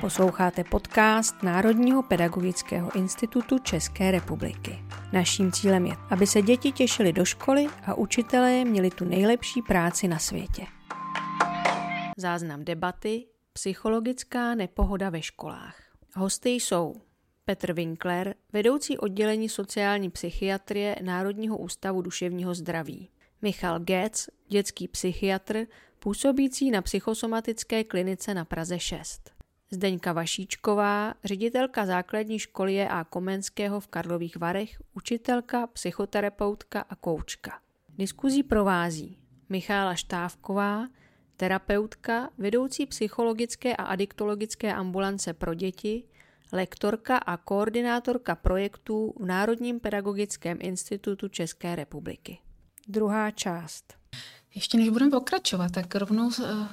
Posloucháte 0.00 0.64
podcast 0.64 1.42
Národního 1.42 2.02
pedagogického 2.02 2.96
institutu 2.96 3.58
České 3.58 4.10
republiky. 4.10 4.78
Naším 5.12 5.52
cílem 5.52 5.86
je, 5.86 5.92
aby 6.10 6.26
se 6.26 6.42
děti 6.42 6.72
těšily 6.72 7.12
do 7.12 7.24
školy 7.24 7.66
a 7.86 7.94
učitelé 7.94 8.64
měli 8.64 8.90
tu 8.90 9.04
nejlepší 9.04 9.62
práci 9.62 10.08
na 10.08 10.18
světě. 10.18 10.66
Záznam 12.16 12.64
debaty 12.64 13.26
Psychologická 13.52 14.54
nepohoda 14.54 15.10
ve 15.10 15.22
školách. 15.22 15.76
Hosty 16.14 16.50
jsou 16.50 16.94
Petr 17.44 17.72
Winkler, 17.72 18.34
vedoucí 18.52 18.98
oddělení 18.98 19.48
sociální 19.48 20.10
psychiatrie 20.10 20.96
Národního 21.02 21.58
ústavu 21.58 22.02
duševního 22.02 22.54
zdraví. 22.54 23.08
Michal 23.42 23.78
Getz, 23.80 24.28
dětský 24.48 24.88
psychiatr, 24.88 25.66
působící 25.98 26.70
na 26.70 26.82
psychosomatické 26.82 27.84
klinice 27.84 28.34
na 28.34 28.44
Praze 28.44 28.78
6. 28.78 29.39
Zdeňka 29.72 30.12
Vašíčková, 30.12 31.14
ředitelka 31.24 31.86
základní 31.86 32.38
školy 32.38 32.74
je 32.74 32.88
a 32.88 33.04
Komenského 33.04 33.80
v 33.80 33.88
Karlových 33.88 34.36
Varech, 34.36 34.82
učitelka, 34.94 35.66
psychoterapeutka 35.66 36.80
a 36.80 36.96
koučka. 36.96 37.60
Diskuzí 37.98 38.42
provází 38.42 39.18
Michála 39.48 39.94
Štávková, 39.94 40.88
terapeutka, 41.36 42.30
vedoucí 42.38 42.86
psychologické 42.86 43.76
a 43.76 43.82
adiktologické 43.82 44.74
ambulance 44.74 45.32
pro 45.32 45.54
děti, 45.54 46.04
lektorka 46.52 47.16
a 47.16 47.36
koordinátorka 47.36 48.34
projektů 48.34 49.14
v 49.20 49.26
Národním 49.26 49.80
pedagogickém 49.80 50.58
institutu 50.60 51.28
České 51.28 51.76
republiky. 51.76 52.38
Druhá 52.88 53.30
část. 53.30 53.99
Ještě 54.54 54.78
než 54.78 54.88
budeme 54.88 55.10
pokračovat, 55.10 55.72
tak 55.72 55.94
rovnou 55.94 56.26
uh, 56.26 56.66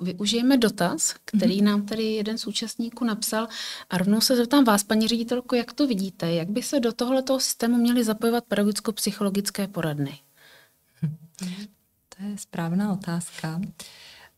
využijeme 0.00 0.56
dotaz, 0.56 1.14
který 1.24 1.60
mm-hmm. 1.60 1.64
nám 1.64 1.86
tady 1.86 2.02
jeden 2.02 2.38
z 2.38 2.46
účastníků 2.46 3.04
napsal 3.04 3.48
a 3.90 3.98
rovnou 3.98 4.20
se 4.20 4.36
zeptám 4.36 4.64
vás, 4.64 4.84
paní 4.84 5.08
ředitelko, 5.08 5.56
jak 5.56 5.72
to 5.72 5.86
vidíte? 5.86 6.32
Jak 6.32 6.50
by 6.50 6.62
se 6.62 6.80
do 6.80 6.92
tohoto 6.92 7.40
systému 7.40 7.76
měly 7.76 8.04
zapojovat 8.04 8.44
pedagogicko-psychologické 8.44 9.68
poradny? 9.68 10.18
To 12.18 12.24
je 12.24 12.38
správná 12.38 12.92
otázka. 12.92 13.60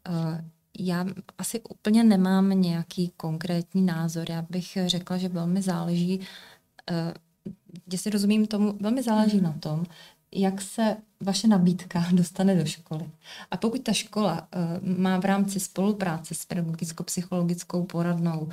Uh, 0.08 0.39
já 0.78 1.06
asi 1.39 1.61
úplně 1.61 2.05
nemám 2.05 2.50
nějaký 2.50 3.12
konkrétní 3.16 3.83
názor. 3.83 4.30
Já 4.30 4.42
bych 4.42 4.78
řekla, 4.86 5.18
že 5.18 5.28
velmi 5.28 5.62
záleží, 5.62 6.18
uh, 6.18 6.96
jestli 7.92 8.11
rozumím 8.11 8.46
tomu, 8.46 8.78
velmi 8.80 9.02
záleží 9.02 9.36
mm. 9.36 9.42
na 9.42 9.52
tom, 9.52 9.84
jak 10.33 10.62
se 10.62 10.96
vaše 11.20 11.48
nabídka 11.48 12.06
dostane 12.12 12.55
do 12.55 12.67
školy. 12.67 13.11
A 13.50 13.56
pokud 13.56 13.83
ta 13.83 13.92
škola 13.92 14.48
uh, 14.83 14.98
má 14.98 15.20
v 15.20 15.25
rámci 15.25 15.61
spolupráce 15.61 16.34
s 16.34 16.45
pedagogicko-psychologickou 16.45 17.84
poradnou 17.84 18.48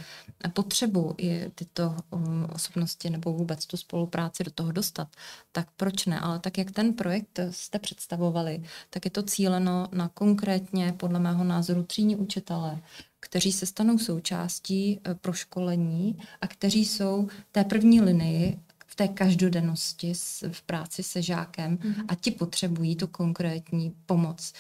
potřebu 0.54 1.16
tyto 1.56 1.96
um, 2.10 2.48
osobnosti 2.54 3.10
nebo 3.10 3.34
vůbec 3.34 3.66
tu 3.66 3.78
spolupráci 3.78 4.44
do 4.44 4.52
toho 4.52 4.72
dostat, 4.72 5.08
tak 5.52 5.68
proč 5.78 6.06
ne? 6.06 6.20
Ale 6.20 6.40
tak, 6.40 6.58
jak 6.58 6.72
ten 6.72 6.94
projekt 6.94 7.40
jste 7.52 7.80
představovali, 7.80 8.64
tak 8.90 9.06
je 9.06 9.12
to 9.12 9.24
cíleno 9.24 9.88
na 9.92 10.08
konkrétně, 10.08 10.94
podle 10.98 11.20
mého 11.20 11.44
názoru, 11.44 11.84
třídní 11.84 12.16
učitele, 12.16 12.80
kteří 13.20 13.52
se 13.52 13.66
stanou 13.66 13.98
součástí 13.98 15.00
uh, 15.08 15.14
proškolení 15.14 16.18
a 16.42 16.48
kteří 16.48 16.86
jsou 16.86 17.28
té 17.52 17.64
první 17.64 18.02
linii 18.02 18.60
v 18.94 18.96
té 18.96 19.08
každodennosti 19.08 20.14
v 20.52 20.62
práci 20.62 21.04
se 21.04 21.22
žákem 21.22 21.78
mm-hmm. 21.78 22.06
a 22.08 22.16
ti 22.16 22.32
potřebují 22.32 22.96
tu 22.96 23.08
konkrétní 23.08 23.94
pomoc. 24.06 24.54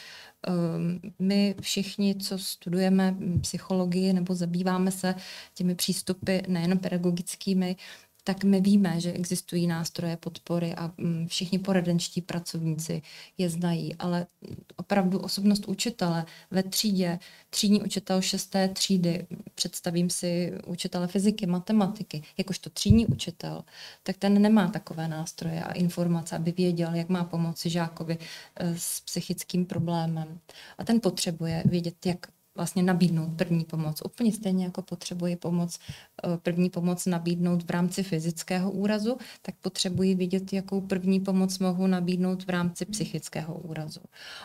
Ehm, 0.47 0.99
my 1.19 1.55
všichni, 1.61 2.15
co 2.15 2.37
studujeme 2.37 3.15
psychologii 3.41 4.13
nebo 4.13 4.35
zabýváme 4.35 4.91
se 4.91 5.15
těmi 5.53 5.75
přístupy 5.75 6.37
nejen 6.47 6.77
pedagogickými, 6.77 7.75
tak 8.23 8.43
my 8.43 8.61
víme, 8.61 9.01
že 9.01 9.13
existují 9.13 9.67
nástroje 9.67 10.17
podpory 10.17 10.75
a 10.75 10.91
mm, 10.97 11.27
všichni 11.27 11.59
poradenští 11.59 12.21
pracovníci 12.21 13.01
je 13.37 13.49
znají, 13.49 13.95
ale 13.95 14.27
opravdu 14.75 15.19
osobnost 15.19 15.65
učitele 15.67 16.25
ve 16.51 16.63
třídě, 16.63 17.19
třídní 17.49 17.81
učitel 17.81 18.21
šesté 18.21 18.67
třídy, 18.67 19.27
představím 19.55 20.09
si 20.09 20.53
učitele 20.65 21.07
fyziky, 21.07 21.45
matematiky, 21.45 22.23
jakožto 22.37 22.69
třídní 22.69 23.05
učitel, 23.05 23.63
tak 24.03 24.17
ten 24.17 24.41
nemá 24.41 24.67
takové 24.67 25.07
nástroje 25.07 25.63
a 25.63 25.71
informace, 25.71 26.35
aby 26.35 26.51
věděl, 26.51 26.93
jak 26.93 27.09
má 27.09 27.23
pomoci 27.23 27.69
žákovi 27.69 28.17
eh, 28.55 28.75
s 28.77 28.99
psychickým 28.99 29.65
problémem. 29.65 30.39
A 30.77 30.83
ten 30.83 30.99
potřebuje 30.99 31.63
vědět, 31.65 32.05
jak 32.05 32.27
vlastně 32.55 32.83
nabídnout 32.83 33.29
první 33.35 33.65
pomoc. 33.65 34.01
Úplně 34.05 34.31
stejně 34.31 34.65
jako 34.65 34.81
potřebuji 34.81 35.35
pomoc, 35.35 35.79
eh, 36.23 36.37
první 36.37 36.69
pomoc 36.69 37.05
nabídnout 37.05 37.63
v 37.63 37.69
rámci 37.69 38.03
fyzického 38.03 38.71
úrazu, 38.71 39.17
tak 39.41 39.55
potřebuji 39.61 40.15
vidět, 40.15 40.53
jakou 40.53 40.81
první 40.81 41.19
pomoc 41.19 41.59
mohu 41.59 41.87
nabídnout 41.87 42.45
v 42.45 42.49
rámci 42.49 42.85
psychického 42.85 43.53
úrazu. 43.53 44.01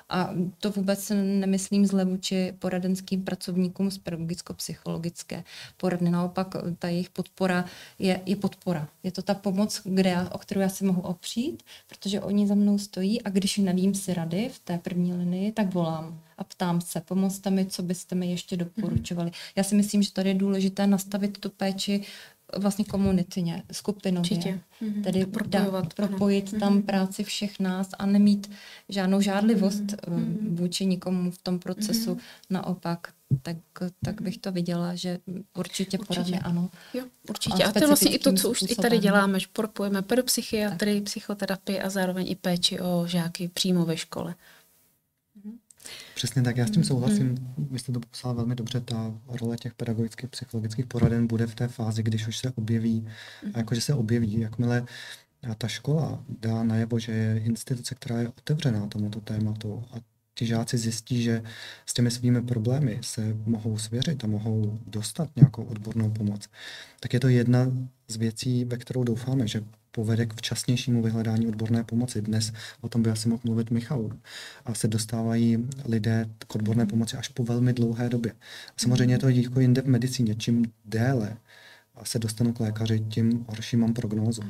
A 0.08 0.30
to 0.58 0.70
vůbec 0.70 1.12
nemyslím 1.14 1.86
zle 1.86 2.04
vůči 2.04 2.54
poradenským 2.58 3.24
pracovníkům 3.24 3.90
z 3.90 3.98
pedagogicko-psychologické 3.98 5.44
poradny. 5.76 6.10
Naopak 6.10 6.56
ta 6.78 6.88
jejich 6.88 7.10
podpora 7.10 7.64
je, 7.98 8.20
je 8.26 8.36
podpora. 8.36 8.88
Je 9.02 9.12
to 9.12 9.22
ta 9.22 9.34
pomoc, 9.34 9.80
kde 9.84 10.10
já, 10.10 10.30
o 10.30 10.38
kterou 10.38 10.60
já 10.60 10.68
se 10.68 10.84
mohu 10.84 11.02
opřít, 11.02 11.62
protože 11.88 12.20
oni 12.20 12.46
za 12.46 12.54
mnou 12.54 12.78
stojí 12.78 13.22
a 13.22 13.30
když 13.30 13.58
nevím 13.58 13.94
si 13.94 14.14
rady 14.14 14.48
v 14.52 14.58
té 14.58 14.78
první 14.78 15.12
linii, 15.12 15.52
tak 15.52 15.74
volám 15.74 16.20
a 16.38 16.44
ptám 16.44 16.80
se, 16.80 17.00
pomozte 17.00 17.50
mi, 17.50 17.66
co 17.66 17.82
byste 17.82 18.14
mi 18.14 18.30
ještě 18.30 18.56
doporučovali. 18.56 19.30
Mm-hmm. 19.30 19.52
Já 19.56 19.64
si 19.64 19.74
myslím, 19.74 20.02
že 20.02 20.12
tady 20.12 20.28
je 20.28 20.34
důležité 20.34 20.86
nastavit 20.86 21.38
tu 21.38 21.50
péči 21.50 22.04
vlastně 22.56 22.84
komunitně, 22.84 23.62
skupinově. 23.72 24.20
Určitě. 24.20 24.60
Mm-hmm. 24.82 25.02
Tedy 25.02 25.26
propojovat, 25.26 25.94
propojit 25.94 26.48
ano. 26.48 26.60
tam 26.60 26.78
mm-hmm. 26.78 26.84
práci 26.84 27.24
všech 27.24 27.60
nás 27.60 27.88
a 27.98 28.06
nemít 28.06 28.50
žádnou 28.88 29.20
žádlivost 29.20 29.82
mm-hmm. 29.82 30.36
vůči 30.40 30.86
nikomu 30.86 31.30
v 31.30 31.38
tom 31.38 31.58
procesu. 31.58 32.14
Mm-hmm. 32.14 32.20
Naopak, 32.50 33.12
tak, 33.42 33.56
tak 34.04 34.22
bych 34.22 34.38
to 34.38 34.52
viděla, 34.52 34.94
že 34.94 35.18
určitě, 35.56 35.98
určitě. 35.98 35.98
poradně 35.98 36.40
ano. 36.40 36.70
Jo, 36.94 37.04
určitě. 37.28 37.64
A, 37.64 37.68
a 37.68 37.72
to 37.72 37.78
je 37.78 37.86
vlastně 37.86 38.10
i 38.10 38.18
to, 38.18 38.32
co 38.32 38.50
už 38.50 38.58
způsobem. 38.58 38.76
i 38.78 38.82
tady 38.82 38.98
děláme, 38.98 39.40
že 39.40 39.46
propojeme 39.52 40.02
pedopsychiatrii, 40.02 41.00
psychoterapii 41.00 41.80
a 41.80 41.90
zároveň 41.90 42.30
i 42.30 42.34
péči 42.34 42.80
o 42.80 43.04
žáky 43.06 43.48
přímo 43.48 43.84
ve 43.84 43.96
škole. 43.96 44.34
Přesně 46.14 46.42
tak, 46.42 46.56
já 46.56 46.66
s 46.66 46.70
tím 46.70 46.84
souhlasím. 46.84 47.26
Mm. 47.26 47.68
Vy 47.70 47.78
jste 47.78 47.92
to 47.92 48.00
popsala 48.00 48.34
velmi 48.34 48.54
dobře. 48.54 48.80
Ta 48.80 49.14
role 49.28 49.56
těch 49.56 49.74
pedagogických, 49.74 50.30
psychologických 50.30 50.86
poraden 50.86 51.26
bude 51.26 51.46
v 51.46 51.54
té 51.54 51.68
fázi, 51.68 52.02
když 52.02 52.28
už 52.28 52.38
se 52.38 52.52
objeví, 52.56 53.06
mm. 53.44 53.52
a 53.54 53.58
jakože 53.58 53.80
se 53.80 53.94
objeví, 53.94 54.40
jakmile 54.40 54.86
ta 55.58 55.68
škola 55.68 56.24
dá 56.40 56.62
najevo, 56.62 56.98
že 56.98 57.12
je 57.12 57.40
instituce, 57.40 57.94
která 57.94 58.20
je 58.20 58.28
otevřená 58.28 58.86
tomuto 58.86 59.20
tématu 59.20 59.84
a 59.92 59.96
ti 60.34 60.46
žáci 60.46 60.78
zjistí, 60.78 61.22
že 61.22 61.42
s 61.86 61.94
těmi 61.94 62.10
svými 62.10 62.42
problémy 62.42 62.98
se 63.02 63.36
mohou 63.46 63.78
svěřit 63.78 64.24
a 64.24 64.26
mohou 64.26 64.78
dostat 64.86 65.36
nějakou 65.36 65.64
odbornou 65.64 66.10
pomoc, 66.10 66.48
tak 67.00 67.14
je 67.14 67.20
to 67.20 67.28
jedna 67.28 67.66
z 68.08 68.16
věcí, 68.16 68.64
ve 68.64 68.76
kterou 68.76 69.04
doufáme, 69.04 69.48
že 69.48 69.64
povede 69.98 70.26
k 70.26 70.34
včasnějšímu 70.34 71.02
vyhledání 71.02 71.46
odborné 71.46 71.84
pomoci. 71.84 72.22
Dnes 72.22 72.52
o 72.80 72.88
tom 72.88 73.02
by 73.02 73.10
asi 73.10 73.28
mohl 73.28 73.42
mluvit 73.44 73.70
Michal. 73.70 74.10
A 74.64 74.74
se 74.74 74.88
dostávají 74.88 75.68
lidé 75.84 76.30
k 76.46 76.54
odborné 76.54 76.86
pomoci 76.86 77.16
až 77.16 77.28
po 77.28 77.44
velmi 77.44 77.72
dlouhé 77.72 78.08
době. 78.08 78.32
A 78.68 78.74
samozřejmě 78.76 79.14
je 79.14 79.18
to 79.18 79.28
jako 79.28 79.60
jinde 79.60 79.82
v 79.82 79.86
medicíně. 79.86 80.34
Čím 80.34 80.72
déle 80.84 81.36
se 82.02 82.18
dostanu 82.18 82.52
k 82.52 82.60
lékaři, 82.60 83.00
tím 83.00 83.44
horší 83.48 83.76
mám 83.76 83.94
prognózu. 83.94 84.42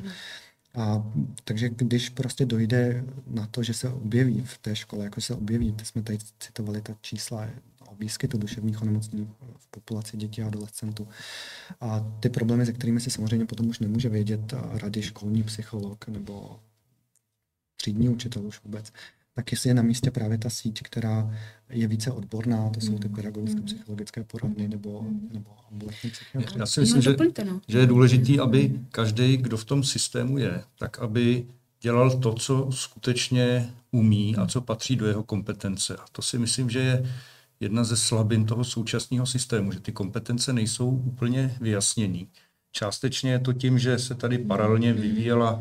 A 0.75 1.03
takže 1.43 1.69
když 1.69 2.09
prostě 2.09 2.45
dojde 2.45 3.03
na 3.27 3.47
to, 3.47 3.63
že 3.63 3.73
se 3.73 3.89
objeví 3.89 4.43
v 4.45 4.57
té 4.57 4.75
škole, 4.75 5.03
jako 5.03 5.21
se 5.21 5.33
objeví, 5.33 5.75
jsme 5.83 6.01
tady 6.01 6.17
citovali 6.39 6.81
ta 6.81 6.93
čísla 7.01 7.47
o 7.91 7.95
výskytu 7.95 8.37
duševních 8.37 8.81
onemocnění 8.81 9.29
v 9.57 9.67
populaci 9.67 10.17
dětí 10.17 10.41
a 10.41 10.47
adolescentů. 10.47 11.07
A 11.81 12.15
ty 12.19 12.29
problémy, 12.29 12.65
se 12.65 12.73
kterými 12.73 12.99
si 12.99 13.11
samozřejmě 13.11 13.45
potom 13.45 13.67
už 13.67 13.79
nemůže 13.79 14.09
vědět 14.09 14.53
rady 14.71 15.01
školní 15.01 15.43
psycholog 15.43 16.07
nebo 16.07 16.59
třídní 17.75 18.09
učitel 18.09 18.47
už 18.47 18.63
vůbec, 18.63 18.91
tak 19.35 19.51
jestli 19.51 19.69
je 19.69 19.73
na 19.73 19.81
místě 19.81 20.11
právě 20.11 20.37
ta 20.37 20.49
síť, 20.49 20.81
která 20.81 21.35
je 21.69 21.87
více 21.87 22.11
odborná, 22.11 22.69
to 22.69 22.81
jsou 22.81 22.99
ty 22.99 23.07
mm. 23.07 23.15
pedagogické, 23.15 23.59
mm. 23.59 23.65
psychologické 23.65 24.23
poradny 24.23 24.67
nebo, 24.67 25.01
mm. 25.01 25.29
nebo 25.33 25.49
ambulantní 25.71 26.09
psychiatry. 26.09 26.59
Já 26.59 26.65
si 26.65 26.79
myslím, 26.79 27.01
že, 27.01 27.15
no. 27.45 27.61
že 27.67 27.79
je 27.79 27.85
důležité, 27.85 28.41
aby 28.41 28.79
každý, 28.91 29.37
kdo 29.37 29.57
v 29.57 29.65
tom 29.65 29.83
systému 29.83 30.37
je, 30.37 30.63
tak 30.79 30.99
aby 30.99 31.45
dělal 31.81 32.19
to, 32.19 32.33
co 32.33 32.71
skutečně 32.71 33.73
umí 33.91 34.35
a 34.35 34.47
co 34.47 34.61
patří 34.61 34.95
do 34.95 35.07
jeho 35.07 35.23
kompetence. 35.23 35.95
A 35.95 36.05
to 36.11 36.21
si 36.21 36.37
myslím, 36.37 36.69
že 36.69 36.79
je 36.79 37.05
jedna 37.59 37.83
ze 37.83 37.97
slabin 37.97 38.45
toho 38.45 38.63
současného 38.63 39.25
systému, 39.25 39.71
že 39.71 39.79
ty 39.79 39.91
kompetence 39.91 40.53
nejsou 40.53 40.89
úplně 40.89 41.57
vyjasněné. 41.61 42.25
Částečně 42.71 43.31
je 43.31 43.39
to 43.39 43.53
tím, 43.53 43.79
že 43.79 43.99
se 43.99 44.15
tady 44.15 44.37
paralelně 44.37 44.93
vyvíjela 44.93 45.59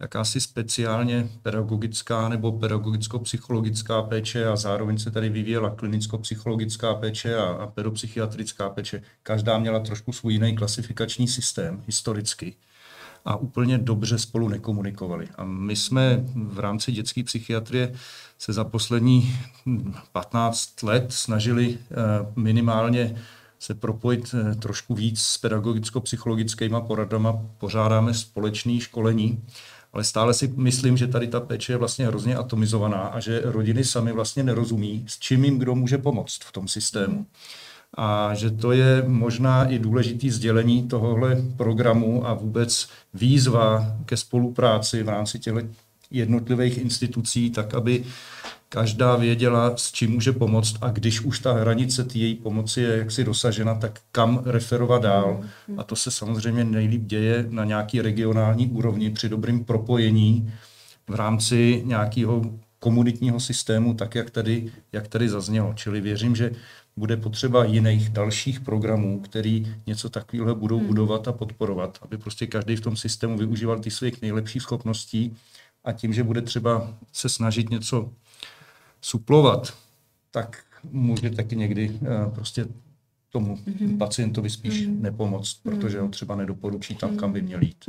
jakási 0.00 0.40
speciálně 0.40 1.28
pedagogická 1.42 2.28
nebo 2.28 2.52
pedagogicko-psychologická 2.52 4.02
péče 4.02 4.46
a 4.46 4.56
zároveň 4.56 4.98
se 4.98 5.10
tady 5.10 5.28
vyvíjela 5.28 5.70
klinicko-psychologická 5.70 6.94
péče 6.94 7.36
a, 7.36 7.44
a 7.44 7.66
pedopsychiatrická 7.66 8.70
péče. 8.70 9.02
Každá 9.22 9.58
měla 9.58 9.80
trošku 9.80 10.12
svůj 10.12 10.32
jiný 10.32 10.56
klasifikační 10.56 11.28
systém 11.28 11.82
historicky 11.86 12.56
a 13.26 13.36
úplně 13.36 13.78
dobře 13.78 14.18
spolu 14.18 14.48
nekomunikovali. 14.48 15.28
A 15.36 15.44
my 15.44 15.76
jsme 15.76 16.24
v 16.34 16.58
rámci 16.58 16.92
dětské 16.92 17.22
psychiatrie 17.22 17.92
se 18.38 18.52
za 18.52 18.64
poslední 18.64 19.36
15 20.12 20.82
let 20.82 21.06
snažili 21.08 21.78
eh, 21.78 21.94
minimálně 22.36 23.16
se 23.58 23.74
propojit 23.74 24.34
eh, 24.34 24.54
trošku 24.54 24.94
víc 24.94 25.20
s 25.20 25.38
pedagogicko-psychologickými 25.38 26.76
poradama. 26.86 27.40
Pořádáme 27.58 28.14
společné 28.14 28.80
školení, 28.80 29.44
ale 29.92 30.04
stále 30.04 30.34
si 30.34 30.52
myslím, 30.56 30.96
že 30.96 31.06
tady 31.06 31.28
ta 31.28 31.40
péče 31.40 31.72
je 31.72 31.76
vlastně 31.76 32.06
hrozně 32.06 32.36
atomizovaná 32.36 32.98
a 32.98 33.20
že 33.20 33.42
rodiny 33.44 33.84
sami 33.84 34.12
vlastně 34.12 34.42
nerozumí, 34.42 35.04
s 35.08 35.18
čím 35.18 35.44
jim 35.44 35.58
kdo 35.58 35.74
může 35.74 35.98
pomoct 35.98 36.44
v 36.44 36.52
tom 36.52 36.68
systému. 36.68 37.26
A 37.94 38.34
že 38.34 38.50
to 38.50 38.72
je 38.72 39.04
možná 39.06 39.64
i 39.64 39.78
důležitý 39.78 40.30
sdělení 40.30 40.88
tohohle 40.88 41.42
programu 41.56 42.26
a 42.26 42.34
vůbec 42.34 42.88
výzva 43.14 43.96
ke 44.04 44.16
spolupráci 44.16 45.02
v 45.02 45.08
rámci 45.08 45.38
těchto 45.38 45.60
jednotlivých 46.10 46.78
institucí, 46.78 47.50
tak 47.50 47.74
aby 47.74 48.04
každá 48.68 49.16
věděla, 49.16 49.76
s 49.76 49.92
čím 49.92 50.10
může 50.10 50.32
pomoct 50.32 50.76
a 50.80 50.90
když 50.90 51.20
už 51.20 51.38
ta 51.38 51.52
hranice 51.52 52.04
té 52.04 52.18
její 52.18 52.34
pomoci 52.34 52.80
je 52.80 52.96
jaksi 52.96 53.24
dosažena, 53.24 53.74
tak 53.74 54.00
kam 54.12 54.42
referovat 54.44 55.02
dál. 55.02 55.40
A 55.76 55.82
to 55.82 55.96
se 55.96 56.10
samozřejmě 56.10 56.64
nejlíp 56.64 57.02
děje 57.02 57.46
na 57.50 57.64
nějaký 57.64 58.00
regionální 58.00 58.66
úrovni 58.66 59.10
při 59.10 59.28
dobrým 59.28 59.64
propojení 59.64 60.52
v 61.08 61.14
rámci 61.14 61.82
nějakého 61.84 62.42
komunitního 62.78 63.40
systému, 63.40 63.94
tak 63.94 64.14
jak 64.14 64.30
tady, 64.30 64.72
jak 64.92 65.08
tady 65.08 65.28
zaznělo. 65.28 65.72
Čili 65.74 66.00
věřím, 66.00 66.36
že 66.36 66.50
bude 66.96 67.16
potřeba 67.16 67.64
jiných 67.64 68.08
dalších 68.08 68.60
programů, 68.60 69.20
který 69.20 69.76
něco 69.86 70.08
takového 70.08 70.54
budou 70.54 70.78
hmm. 70.78 70.86
budovat 70.86 71.28
a 71.28 71.32
podporovat, 71.32 71.98
aby 72.02 72.18
prostě 72.18 72.46
každý 72.46 72.76
v 72.76 72.80
tom 72.80 72.96
systému 72.96 73.38
využíval 73.38 73.78
ty 73.78 73.90
svých 73.90 74.22
nejlepších 74.22 74.62
schopností 74.62 75.36
a 75.84 75.92
tím, 75.92 76.12
že 76.12 76.24
bude 76.24 76.42
třeba 76.42 76.94
se 77.12 77.28
snažit 77.28 77.70
něco 77.70 78.12
suplovat, 79.00 79.74
tak 80.30 80.64
může 80.90 81.30
taky 81.30 81.56
někdy 81.56 81.90
uh, 81.90 82.34
prostě 82.34 82.66
tomu 83.30 83.56
mm-hmm. 83.56 83.98
pacientovi 83.98 84.50
spíš 84.50 84.86
mm-hmm. 84.86 85.00
nepomoct, 85.00 85.62
protože 85.62 86.00
ho 86.00 86.08
třeba 86.08 86.36
nedoporučí 86.36 86.94
tam, 86.94 87.16
kam 87.16 87.32
by 87.32 87.42
měl 87.42 87.62
jít. 87.62 87.84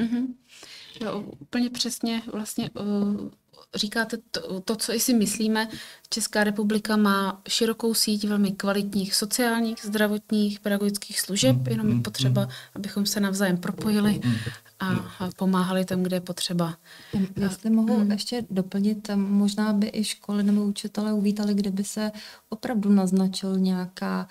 Jo, 1.01 1.23
úplně 1.39 1.69
přesně 1.69 2.21
vlastně 2.33 2.69
uh, 2.69 3.29
říkáte 3.75 4.17
to, 4.31 4.61
to, 4.61 4.75
co 4.75 4.93
i 4.93 4.99
si 4.99 5.13
myslíme. 5.13 5.67
Česká 6.09 6.43
republika 6.43 6.97
má 6.97 7.41
širokou 7.47 7.93
síť 7.93 8.27
velmi 8.27 8.51
kvalitních 8.51 9.15
sociálních, 9.15 9.77
zdravotních, 9.83 10.59
pedagogických 10.59 11.19
služeb, 11.19 11.55
mm, 11.55 11.65
jenom 11.69 11.87
je 11.87 11.93
mm, 11.93 12.03
potřeba, 12.03 12.41
mm. 12.41 12.49
abychom 12.75 13.05
se 13.05 13.19
navzájem 13.19 13.57
propojili 13.57 14.19
a, 14.79 14.87
a 14.89 15.29
pomáhali 15.37 15.85
tam, 15.85 16.03
kde 16.03 16.15
je 16.15 16.21
potřeba. 16.21 16.77
Jestli 17.35 17.69
mohu 17.69 17.99
hmm. 17.99 18.11
ještě 18.11 18.45
doplnit, 18.49 19.09
možná 19.15 19.73
by 19.73 19.89
i 19.93 20.03
školy 20.03 20.43
nebo 20.43 20.63
učitelé 20.63 21.13
uvítali, 21.13 21.53
kdyby 21.53 21.83
se 21.83 22.11
opravdu 22.49 22.89
naznačil 22.89 23.59
nějaká 23.59 24.27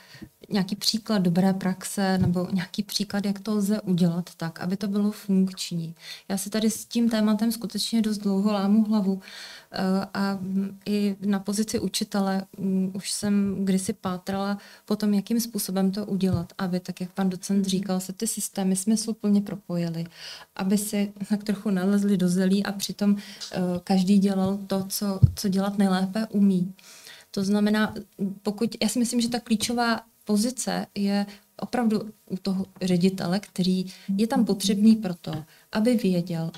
nějaký 0.48 0.76
příklad 0.76 1.18
dobré 1.18 1.52
praxe 1.52 2.18
nebo 2.18 2.48
nějaký 2.52 2.82
příklad, 2.82 3.24
jak 3.24 3.40
to 3.40 3.54
lze 3.54 3.80
udělat 3.80 4.30
tak, 4.36 4.60
aby 4.60 4.76
to 4.76 4.88
bylo 4.88 5.10
funkční. 5.10 5.94
Já 6.28 6.36
si 6.36 6.50
tady 6.50 6.70
s 6.70 6.84
tím 6.84 7.10
tématem 7.10 7.52
skutečně 7.52 8.02
dost 8.02 8.18
dlouho 8.18 8.52
lámu 8.52 8.84
hlavu 8.84 9.20
eh, 9.72 10.06
a 10.14 10.38
i 10.86 11.16
na 11.20 11.40
pozici 11.40 11.80
učitele 11.80 12.42
mm, 12.58 12.92
už 12.94 13.10
jsem 13.10 13.64
kdysi 13.64 13.92
pátrala 13.92 14.58
po 14.84 14.96
tom, 14.96 15.14
jakým 15.14 15.40
způsobem 15.40 15.90
to 15.90 16.06
udělat, 16.06 16.52
aby, 16.58 16.80
tak 16.80 17.00
jak 17.00 17.12
pan 17.12 17.30
docent 17.30 17.64
říkal, 17.66 18.00
se 18.00 18.12
ty 18.12 18.26
systémy 18.26 18.76
smysluplně 18.76 19.40
propojily, 19.40 20.06
aby 20.56 20.78
si 20.78 21.12
tak 21.28 21.44
trochu 21.44 21.70
nalezli 21.70 22.16
do 22.16 22.28
zelí 22.28 22.66
a 22.66 22.72
přitom 22.72 23.16
eh, 23.16 23.58
každý 23.84 24.18
dělal 24.18 24.58
to, 24.66 24.84
co, 24.88 25.20
co 25.34 25.48
dělat 25.48 25.78
nejlépe 25.78 26.26
umí. 26.30 26.74
To 27.30 27.44
znamená, 27.44 27.94
pokud, 28.42 28.76
já 28.82 28.88
si 28.88 28.98
myslím, 28.98 29.20
že 29.20 29.28
ta 29.28 29.40
klíčová 29.40 30.00
pozice 30.26 30.86
je 30.94 31.26
opravdu 31.60 32.10
u 32.30 32.36
toho 32.36 32.66
ředitele, 32.82 33.40
který 33.40 33.86
je 34.16 34.26
tam 34.26 34.44
potřebný 34.44 34.96
proto, 34.96 35.44
aby 35.72 35.94
věděl, 35.94 36.50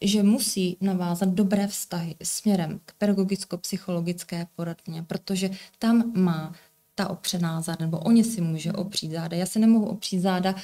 že 0.00 0.22
musí 0.22 0.76
navázat 0.80 1.28
dobré 1.28 1.66
vztahy 1.66 2.14
směrem 2.22 2.80
k 2.84 2.92
pedagogicko-psychologické 2.98 4.46
poradně, 4.56 5.02
protože 5.02 5.50
tam 5.78 6.12
má 6.14 6.54
ta 6.94 7.08
opřená 7.08 7.60
záda, 7.60 7.84
nebo 7.84 7.98
oni 7.98 8.24
si 8.24 8.40
může 8.40 8.72
opřít 8.72 9.12
záda. 9.12 9.36
Já 9.36 9.46
si 9.46 9.58
nemohu 9.58 9.86
opřít 9.86 10.20
záda 10.20 10.54
uh, 10.54 10.60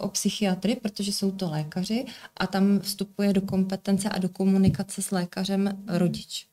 o 0.00 0.08
psychiatry, 0.08 0.76
protože 0.76 1.12
jsou 1.12 1.30
to 1.30 1.50
lékaři 1.50 2.04
a 2.36 2.46
tam 2.46 2.80
vstupuje 2.80 3.32
do 3.32 3.40
kompetence 3.40 4.08
a 4.08 4.18
do 4.18 4.28
komunikace 4.28 5.02
s 5.02 5.10
lékařem 5.10 5.84
rodič. 5.88 6.46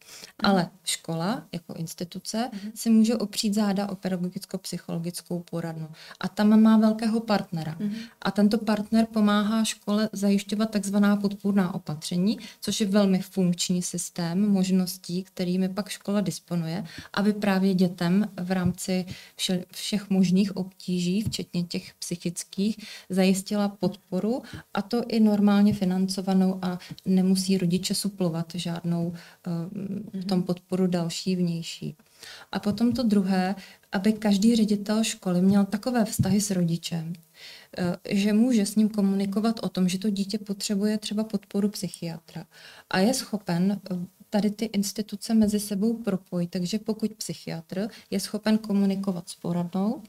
Ale 0.44 0.70
škola 0.84 1.44
jako 1.52 1.74
instituce 1.74 2.50
mm-hmm. 2.54 2.72
si 2.76 2.90
může 2.90 3.16
opřít 3.16 3.54
záda 3.54 3.90
o 3.90 3.96
pedagogicko-psychologickou 3.96 5.44
poradnu. 5.52 5.90
A 6.20 6.28
tam 6.28 6.62
má 6.62 6.78
velkého 6.78 7.20
partnera. 7.20 7.76
Mm-hmm. 7.80 7.96
A 8.22 8.32
tento 8.32 8.58
partner 8.58 9.08
pomáhá 9.14 9.64
škole 9.64 10.10
zajišťovat 10.14 10.72
takzvaná 10.72 11.16
podpůrná 11.16 11.74
opatření, 11.74 12.40
což 12.62 12.82
je 12.82 12.88
velmi 12.88 13.20
funkční 13.20 13.82
systém 13.82 14.50
možností, 14.50 15.24
kterými 15.24 15.70
pak 15.70 15.90
škola 15.90 16.22
disponuje, 16.22 16.84
aby 17.14 17.34
právě 17.34 17.74
dětem 17.74 18.32
v 18.42 18.52
rámci 18.52 19.06
vše, 19.36 19.66
všech 19.72 20.10
možných 20.10 20.58
obtíží, 20.58 21.22
včetně 21.22 21.64
těch 21.64 21.94
psychických, 22.00 22.78
zajistila 23.10 23.68
podporu 23.68 24.42
a 24.74 24.82
to 24.82 25.04
i 25.08 25.20
normálně 25.20 25.74
financovanou 25.74 26.60
a 26.62 26.80
nemusí 27.06 27.58
rodiče 27.58 27.96
suplovat 27.96 28.52
žádnou 28.56 29.08
uh, 29.08 29.14
v 30.14 30.26
tom 30.26 30.44
podporu 30.44 30.88
další, 30.88 31.36
vnější. 31.36 31.96
A 32.52 32.60
potom 32.60 32.92
to 32.92 33.04
druhé, 33.04 33.56
aby 33.92 34.14
každý 34.14 34.56
ředitel 34.56 35.04
školy 35.04 35.42
měl 35.42 35.66
takové 35.66 36.06
vztahy 36.06 36.42
s 36.42 36.52
rodičem, 36.52 37.14
eh, 37.78 37.98
že 38.10 38.34
může 38.34 38.66
s 38.66 38.76
ním 38.76 38.90
komunikovat 38.90 39.60
o 39.64 39.70
tom, 39.70 39.90
že 39.90 40.00
to 40.00 40.10
dítě 40.10 40.38
potřebuje 40.38 40.98
třeba 40.98 41.24
podporu 41.24 41.70
psychiatra 41.70 42.46
a 42.90 43.00
je 43.00 43.14
schopen 43.14 43.82
eh, 43.92 43.96
tady 44.30 44.52
ty 44.52 44.66
instituce 44.66 45.34
mezi 45.34 45.60
sebou 45.60 45.94
propojit. 45.94 46.50
Takže 46.50 46.80
pokud 46.80 47.14
psychiatr 47.14 47.88
je 48.12 48.20
schopen 48.20 48.58
komunikovat 48.58 49.30
s 49.30 49.36
poradnou 49.36 50.04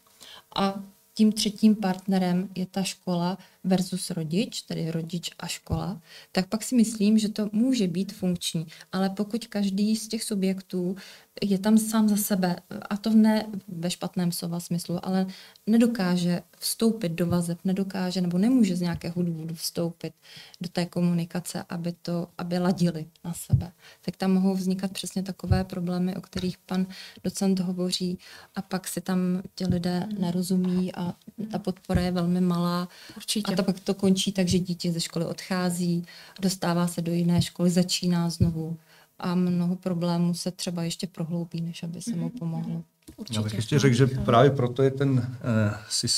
a 0.57 0.85
tím 1.15 1.33
třetím 1.33 1.75
partnerem 1.75 2.49
je 2.55 2.67
ta 2.67 2.83
škola 2.83 3.39
versus 3.65 4.11
rodič, 4.11 4.63
tedy 4.63 4.91
rodič 4.91 5.31
a 5.39 5.47
škola, 5.47 6.01
tak 6.33 6.49
pak 6.49 6.63
si 6.63 6.75
myslím, 6.75 7.19
že 7.19 7.29
to 7.29 7.49
může 7.53 7.89
být 7.89 8.13
funkční. 8.13 8.67
Ale 8.93 9.11
pokud 9.11 9.47
každý 9.47 9.97
z 9.97 10.09
těch 10.09 10.25
subjektů 10.25 10.97
je 11.43 11.59
tam 11.59 11.79
sám 11.79 12.09
za 12.09 12.17
sebe, 12.17 12.57
a 12.91 12.97
to 12.97 13.11
ne 13.11 13.47
ve 13.69 13.91
špatném 13.91 14.33
slova 14.33 14.61
smyslu, 14.61 15.07
ale 15.07 15.27
nedokáže 15.67 16.43
vstoupit 16.59 17.09
do 17.13 17.27
vazeb, 17.27 17.59
nedokáže 17.65 18.21
nebo 18.21 18.39
nemůže 18.39 18.77
z 18.77 18.81
nějakého 18.81 19.23
důvodu 19.23 19.55
vstoupit 19.55 20.15
do 20.61 20.69
té 20.69 20.87
komunikace, 20.87 21.65
aby 21.69 21.93
to, 22.03 22.29
aby 22.39 22.59
ladili 22.59 23.07
na 23.25 23.33
sebe. 23.33 23.73
Tak 24.01 24.17
tam 24.17 24.33
mohou 24.33 24.55
vznikat 24.55 24.93
přesně 24.93 25.23
takové 25.23 25.65
problémy, 25.65 26.17
o 26.17 26.21
kterých 26.21 26.59
pan 26.59 26.87
docent 27.25 27.61
hovoří 27.61 28.19
a 28.55 28.63
pak 28.63 28.89
si 28.89 29.01
tam 29.01 29.43
ti 29.55 29.67
lidé 29.67 30.07
nerozumí 30.19 30.95
a 30.95 31.15
ta 31.51 31.59
podpora 31.59 32.03
je 32.03 32.11
velmi 32.11 32.41
malá. 32.41 32.89
Určitě. 33.17 33.50
A 33.53 33.57
to 33.57 33.63
pak 33.63 33.81
to 33.81 33.95
končí 33.95 34.33
tak, 34.33 34.49
že 34.49 34.59
dítě 34.59 34.93
ze 34.93 35.01
školy 35.01 35.27
odchází, 35.27 36.05
dostává 36.41 36.87
se 36.87 37.03
do 37.03 37.13
jiné 37.13 37.43
školy, 37.43 37.71
začíná 37.71 38.31
znovu 38.31 38.77
a 39.19 39.35
mnoho 39.35 39.77
problémů 39.77 40.35
se 40.35 40.51
třeba 40.51 40.83
ještě 40.83 41.07
prohloubí, 41.07 41.61
než 41.61 41.83
aby 41.83 42.03
se 42.03 42.17
mu 42.17 42.29
mhm. 42.29 42.39
pomohlo. 42.39 42.83
Určitě. 43.17 43.39
Já 43.39 43.43
bych 43.43 43.55
ještě 43.55 43.79
řekl, 43.79 43.97
že 43.97 44.07
právě 44.07 44.51
proto 44.51 44.83
je 44.83 44.91
ten, 44.91 45.37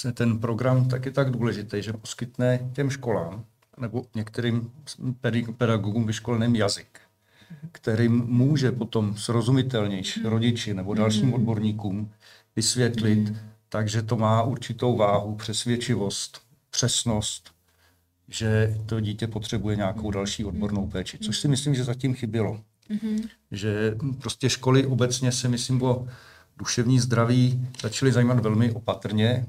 eh, 0.07 0.13
ten 0.13 0.39
program 0.39 0.89
taky 0.89 1.11
tak 1.11 1.31
důležitý, 1.31 1.83
že 1.83 1.93
poskytne 1.93 2.71
těm 2.73 2.91
školám 2.91 3.45
nebo 3.79 4.05
některým 4.15 4.71
pedagogům 5.57 6.07
vyškoleným 6.07 6.57
jazyk, 6.57 7.01
kterým 7.73 8.25
může 8.27 8.73
potom 8.73 9.17
srozumitelnější 9.17 10.21
mhm. 10.21 10.29
rodiči 10.29 10.75
nebo 10.75 10.95
dalším 10.95 11.27
mhm. 11.27 11.35
odborníkům 11.35 12.11
vysvětlit, 12.57 13.33
takže 13.69 14.03
to 14.03 14.17
má 14.17 14.43
určitou 14.43 14.97
váhu, 14.97 15.35
přesvědčivost, 15.35 16.41
přesnost, 16.73 17.51
že 18.29 18.77
to 18.87 19.01
dítě 19.01 19.27
potřebuje 19.27 19.77
nějakou 19.77 20.11
další 20.11 20.45
odbornou 20.45 20.87
péči, 20.87 21.19
což 21.19 21.39
si 21.39 21.49
myslím, 21.49 21.75
že 21.75 21.85
zatím 21.85 22.15
chybělo. 22.15 22.61
Mm-hmm. 22.91 23.29
Že 23.51 23.95
prostě 24.21 24.51
školy 24.51 24.87
obecně 24.87 25.33
se, 25.33 25.49
myslím, 25.49 25.83
o 25.83 26.09
duševní 26.57 27.01
zdraví 27.01 27.69
začaly 27.83 28.13
zajímat 28.13 28.41
velmi 28.41 28.73
opatrně 28.73 29.47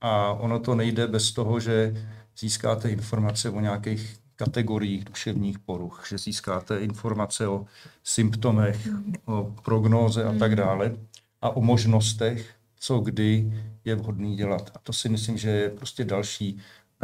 a 0.00 0.32
ono 0.32 0.58
to 0.58 0.74
nejde 0.74 1.06
bez 1.06 1.32
toho, 1.32 1.60
že 1.60 1.94
získáte 2.38 2.90
informace 2.90 3.50
o 3.50 3.60
nějakých 3.60 4.16
kategoriích 4.36 5.04
duševních 5.04 5.58
poruch, 5.58 6.04
že 6.08 6.18
získáte 6.18 6.78
informace 6.78 7.48
o 7.48 7.66
symptomech, 8.04 8.88
o 9.24 9.54
prognóze 9.64 10.24
a 10.24 10.38
tak 10.38 10.56
dále 10.56 10.96
a 11.42 11.50
o 11.50 11.60
možnostech, 11.60 12.54
co 12.80 12.98
kdy 12.98 13.52
je 13.84 13.94
vhodný 13.94 14.36
dělat. 14.36 14.70
A 14.74 14.78
to 14.78 14.92
si 14.92 15.08
myslím, 15.08 15.38
že 15.38 15.50
je 15.50 15.70
prostě 15.70 16.04
další 16.04 16.58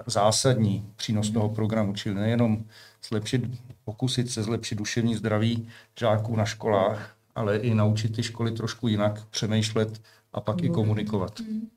zásadní 0.07 0.93
přínos 0.97 1.31
toho 1.31 1.49
programu, 1.49 1.93
čili 1.95 2.15
nejenom 2.15 2.65
zlepšit, 3.09 3.43
pokusit 3.85 4.31
se 4.31 4.43
zlepšit 4.43 4.79
duševní 4.79 5.15
zdraví 5.15 5.69
žáků 5.99 6.37
na 6.37 6.45
školách, 6.45 7.17
ale 7.35 7.57
i 7.57 7.75
naučit 7.75 8.17
ty 8.17 8.23
školy 8.23 8.53
trošku 8.53 8.89
jinak 8.89 9.27
přemýšlet 9.27 10.03
a 10.33 10.41
pak 10.41 10.63
i 10.63 10.69
komunikovat. 10.69 11.41
Mm. 11.41 11.69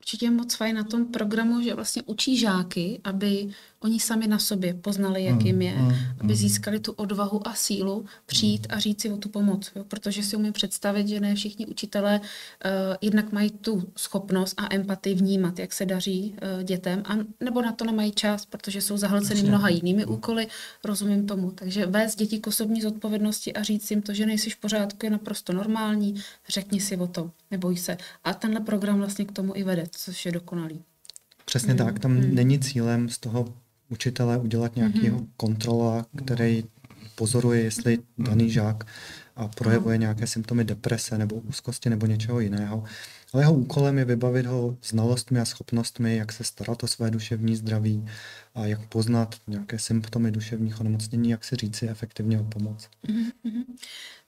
Určitě 0.00 0.26
je 0.26 0.30
moc 0.30 0.54
fajn 0.54 0.76
na 0.76 0.84
tom 0.84 1.06
programu, 1.06 1.62
že 1.62 1.74
vlastně 1.74 2.02
učí 2.06 2.38
žáky, 2.38 3.00
aby 3.04 3.48
oni 3.84 4.00
sami 4.00 4.26
na 4.26 4.38
sobě 4.38 4.74
poznali, 4.74 5.24
jak 5.24 5.44
jim 5.44 5.62
je, 5.62 5.74
mm, 5.74 5.88
mm, 5.88 5.94
aby 6.20 6.36
získali 6.36 6.80
tu 6.80 6.92
odvahu 6.92 7.48
a 7.48 7.54
sílu 7.54 8.04
přijít 8.26 8.66
a 8.70 8.78
říct 8.78 9.02
si 9.02 9.10
o 9.10 9.16
tu 9.16 9.28
pomoc. 9.28 9.72
Jo? 9.76 9.84
Protože 9.84 10.22
si 10.22 10.36
umím 10.36 10.52
představit, 10.52 11.08
že 11.08 11.20
ne 11.20 11.34
všichni 11.34 11.66
učitelé 11.66 12.20
uh, 12.20 12.70
jednak 13.00 13.32
mají 13.32 13.50
tu 13.50 13.92
schopnost 13.96 14.54
a 14.56 14.74
empatii 14.74 15.14
vnímat, 15.14 15.58
jak 15.58 15.72
se 15.72 15.86
daří 15.86 16.34
uh, 16.56 16.62
dětem, 16.62 17.02
a 17.04 17.16
nebo 17.40 17.62
na 17.62 17.72
to 17.72 17.84
nemají 17.84 18.12
čas, 18.12 18.46
protože 18.46 18.82
jsou 18.82 18.96
zahlceny 18.96 19.42
mnoha 19.42 19.68
jinými 19.68 20.04
úkoly, 20.04 20.46
rozumím 20.84 21.26
tomu. 21.26 21.50
Takže 21.50 21.86
vést 21.86 22.16
děti 22.16 22.38
k 22.38 22.46
osobní 22.46 22.82
zodpovědnosti 22.82 23.52
a 23.52 23.62
říct 23.62 23.90
jim 23.90 24.02
to, 24.02 24.14
že 24.14 24.26
nejsi 24.26 24.50
v 24.50 24.56
pořádku, 24.56 25.06
je 25.06 25.10
naprosto 25.10 25.52
normální, 25.52 26.14
řekni 26.48 26.80
si 26.80 26.96
o 26.96 27.06
tom, 27.06 27.30
neboj 27.50 27.76
se. 27.76 27.96
A 28.24 28.34
tenhle 28.34 28.60
program 28.60 28.98
vlastně 28.98 29.24
k 29.24 29.32
tomu 29.32 29.56
i 29.56 29.62
vede, 29.62 29.84
což 29.90 30.26
je 30.26 30.32
dokonalý. 30.32 30.82
Přesně 31.44 31.72
mm. 31.72 31.78
tak, 31.78 31.98
tam 31.98 32.12
mm. 32.12 32.34
není 32.34 32.58
cílem 32.58 33.08
z 33.08 33.18
toho 33.18 33.54
učitele 33.88 34.38
udělat 34.38 34.76
nějakého 34.76 35.18
mm-hmm. 35.18 35.28
kontrola, 35.36 36.06
který 36.24 36.64
pozoruje, 37.14 37.60
jestli 37.62 37.98
daný 38.18 38.50
žák 38.50 38.84
a 39.36 39.48
projevuje 39.48 39.98
nějaké 39.98 40.26
symptomy 40.26 40.64
deprese 40.64 41.18
nebo 41.18 41.36
úzkosti 41.36 41.90
nebo 41.90 42.06
něčeho 42.06 42.40
jiného. 42.40 42.84
Ale 43.32 43.42
jeho 43.42 43.54
úkolem 43.54 43.98
je 43.98 44.04
vybavit 44.04 44.46
ho 44.46 44.76
znalostmi 44.84 45.40
a 45.40 45.44
schopnostmi, 45.44 46.16
jak 46.16 46.32
se 46.32 46.44
starat 46.44 46.84
o 46.84 46.86
své 46.86 47.10
duševní 47.10 47.56
zdraví 47.56 48.06
a 48.54 48.66
jak 48.66 48.86
poznat 48.86 49.34
nějaké 49.46 49.78
symptomy 49.78 50.30
duševních 50.30 50.80
onemocnění, 50.80 51.30
jak 51.30 51.44
si 51.44 51.56
říci 51.56 51.88
efektivně 51.88 52.40
o 52.40 52.44
pomoc. 52.44 52.88
Mm-hmm. 53.08 53.64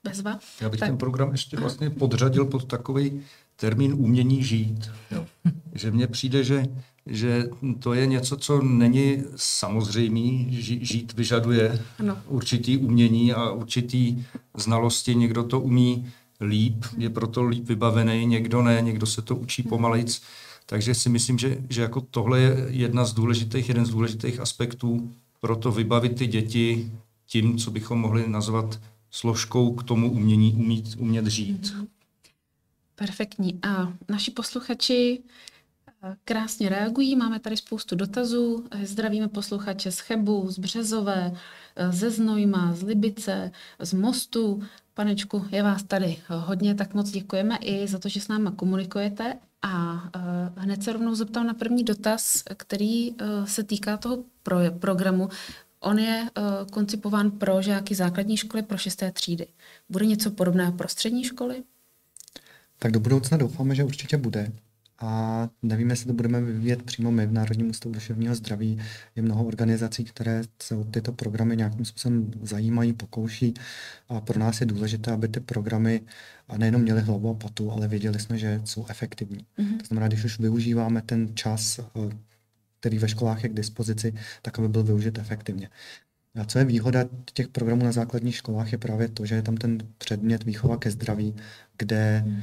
Bezva. 0.04 0.38
Já 0.60 0.68
bych 0.68 0.80
tak. 0.80 0.88
ten 0.88 0.98
program 0.98 1.32
ještě 1.32 1.56
vlastně 1.56 1.90
podřadil 1.90 2.44
pod 2.44 2.64
takový 2.64 3.20
termín 3.56 3.92
umění 3.92 4.44
žít. 4.44 4.90
Jo. 5.10 5.26
Že 5.74 5.90
mně 5.90 6.06
přijde, 6.06 6.44
že 6.44 6.66
že 7.06 7.48
to 7.78 7.94
je 7.94 8.06
něco, 8.06 8.36
co 8.36 8.62
není 8.62 9.22
samozřejmý. 9.36 10.46
Žít 10.60 11.12
vyžaduje 11.12 11.82
ano. 11.98 12.18
určitý 12.28 12.76
umění 12.76 13.32
a 13.32 13.50
určitý 13.50 14.24
znalosti. 14.56 15.14
Někdo 15.14 15.44
to 15.44 15.60
umí 15.60 16.12
líp, 16.40 16.84
je 16.98 17.10
proto 17.10 17.42
líp 17.42 17.68
vybavený, 17.68 18.26
někdo 18.26 18.62
ne, 18.62 18.82
někdo 18.82 19.06
se 19.06 19.22
to 19.22 19.36
učí 19.36 19.62
pomalejc. 19.62 20.22
Takže 20.66 20.94
si 20.94 21.08
myslím, 21.08 21.38
že, 21.38 21.58
že 21.70 21.82
jako 21.82 22.00
tohle 22.00 22.40
je 22.40 22.66
jedna 22.68 23.04
z 23.04 23.12
důležitých, 23.12 23.68
jeden 23.68 23.86
z 23.86 23.90
důležitých 23.90 24.40
aspektů 24.40 25.12
pro 25.40 25.56
to 25.56 25.72
vybavit 25.72 26.18
ty 26.18 26.26
děti 26.26 26.92
tím, 27.26 27.58
co 27.58 27.70
bychom 27.70 28.00
mohli 28.00 28.28
nazvat 28.28 28.80
složkou 29.10 29.74
k 29.74 29.82
tomu 29.82 30.10
umění 30.10 30.54
umít, 30.54 30.96
umět 30.98 31.26
žít. 31.26 31.76
Perfektní. 32.94 33.58
A 33.62 33.92
naši 34.08 34.30
posluchači 34.30 35.22
krásně 36.24 36.68
reagují. 36.68 37.16
Máme 37.16 37.40
tady 37.40 37.56
spoustu 37.56 37.96
dotazů. 37.96 38.64
Zdravíme 38.82 39.28
posluchače 39.28 39.92
z 39.92 39.98
Chebu, 39.98 40.50
z 40.50 40.58
Březové, 40.58 41.32
ze 41.90 42.10
Znojma, 42.10 42.74
z 42.74 42.82
Libice, 42.82 43.50
z 43.78 43.92
Mostu. 43.92 44.62
Panečku, 44.94 45.46
je 45.50 45.62
vás 45.62 45.82
tady 45.82 46.16
hodně, 46.28 46.74
tak 46.74 46.94
moc 46.94 47.10
děkujeme 47.10 47.56
i 47.56 47.86
za 47.88 47.98
to, 47.98 48.08
že 48.08 48.20
s 48.20 48.28
náma 48.28 48.50
komunikujete. 48.50 49.34
A 49.62 49.92
uh, 49.94 50.00
hned 50.56 50.82
se 50.82 50.92
rovnou 50.92 51.14
zeptám 51.14 51.46
na 51.46 51.54
první 51.54 51.84
dotaz, 51.84 52.42
který 52.56 53.14
se 53.44 53.62
týká 53.62 53.96
toho 53.96 54.24
pro, 54.42 54.58
programu. 54.78 55.28
On 55.80 55.98
je 55.98 56.30
koncipován 56.70 57.30
pro 57.30 57.62
žáky 57.62 57.94
základní 57.94 58.36
školy 58.36 58.62
pro 58.62 58.78
šesté 58.78 59.12
třídy. 59.12 59.46
Bude 59.88 60.06
něco 60.06 60.30
podobného 60.30 60.72
pro 60.72 60.88
střední 60.88 61.24
školy? 61.24 61.62
Tak 62.78 62.92
do 62.92 63.00
budoucna 63.00 63.36
doufáme, 63.36 63.74
že 63.74 63.84
určitě 63.84 64.16
bude 64.16 64.52
a 64.98 65.48
nevíme, 65.62 65.92
jestli 65.92 66.06
to 66.06 66.12
budeme 66.12 66.40
vyvíjet 66.40 66.82
přímo 66.82 67.10
my 67.10 67.26
v 67.26 67.32
Národním 67.32 67.70
ústavu 67.70 67.94
duševního 67.94 68.34
zdraví. 68.34 68.78
Je 69.16 69.22
mnoho 69.22 69.44
organizací, 69.44 70.04
které 70.04 70.42
se 70.62 70.74
o 70.74 70.84
tyto 70.84 71.12
programy 71.12 71.56
nějakým 71.56 71.84
způsobem 71.84 72.30
zajímají, 72.42 72.92
pokouší 72.92 73.54
a 74.08 74.20
pro 74.20 74.38
nás 74.38 74.60
je 74.60 74.66
důležité, 74.66 75.12
aby 75.12 75.28
ty 75.28 75.40
programy 75.40 76.00
nejenom 76.56 76.82
měly 76.82 77.00
hlavu 77.00 77.30
a 77.30 77.34
patu, 77.34 77.72
ale 77.72 77.88
věděli 77.88 78.20
jsme, 78.20 78.38
že 78.38 78.60
jsou 78.64 78.86
efektivní. 78.88 79.46
Mm-hmm. 79.58 79.78
To 79.78 79.86
znamená, 79.86 80.08
když 80.08 80.24
už 80.24 80.38
využíváme 80.38 81.02
ten 81.02 81.28
čas, 81.34 81.78
eh, 81.78 82.16
který 82.80 82.98
ve 82.98 83.08
školách 83.08 83.42
je 83.42 83.48
k 83.48 83.54
dispozici, 83.54 84.14
tak 84.42 84.58
aby 84.58 84.68
byl 84.68 84.82
využit 84.82 85.18
efektivně. 85.18 85.70
A 86.40 86.44
co 86.44 86.58
je 86.58 86.64
výhoda 86.64 87.04
těch 87.32 87.48
programů 87.48 87.84
na 87.84 87.92
základních 87.92 88.36
školách, 88.36 88.72
je 88.72 88.78
právě 88.78 89.08
to, 89.08 89.26
že 89.26 89.34
je 89.34 89.42
tam 89.42 89.56
ten 89.56 89.78
předmět 89.98 90.44
výchova 90.44 90.76
ke 90.76 90.90
zdraví, 90.90 91.34
kde 91.78 92.24
mm. 92.26 92.42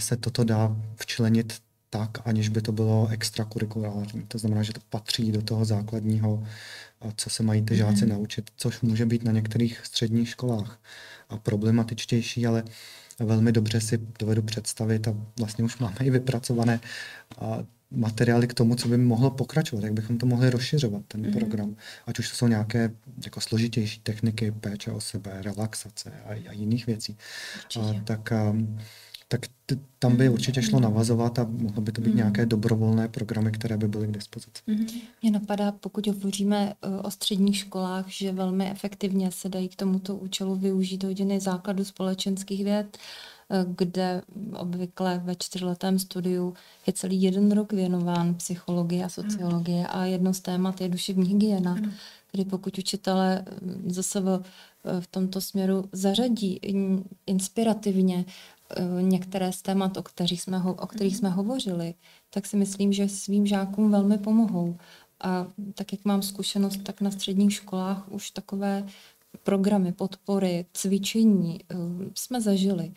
se 0.00 0.16
toto 0.16 0.44
dá 0.44 0.76
včlenit 0.96 1.60
tak, 1.94 2.18
aniž 2.24 2.48
by 2.48 2.60
to 2.60 2.72
bylo 2.72 3.08
extrakurikulární. 3.08 4.22
To 4.28 4.38
znamená, 4.38 4.62
že 4.62 4.72
to 4.72 4.80
patří 4.90 5.32
do 5.32 5.42
toho 5.42 5.64
základního, 5.64 6.44
co 7.16 7.30
se 7.30 7.42
mají 7.42 7.62
ty 7.62 7.76
žáci 7.76 8.04
mm. 8.04 8.10
naučit, 8.10 8.50
což 8.56 8.80
může 8.80 9.06
být 9.06 9.24
na 9.24 9.32
některých 9.32 9.80
středních 9.84 10.28
školách 10.28 10.80
a 11.28 11.36
problematičtější, 11.36 12.46
ale 12.46 12.64
velmi 13.18 13.52
dobře 13.52 13.80
si 13.80 14.00
dovedu 14.18 14.42
představit 14.42 15.08
a 15.08 15.14
vlastně 15.38 15.64
už 15.64 15.78
máme 15.78 15.96
i 16.00 16.10
vypracované 16.10 16.80
materiály 17.90 18.46
k 18.46 18.54
tomu, 18.54 18.74
co 18.74 18.88
by 18.88 18.98
mohlo 18.98 19.30
pokračovat, 19.30 19.84
jak 19.84 19.92
bychom 19.92 20.18
to 20.18 20.26
mohli 20.26 20.50
rozšiřovat, 20.50 21.02
ten 21.08 21.26
mm. 21.26 21.32
program. 21.32 21.76
Ať 22.06 22.18
už 22.18 22.30
to 22.30 22.36
jsou 22.36 22.46
nějaké 22.46 22.90
jako 23.24 23.40
složitější 23.40 24.00
techniky 24.00 24.50
péče 24.50 24.90
o 24.90 25.00
sebe, 25.00 25.42
relaxace 25.42 26.12
a, 26.24 26.30
a 26.48 26.52
jiných 26.52 26.86
věcí. 26.86 27.16
A, 27.80 27.94
tak 28.04 28.32
a, 28.32 28.54
tak 29.34 29.46
t- 29.66 29.78
tam 29.98 30.16
by 30.16 30.28
určitě 30.28 30.62
šlo 30.62 30.80
navazovat 30.80 31.38
a 31.38 31.46
mohlo 31.50 31.82
by 31.82 31.92
to 31.92 32.00
být 32.00 32.10
mm. 32.10 32.16
nějaké 32.16 32.46
dobrovolné 32.46 33.08
programy, 33.08 33.52
které 33.52 33.76
by 33.76 33.88
byly 33.88 34.06
k 34.06 34.10
dispozici. 34.10 34.62
Mě 35.22 35.30
napadá, 35.30 35.72
pokud 35.72 36.06
hovoříme 36.06 36.72
e, 36.72 36.88
o 37.02 37.10
středních 37.10 37.56
školách, 37.56 38.08
že 38.08 38.32
velmi 38.32 38.70
efektivně 38.70 39.30
se 39.30 39.48
dají 39.48 39.68
k 39.68 39.76
tomuto 39.76 40.16
účelu 40.16 40.56
využít 40.56 41.04
hodiny 41.04 41.40
základu 41.40 41.84
společenských 41.84 42.64
věd, 42.64 42.98
e, 43.50 43.66
kde 43.76 44.22
obvykle 44.52 45.20
ve 45.24 45.34
čtyřletém 45.34 45.98
studiu 45.98 46.54
je 46.86 46.92
celý 46.92 47.22
jeden 47.22 47.52
rok 47.52 47.72
věnován 47.72 48.34
psychologii 48.34 49.02
a 49.02 49.08
sociologie 49.08 49.86
a 49.86 50.04
jedno 50.04 50.34
z 50.34 50.40
témat 50.40 50.80
je 50.80 50.88
duševní 50.88 51.28
hygiena, 51.28 51.76
kdy 52.32 52.44
pokud 52.44 52.78
učitele 52.78 53.44
zase 53.86 54.20
v, 54.20 54.42
v 55.00 55.06
tomto 55.06 55.40
směru 55.40 55.84
zařadí 55.92 56.60
inspirativně 57.26 58.24
některé 59.00 59.52
z 59.52 59.62
témat, 59.62 59.96
o 59.96 60.02
kterých, 60.02 60.42
jsme, 60.42 60.58
ho, 60.58 60.74
o 60.74 60.86
kterých 60.86 61.16
jsme 61.16 61.28
hovořili, 61.28 61.94
tak 62.30 62.46
si 62.46 62.56
myslím, 62.56 62.92
že 62.92 63.08
svým 63.08 63.46
žákům 63.46 63.90
velmi 63.90 64.18
pomohou. 64.18 64.76
A 65.20 65.46
tak, 65.74 65.92
jak 65.92 66.04
mám 66.04 66.22
zkušenost, 66.22 66.80
tak 66.82 67.00
na 67.00 67.10
středních 67.10 67.52
školách 67.52 68.12
už 68.12 68.30
takové 68.30 68.86
programy 69.42 69.92
podpory, 69.92 70.66
cvičení 70.72 71.60
eh, 71.62 71.76
jsme 72.14 72.40
zažili. 72.40 72.92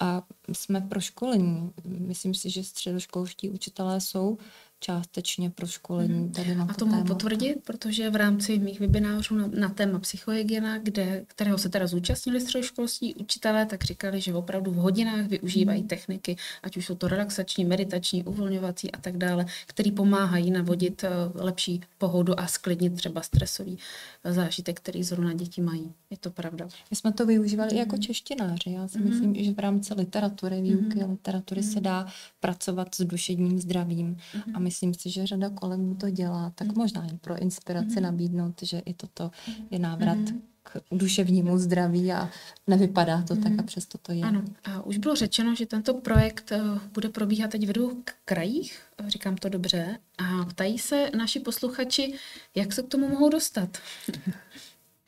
A 0.00 0.22
jsme 0.52 0.80
pro 0.80 1.00
školení. 1.00 1.72
Myslím 1.84 2.34
si, 2.34 2.50
že 2.50 2.64
středoškolští 2.64 3.50
učitelé 3.50 4.00
jsou 4.00 4.38
částečně 4.84 5.50
pro 5.50 5.66
školení 5.66 6.20
mhm. 6.20 6.32
tady 6.32 6.54
na 6.54 6.66
A 6.70 6.74
to 6.74 6.86
mohu 6.86 7.04
potvrdit, 7.04 7.56
protože 7.64 8.10
v 8.10 8.16
rámci 8.16 8.58
mých 8.58 8.80
webinářů 8.80 9.34
na, 9.34 9.46
na 9.46 9.68
téma 9.68 9.98
psychohygiena, 9.98 10.78
kde, 10.78 11.24
kterého 11.26 11.58
se 11.58 11.68
teda 11.68 11.86
zúčastnili 11.86 12.40
středoškolští 12.40 13.14
učitelé, 13.14 13.66
tak 13.66 13.84
říkali, 13.84 14.20
že 14.20 14.34
opravdu 14.34 14.70
v 14.70 14.74
hodinách 14.74 15.26
využívají 15.26 15.82
mm. 15.82 15.88
techniky, 15.88 16.36
ať 16.62 16.76
už 16.76 16.86
jsou 16.86 16.94
to 16.94 17.08
relaxační, 17.08 17.64
meditační, 17.64 18.24
uvolňovací 18.24 18.92
a 18.92 19.00
tak 19.00 19.16
dále, 19.16 19.46
které 19.66 19.92
pomáhají 19.92 20.50
navodit 20.50 21.04
eh, 21.04 21.08
lepší 21.34 21.80
pohodu 21.98 22.40
a 22.40 22.46
sklidnit 22.46 22.94
třeba 22.94 23.22
stresový 23.22 23.78
eh, 24.24 24.32
zážitek, 24.32 24.80
který 24.80 25.02
zrovna 25.02 25.32
děti 25.32 25.60
mají. 25.60 25.92
Je 26.10 26.16
to 26.16 26.30
pravda. 26.30 26.68
My 26.90 26.96
jsme 26.96 27.12
to 27.12 27.26
využívali 27.26 27.72
mm. 27.72 27.78
jako 27.78 27.96
češtináři. 27.96 28.70
Já 28.70 28.88
si 28.88 28.98
mm. 28.98 29.08
myslím, 29.08 29.44
že 29.44 29.52
v 29.52 29.58
rámci 29.58 29.94
literatury 29.94 30.62
výuky 30.62 30.98
mm-hmm. 30.98 31.10
literatury 31.10 31.60
mm-hmm. 31.60 31.72
se 31.72 31.80
dá 31.80 32.06
pracovat 32.40 32.94
s 32.94 33.04
duševním 33.04 33.58
zdravím 33.58 34.16
mm-hmm. 34.16 34.52
a 34.54 34.58
myslím 34.74 34.94
si, 34.94 35.10
že 35.10 35.26
řada 35.26 35.50
kolegů 35.50 35.94
to 35.94 36.10
dělá, 36.10 36.52
tak 36.54 36.68
mm-hmm. 36.68 36.78
možná 36.78 37.04
jen 37.04 37.18
pro 37.18 37.38
inspiraci 37.38 37.88
mm-hmm. 37.88 38.02
nabídnout, 38.02 38.62
že 38.62 38.78
i 38.78 38.94
toto 38.94 39.30
je 39.70 39.78
návrat 39.78 40.18
mm-hmm 40.18 40.40
k 40.64 40.82
duševnímu 40.92 41.58
zdraví 41.58 42.12
a 42.12 42.30
nevypadá 42.66 43.22
to 43.22 43.34
mm. 43.34 43.42
tak 43.42 43.52
a 43.52 43.54
mhm. 43.54 43.66
přesto 43.66 43.98
to 43.98 44.12
je. 44.12 44.22
Ano, 44.22 44.42
a 44.64 44.82
už 44.82 44.98
bylo 44.98 45.16
řečeno, 45.16 45.54
že 45.54 45.66
tento 45.66 45.94
projekt 45.94 46.52
eh, 46.52 46.60
bude 46.94 47.08
probíhat 47.08 47.50
teď 47.50 47.66
v 47.66 47.72
dvou 47.72 47.90
krajích, 48.24 48.78
říkám 49.08 49.36
to 49.36 49.48
dobře, 49.48 49.98
a 50.18 50.44
ptají 50.44 50.78
se 50.78 51.10
naši 51.16 51.40
posluchači, 51.40 52.14
jak 52.54 52.72
se 52.72 52.82
k 52.82 52.88
tomu 52.88 53.08
mohou 53.08 53.28
dostat. 53.28 53.78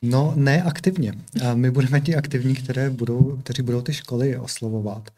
No, 0.01 0.33
ne 0.35 0.63
aktivně. 0.63 1.13
A 1.49 1.53
my 1.55 1.71
budeme 1.71 2.01
ti 2.01 2.15
aktivní, 2.15 2.55
které 2.55 2.89
budou, 2.89 3.37
kteří 3.43 3.61
budou 3.61 3.81
ty 3.81 3.93
školy 3.93 4.37
oslovovat. 4.37 5.09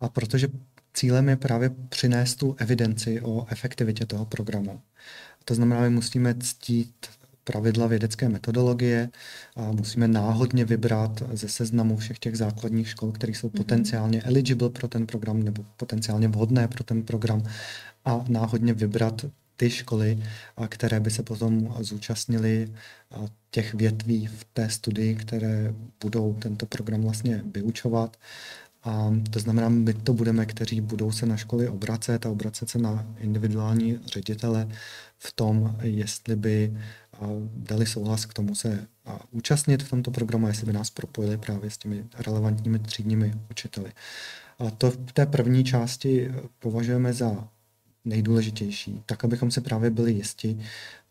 A 0.00 0.08
protože 0.08 0.48
cílem 0.94 1.28
je 1.28 1.36
právě 1.36 1.70
přinést 1.88 2.34
tu 2.34 2.56
evidenci 2.58 3.20
o 3.20 3.46
efektivitě 3.50 4.06
toho 4.06 4.26
programu. 4.26 4.80
To 5.44 5.54
znamená, 5.54 5.84
že 5.84 5.90
musíme 5.90 6.34
ctít 6.34 7.06
pravidla 7.44 7.86
vědecké 7.86 8.28
metodologie 8.28 9.10
a 9.56 9.72
musíme 9.72 10.08
náhodně 10.08 10.64
vybrat 10.64 11.22
ze 11.32 11.48
seznamu 11.48 11.96
všech 11.96 12.18
těch 12.18 12.36
základních 12.36 12.88
škol, 12.88 13.12
které 13.12 13.32
jsou 13.32 13.48
mm-hmm. 13.48 13.56
potenciálně 13.56 14.22
eligible 14.22 14.70
pro 14.70 14.88
ten 14.88 15.06
program 15.06 15.42
nebo 15.42 15.64
potenciálně 15.76 16.28
vhodné 16.28 16.68
pro 16.68 16.84
ten 16.84 17.02
program 17.02 17.42
a 18.04 18.24
náhodně 18.28 18.74
vybrat 18.74 19.24
ty 19.56 19.70
školy, 19.70 20.22
které 20.68 21.00
by 21.00 21.10
se 21.10 21.22
potom 21.22 21.74
zúčastnily 21.80 22.72
těch 23.50 23.74
větví 23.74 24.26
v 24.26 24.44
té 24.52 24.70
studii, 24.70 25.14
které 25.14 25.74
budou 26.02 26.34
tento 26.34 26.66
program 26.66 27.02
vlastně 27.02 27.42
vyučovat. 27.54 28.16
A 28.84 29.14
to 29.30 29.40
znamená, 29.40 29.68
my 29.68 29.94
to 29.94 30.12
budeme, 30.12 30.46
kteří 30.46 30.80
budou 30.80 31.12
se 31.12 31.26
na 31.26 31.36
školy 31.36 31.68
obracet 31.68 32.26
a 32.26 32.30
obracet 32.30 32.68
se 32.68 32.78
na 32.78 33.06
individuální 33.18 33.98
ředitele 34.06 34.68
v 35.18 35.32
tom, 35.32 35.76
jestli 35.82 36.36
by 36.36 36.78
dali 37.56 37.86
souhlas 37.86 38.26
k 38.26 38.34
tomu 38.34 38.54
se 38.54 38.86
účastnit 39.30 39.82
v 39.82 39.90
tomto 39.90 40.10
programu, 40.10 40.48
jestli 40.48 40.66
by 40.66 40.72
nás 40.72 40.90
propojili 40.90 41.38
právě 41.38 41.70
s 41.70 41.78
těmi 41.78 42.04
relevantními 42.18 42.78
třídními 42.78 43.34
učiteli. 43.50 43.92
A 44.58 44.70
to 44.70 44.90
v 44.90 45.12
té 45.12 45.26
první 45.26 45.64
části 45.64 46.32
považujeme 46.58 47.12
za 47.12 47.48
nejdůležitější, 48.04 49.02
tak 49.06 49.24
abychom 49.24 49.50
se 49.50 49.60
právě 49.60 49.90
byli 49.90 50.12
jisti, 50.12 50.58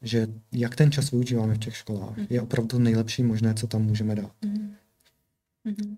že 0.02 0.28
jak 0.52 0.76
ten 0.76 0.92
čas 0.92 1.12
využíváme 1.12 1.54
v 1.54 1.60
těch 1.60 1.78
školách, 1.78 2.14
je 2.30 2.42
opravdu 2.42 2.80
nejlepší 2.80 3.24
možné, 3.24 3.54
co 3.54 3.68
tam 3.68 3.82
můžeme 3.82 4.16
dát. 4.16 4.32
Mm-hmm. 5.66 5.98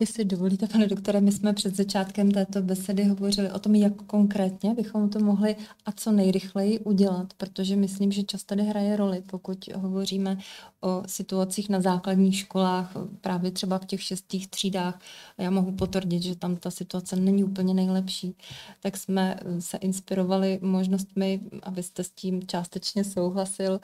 Jestli 0.00 0.24
dovolíte, 0.24 0.66
pane 0.66 0.86
doktore, 0.86 1.20
my 1.20 1.32
jsme 1.32 1.52
před 1.52 1.76
začátkem 1.76 2.30
této 2.30 2.62
besedy 2.62 3.04
hovořili 3.04 3.52
o 3.52 3.58
tom, 3.58 3.74
jak 3.74 4.02
konkrétně 4.02 4.74
bychom 4.74 5.10
to 5.10 5.18
mohli 5.18 5.56
a 5.86 5.92
co 5.92 6.12
nejrychleji 6.12 6.78
udělat, 6.78 7.34
protože 7.34 7.76
myslím, 7.76 8.12
že 8.12 8.22
často 8.22 8.46
tady 8.46 8.62
hraje 8.62 8.96
roli, 8.96 9.22
pokud 9.26 9.68
hovoříme 9.74 10.38
o 10.80 11.02
situacích 11.06 11.68
na 11.68 11.80
základních 11.80 12.36
školách, 12.36 12.92
právě 13.20 13.50
třeba 13.50 13.78
v 13.78 13.86
těch 13.86 14.02
šestých 14.02 14.48
třídách, 14.48 15.00
já 15.38 15.50
mohu 15.50 15.72
potvrdit, 15.72 16.22
že 16.22 16.36
tam 16.36 16.56
ta 16.56 16.70
situace 16.70 17.16
není 17.16 17.44
úplně 17.44 17.74
nejlepší, 17.74 18.36
tak 18.82 18.96
jsme 18.96 19.40
se 19.58 19.76
inspirovali 19.76 20.58
možnostmi, 20.62 21.40
abyste 21.62 22.04
s 22.04 22.10
tím 22.10 22.46
částečně 22.46 23.04
souhlasil, 23.04 23.80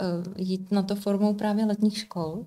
eh, 0.00 0.04
jít 0.42 0.72
na 0.72 0.82
to 0.82 0.94
formou 0.94 1.34
právě 1.34 1.64
letních 1.64 1.98
škol, 1.98 2.46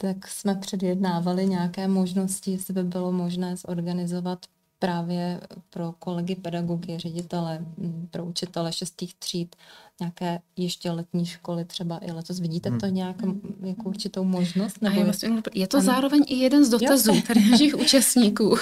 tak 0.00 0.28
jsme 0.28 0.54
předjednávali 0.54 1.46
nějaké 1.46 1.88
možnosti, 1.88 2.50
jestli 2.50 2.74
by 2.74 2.82
bylo 2.84 3.12
možné 3.12 3.56
zorganizovat 3.56 4.46
právě 4.78 5.40
pro 5.70 5.92
kolegy 5.98 6.34
pedagogy, 6.34 6.98
ředitele, 6.98 7.64
pro 8.10 8.24
učitele 8.24 8.72
šestých 8.72 9.14
tříd, 9.14 9.56
nějaké 10.00 10.40
ještě 10.56 10.90
letní 10.90 11.26
školy 11.26 11.64
třeba 11.64 11.98
i 11.98 12.12
letos. 12.12 12.40
Vidíte 12.40 12.70
to 12.70 12.86
hmm. 12.86 12.94
nějak 12.94 13.16
jako 13.62 13.82
určitou 13.82 14.24
možnost? 14.24 14.82
Nebo 14.82 14.98
je, 14.98 15.04
vlastně, 15.04 15.28
je 15.54 15.66
to 15.66 15.76
ano. 15.76 15.86
zároveň 15.86 16.22
i 16.26 16.34
jeden 16.34 16.64
z 16.64 16.68
dotazů 16.68 17.14
jo. 17.14 17.22
tady 17.26 17.50
našich 17.50 17.74
účastníků. 17.74 18.48
Uh, 18.48 18.58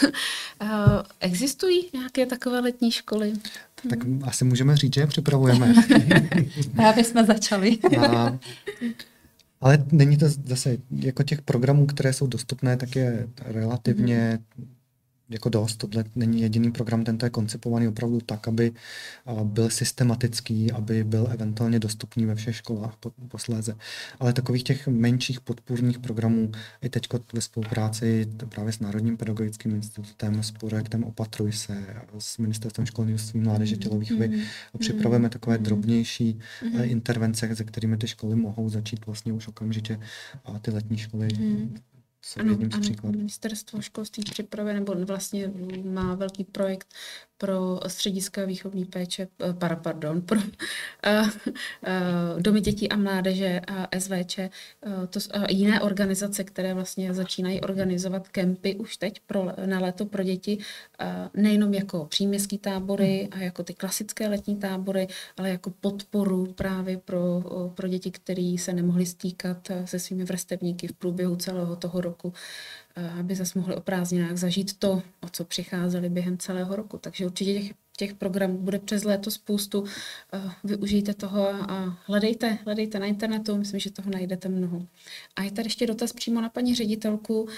existují 1.20 1.88
nějaké 1.94 2.26
takové 2.26 2.60
letní 2.60 2.90
školy? 2.90 3.32
Tak 3.90 3.98
asi 4.22 4.44
můžeme 4.44 4.76
říct, 4.76 4.94
že 4.94 5.00
je 5.00 5.06
připravujeme. 5.06 5.74
Právě 6.76 7.04
jsme 7.04 7.24
začali. 7.24 7.78
A 8.08 8.38
ale 9.60 9.84
není 9.92 10.16
to 10.16 10.28
zase, 10.28 10.76
jako 10.90 11.22
těch 11.22 11.42
programů, 11.42 11.86
které 11.86 12.12
jsou 12.12 12.26
dostupné, 12.26 12.76
tak 12.76 12.96
je 12.96 13.28
relativně 13.44 14.38
jako 15.28 15.48
dost. 15.48 15.76
Tohle 15.76 16.04
není 16.16 16.40
jediný 16.40 16.72
program, 16.72 17.04
tento 17.04 17.26
je 17.26 17.30
koncipovaný 17.30 17.88
opravdu 17.88 18.20
tak, 18.20 18.48
aby 18.48 18.72
byl 19.44 19.70
systematický, 19.70 20.72
aby 20.72 21.04
byl 21.04 21.28
eventuálně 21.30 21.78
dostupný 21.78 22.26
ve 22.26 22.34
všech 22.34 22.56
školách 22.56 22.94
posléze. 23.28 23.76
Ale 24.20 24.32
takových 24.32 24.62
těch 24.62 24.88
menších 24.88 25.40
podpůrných 25.40 25.98
programů 25.98 26.52
i 26.82 26.88
teď 26.88 27.08
ve 27.32 27.40
spolupráci 27.40 28.26
právě 28.48 28.72
s 28.72 28.80
Národním 28.80 29.16
pedagogickým 29.16 29.74
institutem, 29.74 30.42
s 30.42 30.50
projektem 30.50 31.04
Opatruj 31.04 31.52
se, 31.52 31.86
s 32.18 32.38
Ministerstvem 32.38 32.86
školnictví, 32.86 33.40
mládeže, 33.40 33.76
tělovýchovy 33.76 34.28
mm-hmm. 34.28 34.78
připravujeme 34.78 35.28
takové 35.28 35.56
mm-hmm. 35.56 35.62
drobnější 35.62 36.38
mm-hmm. 36.62 36.90
intervence, 36.90 37.56
se 37.56 37.64
kterými 37.64 37.96
ty 37.96 38.08
školy 38.08 38.36
mohou 38.36 38.68
začít 38.68 39.06
vlastně 39.06 39.32
už 39.32 39.48
okamžitě 39.48 40.00
a 40.44 40.58
ty 40.58 40.70
letní 40.70 40.98
školy 40.98 41.28
mm-hmm 41.28 41.68
ano, 42.36 42.50
jedním 42.50 42.70
z 42.70 42.74
ano, 42.74 42.82
příkladů. 42.82 43.18
Ministerstvo 43.18 43.80
školství 43.80 44.22
připravuje, 44.30 44.74
nebo 44.74 44.94
vlastně 45.04 45.52
má 45.84 46.14
velký 46.14 46.44
projekt 46.44 46.94
pro 47.38 47.80
střediska 47.86 48.44
výchovní 48.44 48.84
péče, 48.84 49.28
eh, 49.40 49.52
para, 49.52 49.76
pardon, 49.76 50.22
pro 50.22 50.38
uh, 50.38 50.44
uh, 50.46 52.40
domy 52.40 52.60
dětí 52.60 52.88
a 52.88 52.96
mládeže 52.96 53.60
a 53.66 53.98
SVČ, 53.98 54.38
to, 55.10 55.20
uh, 55.36 55.44
jiné 55.48 55.80
organizace, 55.80 56.44
které 56.44 56.74
vlastně 56.74 57.14
začínají 57.14 57.60
organizovat 57.60 58.28
kempy 58.28 58.76
už 58.76 58.96
teď 58.96 59.20
pro, 59.26 59.52
na 59.66 59.78
léto 59.78 60.06
pro 60.06 60.22
děti, 60.22 60.58
nejenom 61.34 61.74
jako 61.74 62.04
příměstský 62.04 62.58
tábory 62.58 63.28
hmm. 63.32 63.42
a 63.42 63.44
jako 63.44 63.62
ty 63.62 63.74
klasické 63.74 64.28
letní 64.28 64.56
tábory, 64.56 65.08
ale 65.36 65.50
jako 65.50 65.70
podporu 65.70 66.46
právě 66.52 66.98
pro, 66.98 67.42
pro 67.74 67.88
děti, 67.88 68.10
které 68.10 68.56
se 68.58 68.72
nemohly 68.72 69.06
stýkat 69.06 69.68
se 69.84 69.98
svými 69.98 70.24
vrstevníky 70.24 70.88
v 70.88 70.92
průběhu 70.92 71.36
celého 71.36 71.76
toho 71.76 72.00
roku 72.00 72.32
aby 73.18 73.34
zase 73.34 73.58
mohli 73.58 73.74
o 73.74 73.80
prázdninách 73.80 74.36
zažít 74.36 74.78
to, 74.78 75.02
o 75.20 75.28
co 75.32 75.44
přicházeli 75.44 76.08
během 76.08 76.38
celého 76.38 76.76
roku. 76.76 76.98
Takže 76.98 77.26
určitě 77.26 77.52
těch, 77.52 77.72
těch 77.96 78.14
programů 78.14 78.58
bude 78.58 78.78
přes 78.78 79.04
léto 79.04 79.30
spoustu. 79.30 79.84
Využijte 80.64 81.14
toho 81.14 81.48
a 81.48 81.98
hledejte, 82.04 82.58
hledejte 82.64 82.98
na 82.98 83.06
internetu, 83.06 83.56
myslím, 83.56 83.80
že 83.80 83.90
toho 83.90 84.10
najdete 84.10 84.48
mnoho. 84.48 84.86
A 85.36 85.42
je 85.42 85.50
tady 85.50 85.66
ještě 85.66 85.86
dotaz 85.86 86.12
přímo 86.12 86.40
na 86.40 86.48
paní 86.48 86.74
ředitelku, 86.74 87.48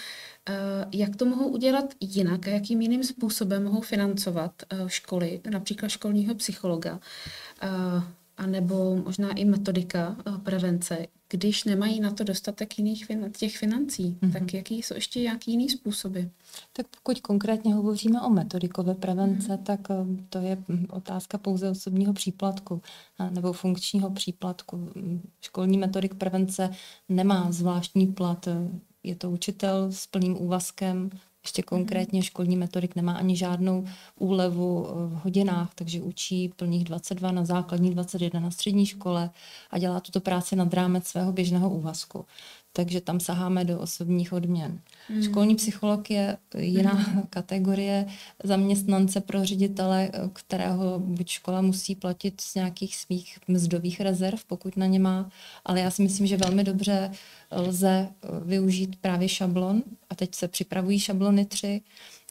jak 0.92 1.16
to 1.16 1.24
mohou 1.24 1.48
udělat 1.48 1.94
jinak 2.00 2.48
a 2.48 2.50
jakým 2.50 2.80
jiným 2.80 3.04
způsobem 3.04 3.64
mohou 3.64 3.80
financovat 3.80 4.62
školy, 4.86 5.40
například 5.50 5.88
školního 5.88 6.34
psychologa 6.34 7.00
a 8.40 8.46
nebo 8.46 8.96
možná 8.96 9.32
i 9.32 9.44
metodika 9.44 10.16
eh, 10.18 10.38
prevence, 10.38 11.06
když 11.30 11.64
nemají 11.64 12.00
na 12.00 12.10
to 12.10 12.24
dostatek 12.24 12.78
jiných 12.78 13.06
fin- 13.06 13.30
těch 13.30 13.58
financí, 13.58 14.18
mm-hmm. 14.22 14.32
tak 14.32 14.54
jaký 14.54 14.82
jsou 14.82 14.94
ještě 14.94 15.22
jaký 15.22 15.50
jiný 15.50 15.68
způsoby? 15.68 16.20
Tak 16.72 16.86
pokud 16.88 17.20
konkrétně 17.20 17.74
hovoříme 17.74 18.20
o 18.20 18.30
metodikové 18.30 18.94
prevence, 18.94 19.52
mm-hmm. 19.52 19.62
tak 19.62 19.80
eh, 19.90 19.94
to 20.28 20.38
je 20.38 20.58
hm, 20.68 20.86
otázka 20.90 21.38
pouze 21.38 21.70
osobního 21.70 22.12
příplatku 22.12 22.82
nebo 23.30 23.52
funkčního 23.52 24.10
příplatku. 24.10 24.88
Školní 25.40 25.78
metodik 25.78 26.14
prevence 26.14 26.70
nemá 27.08 27.52
zvláštní 27.52 28.06
plat, 28.06 28.48
je 29.02 29.14
to 29.14 29.30
učitel 29.30 29.92
s 29.92 30.06
plným 30.06 30.42
úvazkem, 30.42 31.10
ještě 31.44 31.62
konkrétně 31.62 32.22
školní 32.22 32.56
metodik 32.56 32.96
nemá 32.96 33.12
ani 33.12 33.36
žádnou 33.36 33.84
úlevu 34.18 34.86
v 34.92 35.20
hodinách, 35.24 35.74
takže 35.74 36.02
učí 36.02 36.48
plných 36.48 36.84
22 36.84 37.32
na 37.32 37.44
základní 37.44 37.90
21 37.90 38.40
na 38.40 38.50
střední 38.50 38.86
škole 38.86 39.30
a 39.70 39.78
dělá 39.78 40.00
tuto 40.00 40.20
práci 40.20 40.56
nad 40.56 40.74
rámec 40.74 41.06
svého 41.06 41.32
běžného 41.32 41.70
úvazku. 41.70 42.26
Takže 42.72 43.00
tam 43.00 43.20
saháme 43.20 43.64
do 43.64 43.80
osobních 43.80 44.32
odměn. 44.32 44.80
Mm. 45.08 45.22
Školní 45.22 45.54
psycholog 45.54 46.10
je 46.10 46.36
jiná 46.58 46.92
mm. 46.92 47.22
kategorie 47.30 48.06
zaměstnance 48.44 49.20
pro 49.20 49.44
ředitele, 49.44 50.10
kterého 50.32 50.98
buď 50.98 51.28
škola 51.28 51.60
musí 51.60 51.94
platit 51.94 52.40
z 52.40 52.54
nějakých 52.54 52.96
svých 52.96 53.38
mzdových 53.48 54.00
rezerv, 54.00 54.44
pokud 54.46 54.76
na 54.76 54.86
ně 54.86 54.98
má, 54.98 55.30
ale 55.64 55.80
já 55.80 55.90
si 55.90 56.02
myslím, 56.02 56.26
že 56.26 56.36
velmi 56.36 56.64
dobře 56.64 57.10
lze 57.50 58.08
využít 58.44 58.96
právě 59.00 59.28
šablon 59.28 59.82
a 60.10 60.14
teď 60.14 60.34
se 60.34 60.48
připravují 60.48 60.98
šablony 61.00 61.44
3 61.44 61.80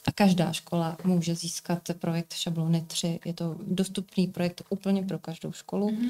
a 0.06 0.12
každá 0.12 0.52
škola 0.52 0.97
může 1.04 1.36
získat 1.36 1.80
projekt 1.99 2.34
šablony 2.34 2.82
3. 2.88 3.19
Je 3.25 3.34
to 3.34 3.58
dostupný 3.62 4.28
projekt 4.28 4.62
úplně 4.69 5.04
pro 5.04 5.19
každou 5.19 5.52
školu 5.52 5.89
mm-hmm. 5.89 6.10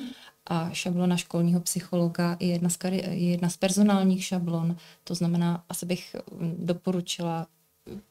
A 0.49 0.69
šablona 0.73 1.17
školního 1.17 1.59
psychologa 1.59 2.37
je 2.39 2.47
jedna, 2.47 2.69
z 2.69 2.77
kari- 2.77 3.09
je 3.09 3.29
jedna 3.29 3.49
z 3.49 3.57
personálních 3.57 4.25
šablon. 4.25 4.75
To 5.03 5.15
znamená, 5.15 5.63
asi 5.69 5.85
bych 5.85 6.15
doporučila 6.57 7.47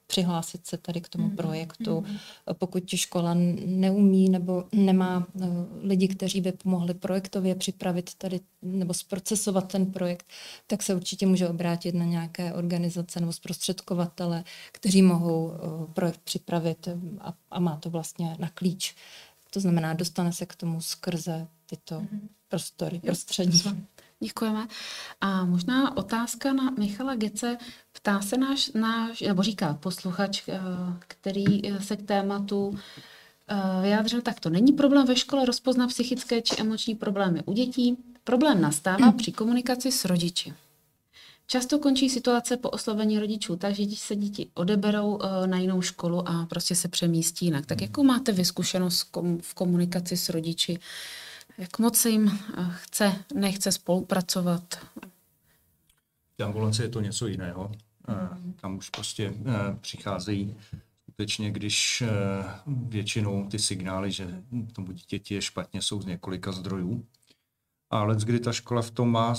přihlásit 0.07 0.67
se 0.67 0.77
tady 0.77 1.01
k 1.01 1.09
tomu 1.09 1.31
projektu. 1.31 2.05
Pokud 2.53 2.83
škola 2.95 3.35
neumí 3.67 4.29
nebo 4.29 4.65
nemá 4.73 5.27
eh, 5.41 5.47
lidi, 5.81 6.09
kteří 6.09 6.41
by 6.41 6.53
pomohli 6.53 6.95
projektově 6.95 7.55
připravit 7.55 8.15
tady 8.15 8.41
nebo 8.63 8.95
zprocesovat 8.95 9.73
ten 9.73 9.87
projekt, 9.87 10.27
tak 10.67 10.83
se 10.83 10.95
určitě 10.95 11.27
může 11.27 11.49
obrátit 11.49 11.95
na 11.95 12.05
nějaké 12.05 12.53
organizace 12.53 13.21
nebo 13.21 13.33
zprostředkovatele, 13.33 14.45
kteří 14.73 15.03
mohou 15.03 15.53
eh, 15.53 15.93
projekt 15.93 16.21
připravit 16.25 16.89
a, 17.21 17.35
a 17.51 17.61
má 17.61 17.77
to 17.77 17.91
vlastně 17.91 18.37
na 18.39 18.49
klíč. 18.49 18.95
To 19.51 19.61
znamená, 19.61 19.95
dostane 19.95 20.33
se 20.33 20.47
k 20.47 20.57
tomu 20.57 20.81
skrze 20.81 21.47
tyto 21.71 22.03
prostory, 22.49 23.01
prostředí. 23.01 23.63
Děkujeme. 24.21 24.67
A 25.21 25.45
možná 25.45 25.97
otázka 25.97 26.53
na 26.53 26.71
Michala 26.71 27.15
Gece. 27.15 27.57
Ptá 27.93 28.21
se 28.21 28.37
náš, 28.37 28.71
náš 28.75 29.21
nebo 29.21 29.43
říká 29.43 29.75
posluchač, 29.75 30.43
eh, 30.49 30.61
který 31.09 31.69
eh, 31.69 31.81
se 31.81 31.97
k 31.97 32.03
tématu 32.03 32.79
eh, 33.49 33.83
vyjádřil 33.83 34.23
takto. 34.23 34.51
Není 34.51 34.73
problém 34.73 35.07
ve 35.07 35.17
škole 35.17 35.45
rozpoznat 35.45 35.87
psychické 35.87 36.43
či 36.43 36.55
emoční 36.59 36.95
problémy 36.95 37.43
u 37.45 37.53
dětí. 37.53 37.97
Problém 38.25 38.61
nastává 38.61 39.13
při 39.13 39.33
komunikaci 39.33 39.93
s 39.93 40.05
rodiči. 40.05 40.55
Často 41.47 41.79
končí 41.79 42.11
situace 42.11 42.57
po 42.57 42.71
oslovení 42.71 43.19
rodičů, 43.19 43.57
takže 43.57 43.83
se 43.95 44.17
děti 44.17 44.51
odeberou 44.55 45.19
na 45.47 45.59
jinou 45.59 45.83
školu 45.83 46.29
a 46.29 46.47
prostě 46.47 46.75
se 46.75 46.89
přemístí 46.89 47.45
jinak. 47.45 47.67
Tak 47.67 47.81
jakou 47.81 48.03
máte 48.03 48.33
vyzkušenost 48.33 49.17
v 49.41 49.55
komunikaci 49.55 50.17
s 50.17 50.29
rodiči? 50.29 50.79
Jak 51.59 51.79
moc 51.79 51.97
se 51.97 52.11
jim 52.11 52.29
eh, 52.29 52.67
chce, 52.71 53.25
nechce 53.35 53.73
spolupracovat? 53.73 54.75
V 56.39 56.45
ambulance 56.45 56.83
je 56.83 56.89
to 56.89 57.01
něco 57.01 57.27
jiného. 57.27 57.73
Mm. 58.43 58.53
Tam 58.53 58.77
už 58.77 58.91
prostě 58.91 59.35
eh, 59.47 59.77
přicházejí 59.81 60.57
skutečně, 61.03 61.51
když 61.51 62.03
většinou 62.67 63.49
ty 63.49 63.59
signály, 63.59 64.13
že 64.13 64.43
tomu 64.73 64.93
dítěti 64.93 65.35
je 65.35 65.43
špatně, 65.43 65.83
jsou 65.83 66.03
z 66.03 66.07
několika 66.07 66.53
zdrojů. 66.53 67.05
Ale 67.91 68.17
kdy 68.25 68.41
ta 68.41 68.53
škola 68.53 68.83
v 68.83 68.91
tom 68.91 69.11
má 69.11 69.35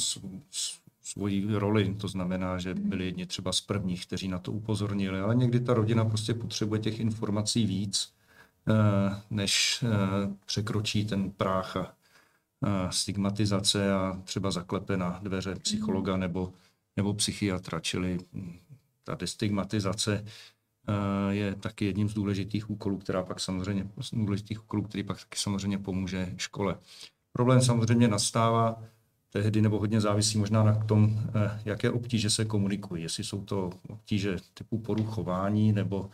svoji 1.02 1.46
roli, 1.50 1.96
to 1.96 2.08
znamená, 2.08 2.58
že 2.58 2.74
byli 2.74 3.06
jedni 3.06 3.26
třeba 3.26 3.52
z 3.52 3.62
prvních, 3.62 4.06
kteří 4.06 4.28
na 4.28 4.40
to 4.40 4.52
upozornili, 4.52 5.20
ale 5.20 5.36
někdy 5.36 5.60
ta 5.60 5.74
rodina 5.74 6.06
prostě 6.06 6.34
potřebuje 6.34 6.82
těch 6.82 7.00
informací 7.00 7.66
víc, 7.66 8.14
než 9.30 9.84
překročí 10.46 11.06
ten 11.06 11.32
práh 11.32 11.78
a 11.78 11.99
stigmatizace 12.90 13.94
a 13.94 14.22
třeba 14.24 14.52
zaklepe 14.52 14.98
na 14.98 15.20
dveře 15.24 15.56
psychologa 15.56 16.12
mhm. 16.12 16.22
nebo, 16.22 16.54
nebo 16.98 17.14
psychiatra, 17.14 17.80
čili 17.80 18.18
hm, 18.34 18.58
ta 19.04 19.16
destigmatizace 19.16 20.26
eh, 20.26 21.34
je 21.34 21.56
taky 21.56 21.86
jedním 21.86 22.10
z 22.10 22.14
důležitých 22.14 22.70
úkolů, 22.70 22.98
která 22.98 23.24
pak 23.24 23.40
samozřejmě, 23.40 23.88
důležitých 24.14 24.64
úkolů, 24.64 24.84
který 24.84 25.04
pak 25.04 25.20
taky 25.20 25.38
samozřejmě 25.38 25.78
pomůže 25.78 26.34
škole. 26.38 26.78
Problém 27.32 27.62
samozřejmě 27.62 28.08
nastává 28.08 28.84
tehdy, 29.30 29.62
nebo 29.62 29.80
hodně 29.80 30.02
závisí 30.02 30.38
možná 30.38 30.64
na 30.64 30.76
tom, 30.76 31.20
eh, 31.36 31.62
jaké 31.66 31.92
obtíže 31.92 32.30
se 32.30 32.46
komunikují. 32.46 33.04
Jestli 33.04 33.24
jsou 33.24 33.46
to 33.46 33.70
obtíže 33.90 34.38
typu 34.54 34.80
poruchování 34.80 35.72
nebo, 35.72 36.10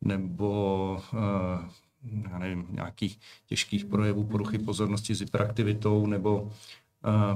nebo 0.00 1.02
eh, 1.14 1.70
já 2.02 2.38
nevím, 2.38 2.66
nějakých 2.70 3.18
těžkých 3.46 3.84
projevů 3.84 4.24
poruchy 4.24 4.58
pozornosti 4.58 5.14
s 5.14 5.20
hyperaktivitou 5.20 6.06
nebo 6.06 6.42
uh, 6.42 6.50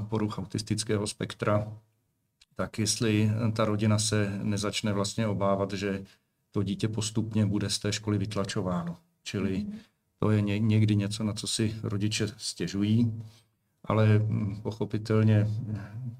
poruch 0.09 0.39
autistického 0.39 1.07
spektra, 1.07 1.73
tak 2.55 2.79
jestli 2.79 3.31
ta 3.53 3.65
rodina 3.65 3.99
se 3.99 4.39
nezačne 4.43 4.93
vlastně 4.93 5.27
obávat, 5.27 5.73
že 5.73 6.05
to 6.51 6.63
dítě 6.63 6.89
postupně 6.89 7.47
bude 7.47 7.71
z 7.71 7.79
té 7.79 7.93
školy 7.93 8.19
vytlačováno. 8.19 8.97
Čili 9.23 9.67
to 10.19 10.31
je 10.31 10.41
někdy 10.41 10.97
něco, 10.97 11.25
na 11.25 11.33
co 11.33 11.47
si 11.47 11.77
rodiče 11.83 12.29
stěžují, 12.37 13.23
ale 13.85 14.19
hm, 14.19 14.61
pochopitelně 14.63 15.47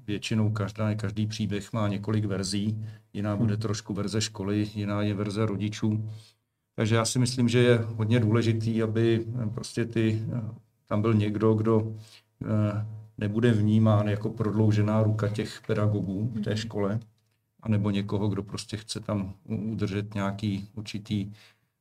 většinou 0.07 0.51
každá, 0.51 0.95
každý 0.95 1.27
příběh 1.27 1.73
má 1.73 1.87
několik 1.87 2.25
verzí. 2.25 2.85
Jiná 3.13 3.35
bude 3.35 3.57
trošku 3.57 3.93
verze 3.93 4.21
školy, 4.21 4.69
jiná 4.75 5.01
je 5.01 5.13
verze 5.13 5.45
rodičů. 5.45 6.09
Takže 6.75 6.95
já 6.95 7.05
si 7.05 7.19
myslím, 7.19 7.49
že 7.49 7.59
je 7.59 7.77
hodně 7.77 8.19
důležitý, 8.19 8.83
aby 8.83 9.25
eh, 9.43 9.49
prostě 9.49 9.85
ty, 9.85 10.25
eh, 10.33 10.41
tam 10.85 11.01
byl 11.01 11.13
někdo, 11.13 11.53
kdo 11.53 11.95
eh, 12.43 12.85
nebude 13.17 13.51
vnímán 13.51 14.07
jako 14.07 14.29
prodloužená 14.29 15.03
ruka 15.03 15.27
těch 15.27 15.61
pedagogů 15.67 16.31
v 16.35 16.41
té 16.41 16.49
mhm. 16.49 16.57
škole, 16.57 16.99
anebo 17.61 17.89
někoho, 17.89 18.27
kdo 18.27 18.43
prostě 18.43 18.77
chce 18.77 18.99
tam 18.99 19.33
udržet 19.45 20.13
nějaký 20.13 20.69
určitý 20.75 21.31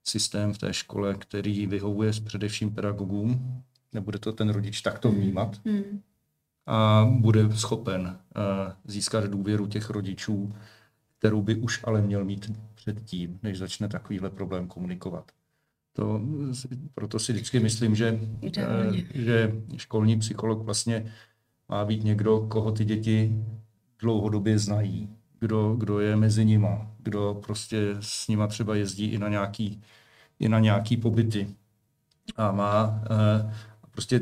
systém 0.04 0.52
v 0.52 0.58
té 0.58 0.74
škole, 0.74 1.14
který 1.14 1.66
vyhovuje 1.66 2.12
především 2.24 2.70
pedagogům. 2.70 3.62
Nebude 3.92 4.18
to 4.18 4.32
ten 4.32 4.50
rodič 4.50 4.80
takto 4.82 5.08
mhm. 5.08 5.20
vnímat. 5.20 5.60
Mm. 5.64 6.00
A 6.66 7.08
bude 7.10 7.56
schopen 7.56 8.18
získat 8.84 9.24
důvěru 9.24 9.66
těch 9.66 9.90
rodičů, 9.90 10.52
kterou 11.24 11.42
by 11.42 11.54
už 11.54 11.80
ale 11.84 12.02
měl 12.02 12.24
mít 12.24 12.52
předtím, 12.74 13.38
než 13.42 13.58
začne 13.58 13.88
takovýhle 13.88 14.30
problém 14.30 14.68
komunikovat. 14.68 15.32
To, 15.92 16.20
proto 16.94 17.18
si 17.18 17.32
vždycky 17.32 17.60
myslím, 17.60 17.94
že, 17.94 18.20
eh, 18.56 18.92
že 19.14 19.52
školní 19.76 20.18
psycholog 20.18 20.62
vlastně 20.62 21.12
má 21.68 21.84
být 21.84 22.04
někdo, 22.04 22.40
koho 22.40 22.72
ty 22.72 22.84
děti 22.84 23.44
dlouhodobě 23.98 24.58
znají, 24.58 25.08
kdo, 25.40 25.74
kdo 25.74 26.00
je 26.00 26.16
mezi 26.16 26.44
nima, 26.44 26.90
kdo 26.98 27.40
prostě 27.46 27.96
s 28.00 28.28
nima 28.28 28.46
třeba 28.46 28.74
jezdí 28.74 29.06
i 29.06 29.18
na 29.18 29.28
nějaký, 29.28 29.82
i 30.38 30.48
na 30.48 30.58
nějaký 30.58 30.96
pobyty. 30.96 31.48
A 32.36 32.52
má 32.52 33.02
eh, 33.04 33.54
prostě 33.94 34.20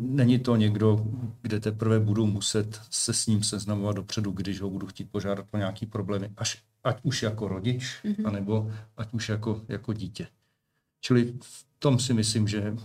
není 0.00 0.38
to 0.38 0.56
někdo, 0.56 1.06
kde 1.42 1.60
teprve 1.60 2.00
budu 2.00 2.26
muset 2.26 2.80
se 2.90 3.12
s 3.12 3.26
ním 3.26 3.42
seznamovat 3.42 3.96
dopředu, 3.96 4.30
když 4.30 4.60
ho 4.60 4.70
budu 4.70 4.86
chtít 4.86 5.10
požádat 5.10 5.46
o 5.50 5.56
nějaký 5.56 5.86
problémy, 5.86 6.30
až 6.36 6.62
ať 6.84 7.00
už 7.02 7.22
jako 7.22 7.48
rodič, 7.48 7.82
mm-hmm. 8.04 8.26
anebo 8.26 8.70
ať 8.96 9.12
už 9.12 9.28
jako, 9.28 9.62
jako 9.68 9.92
dítě. 9.92 10.26
Čili 11.00 11.34
v 11.42 11.66
tom 11.78 11.98
si 11.98 12.14
myslím, 12.14 12.48
že 12.48 12.76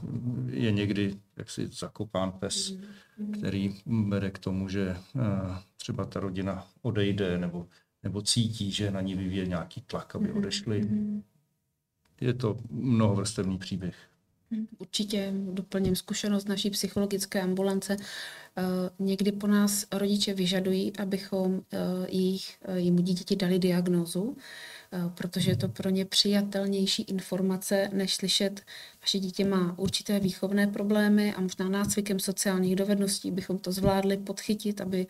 je 0.49 0.71
někdy 0.71 1.15
jaksi 1.37 1.67
zakopán 1.67 2.31
pes, 2.31 2.71
mm-hmm. 2.71 3.31
který 3.37 3.75
vede 4.07 4.31
k 4.31 4.39
tomu, 4.39 4.69
že 4.69 4.97
uh, 5.15 5.21
třeba 5.77 6.05
ta 6.05 6.19
rodina 6.19 6.67
odejde 6.81 7.37
nebo, 7.37 7.67
nebo 8.03 8.21
cítí, 8.21 8.71
že 8.71 8.91
na 8.91 9.01
ní 9.01 9.15
vyvíje 9.15 9.45
nějaký 9.45 9.81
tlak, 9.81 10.15
aby 10.15 10.27
mm-hmm. 10.27 10.37
odešli. 10.37 10.83
Mm-hmm. 10.83 11.23
Je 12.21 12.33
to 12.33 12.57
mnohovrstevný 12.69 13.57
příběh. 13.57 13.95
Určitě 14.77 15.33
doplním 15.35 15.95
zkušenost 15.95 16.47
naší 16.47 16.69
psychologické 16.69 17.41
ambulance. 17.41 17.97
Eh, 18.57 18.61
někdy 18.99 19.31
po 19.31 19.47
nás 19.47 19.85
rodiče 19.91 20.33
vyžadují, 20.33 20.93
abychom 20.97 21.61
eh, 21.73 21.77
jich, 22.09 22.57
eh, 22.61 22.79
jim 22.79 22.95
dítěti 22.95 23.35
dali 23.35 23.59
diagnózu, 23.59 24.37
protože 25.15 25.51
je 25.51 25.55
to 25.55 25.67
pro 25.67 25.89
ně 25.89 26.05
přijatelnější 26.05 27.03
informace, 27.03 27.89
než 27.93 28.15
slyšet, 28.15 28.61
vaše 29.01 29.19
dítě 29.19 29.45
má 29.45 29.73
určité 29.77 30.19
výchovné 30.19 30.67
problémy 30.67 31.33
a 31.33 31.41
možná 31.41 31.69
nácvikem 31.69 32.19
sociálních 32.19 32.75
dovedností 32.75 33.31
bychom 33.31 33.57
to 33.57 33.71
zvládli 33.71 34.17
podchytit, 34.17 34.81
aby 34.81 35.07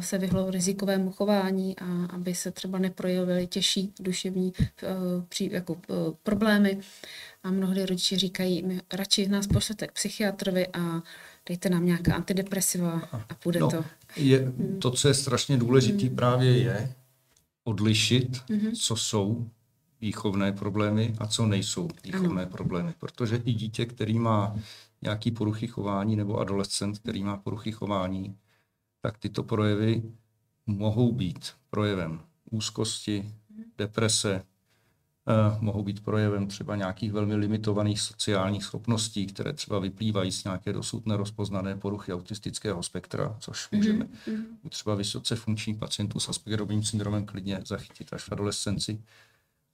se 0.00 0.18
vyhlo 0.18 0.50
rizikovému 0.50 1.12
chování 1.12 1.76
a 1.78 2.06
aby 2.14 2.34
se 2.34 2.50
třeba 2.50 2.78
neprojevily 2.78 3.46
těžší 3.46 3.92
duševní 4.00 4.52
jako, 5.40 5.76
problémy. 6.22 6.78
A 7.42 7.50
mnohdy 7.50 7.86
rodiče 7.86 8.18
říkají, 8.18 8.62
my 8.62 8.80
radši 8.92 9.28
nás 9.28 9.46
pošlete 9.46 9.86
k 9.86 9.92
psychiatrovi 9.92 10.66
a 10.66 11.02
dejte 11.46 11.70
nám 11.70 11.86
nějaká 11.86 12.14
antidepresiva 12.14 13.08
a 13.12 13.34
půjde 13.34 13.60
no, 13.60 13.70
to. 13.70 13.84
Je, 14.16 14.52
to, 14.78 14.90
co 14.90 15.08
je 15.08 15.14
strašně 15.14 15.56
důležité 15.56 16.04
mm. 16.04 16.16
právě 16.16 16.58
je 16.58 16.94
odlišit, 17.64 18.36
mm-hmm. 18.36 18.72
co 18.72 18.96
jsou 18.96 19.50
výchovné 20.00 20.52
problémy 20.52 21.14
a 21.18 21.26
co 21.26 21.46
nejsou 21.46 21.88
výchovné 22.04 22.42
ano. 22.42 22.50
problémy. 22.50 22.94
Protože 22.98 23.36
i 23.36 23.52
dítě, 23.52 23.86
který 23.86 24.18
má 24.18 24.56
nějaký 25.02 25.30
poruchy 25.30 25.66
chování 25.66 26.16
nebo 26.16 26.38
adolescent, 26.38 26.98
který 26.98 27.24
má 27.24 27.36
poruchy 27.36 27.72
chování, 27.72 28.36
tak 29.00 29.18
tyto 29.18 29.42
projevy 29.42 30.02
mohou 30.66 31.12
být 31.12 31.52
projevem 31.70 32.20
úzkosti, 32.50 33.32
mhm. 33.50 33.64
deprese, 33.78 34.42
mohou 35.60 35.82
být 35.82 36.04
projevem 36.04 36.46
třeba 36.46 36.76
nějakých 36.76 37.12
velmi 37.12 37.34
limitovaných 37.34 38.00
sociálních 38.00 38.64
schopností, 38.64 39.26
které 39.26 39.52
třeba 39.52 39.78
vyplývají 39.78 40.32
z 40.32 40.44
nějaké 40.44 40.72
dosud 40.72 41.06
nerozpoznané 41.06 41.76
poruchy 41.76 42.12
autistického 42.12 42.82
spektra, 42.82 43.36
což 43.38 43.70
mhm, 43.70 43.78
můžeme 43.78 44.04
mm-hmm. 44.04 44.44
u 44.62 44.68
třeba 44.68 44.94
vysoce 44.94 45.36
funkčních 45.36 45.76
pacientů 45.76 46.20
s 46.20 46.28
Aspergerovým 46.28 46.82
syndromem 46.82 47.26
klidně 47.26 47.60
zachytit 47.66 48.12
až 48.12 48.22
v 48.22 48.32
adolescenci. 48.32 49.02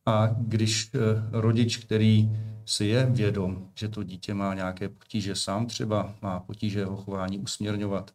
A 0.06 0.26
když 0.38 0.90
eh, 0.94 0.98
rodič, 1.32 1.76
který 1.76 2.30
si 2.64 2.84
je 2.84 3.06
vědom, 3.06 3.68
že 3.74 3.88
to 3.88 4.02
dítě 4.02 4.34
má 4.34 4.54
nějaké 4.54 4.88
potíže, 4.88 5.36
sám 5.36 5.66
třeba 5.66 6.14
má 6.22 6.40
potíže 6.40 6.78
jeho 6.78 6.96
chování 6.96 7.38
usměrňovat, 7.38 8.10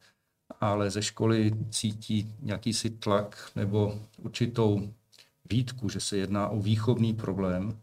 ale 0.62 0.90
ze 0.90 1.02
školy 1.02 1.52
cítí 1.70 2.36
nějaký 2.42 2.74
si 2.74 2.90
tlak 2.90 3.52
nebo 3.56 4.00
určitou 4.18 4.94
výtku, 5.52 5.90
že 5.90 6.00
se 6.00 6.18
jedná 6.18 6.48
o 6.48 6.60
výchovný 6.60 7.14
problém, 7.14 7.78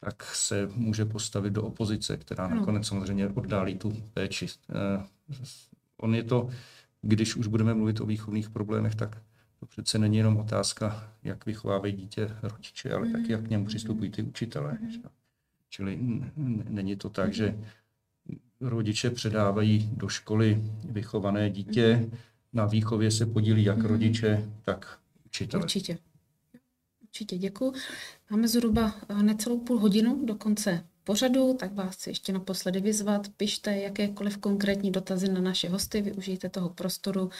tak 0.00 0.22
se 0.22 0.68
může 0.74 1.04
postavit 1.04 1.52
do 1.52 1.62
opozice, 1.62 2.16
která 2.16 2.48
nakonec 2.48 2.86
samozřejmě 2.86 3.28
oddálí 3.28 3.78
tu 3.78 3.92
péči. 4.14 4.46
Eh, 4.70 5.04
on 5.96 6.14
je 6.14 6.22
to, 6.22 6.48
když 7.02 7.36
už 7.36 7.46
budeme 7.46 7.74
mluvit 7.74 8.00
o 8.00 8.06
výchovných 8.06 8.50
problémech, 8.50 8.94
tak 8.94 9.22
to 9.60 9.66
přece 9.66 9.98
není 9.98 10.16
jenom 10.16 10.36
otázka, 10.36 11.12
jak 11.22 11.46
vychovávají 11.46 11.92
dítě 11.92 12.30
rodiče, 12.42 12.92
ale 12.92 13.08
taky, 13.08 13.32
jak 13.32 13.42
k 13.42 13.50
němu 13.50 13.64
přistupují 13.66 14.10
ty 14.10 14.22
učitelé. 14.22 14.78
Čili 15.68 15.98
není 16.68 16.96
to 16.96 17.10
tak, 17.10 17.32
že 17.32 17.58
rodiče 18.60 19.10
předávají 19.10 19.90
do 19.96 20.08
školy 20.08 20.62
vychované 20.84 21.50
dítě, 21.50 22.10
na 22.52 22.66
výchově 22.66 23.10
se 23.10 23.26
podílí 23.26 23.64
jak 23.64 23.84
rodiče, 23.84 24.48
tak 24.62 24.98
učitelé. 25.26 25.62
Určitě. 25.62 25.98
Určitě 27.12 27.38
děkuji. 27.38 27.72
Máme 28.30 28.48
zhruba 28.48 28.94
necelou 29.22 29.58
půl 29.58 29.78
hodinu 29.78 30.26
do 30.26 30.34
konce 30.34 30.86
pořadu, 31.04 31.54
tak 31.54 31.74
vás 31.74 31.94
chci 31.94 32.10
ještě 32.10 32.32
naposledy 32.32 32.80
vyzvat. 32.80 33.28
Pište 33.28 33.76
jakékoliv 33.76 34.36
konkrétní 34.36 34.90
dotazy 34.90 35.28
na 35.28 35.40
naše 35.40 35.68
hosty, 35.68 36.02
využijte 36.02 36.48
toho 36.48 36.68
prostoru. 36.68 37.30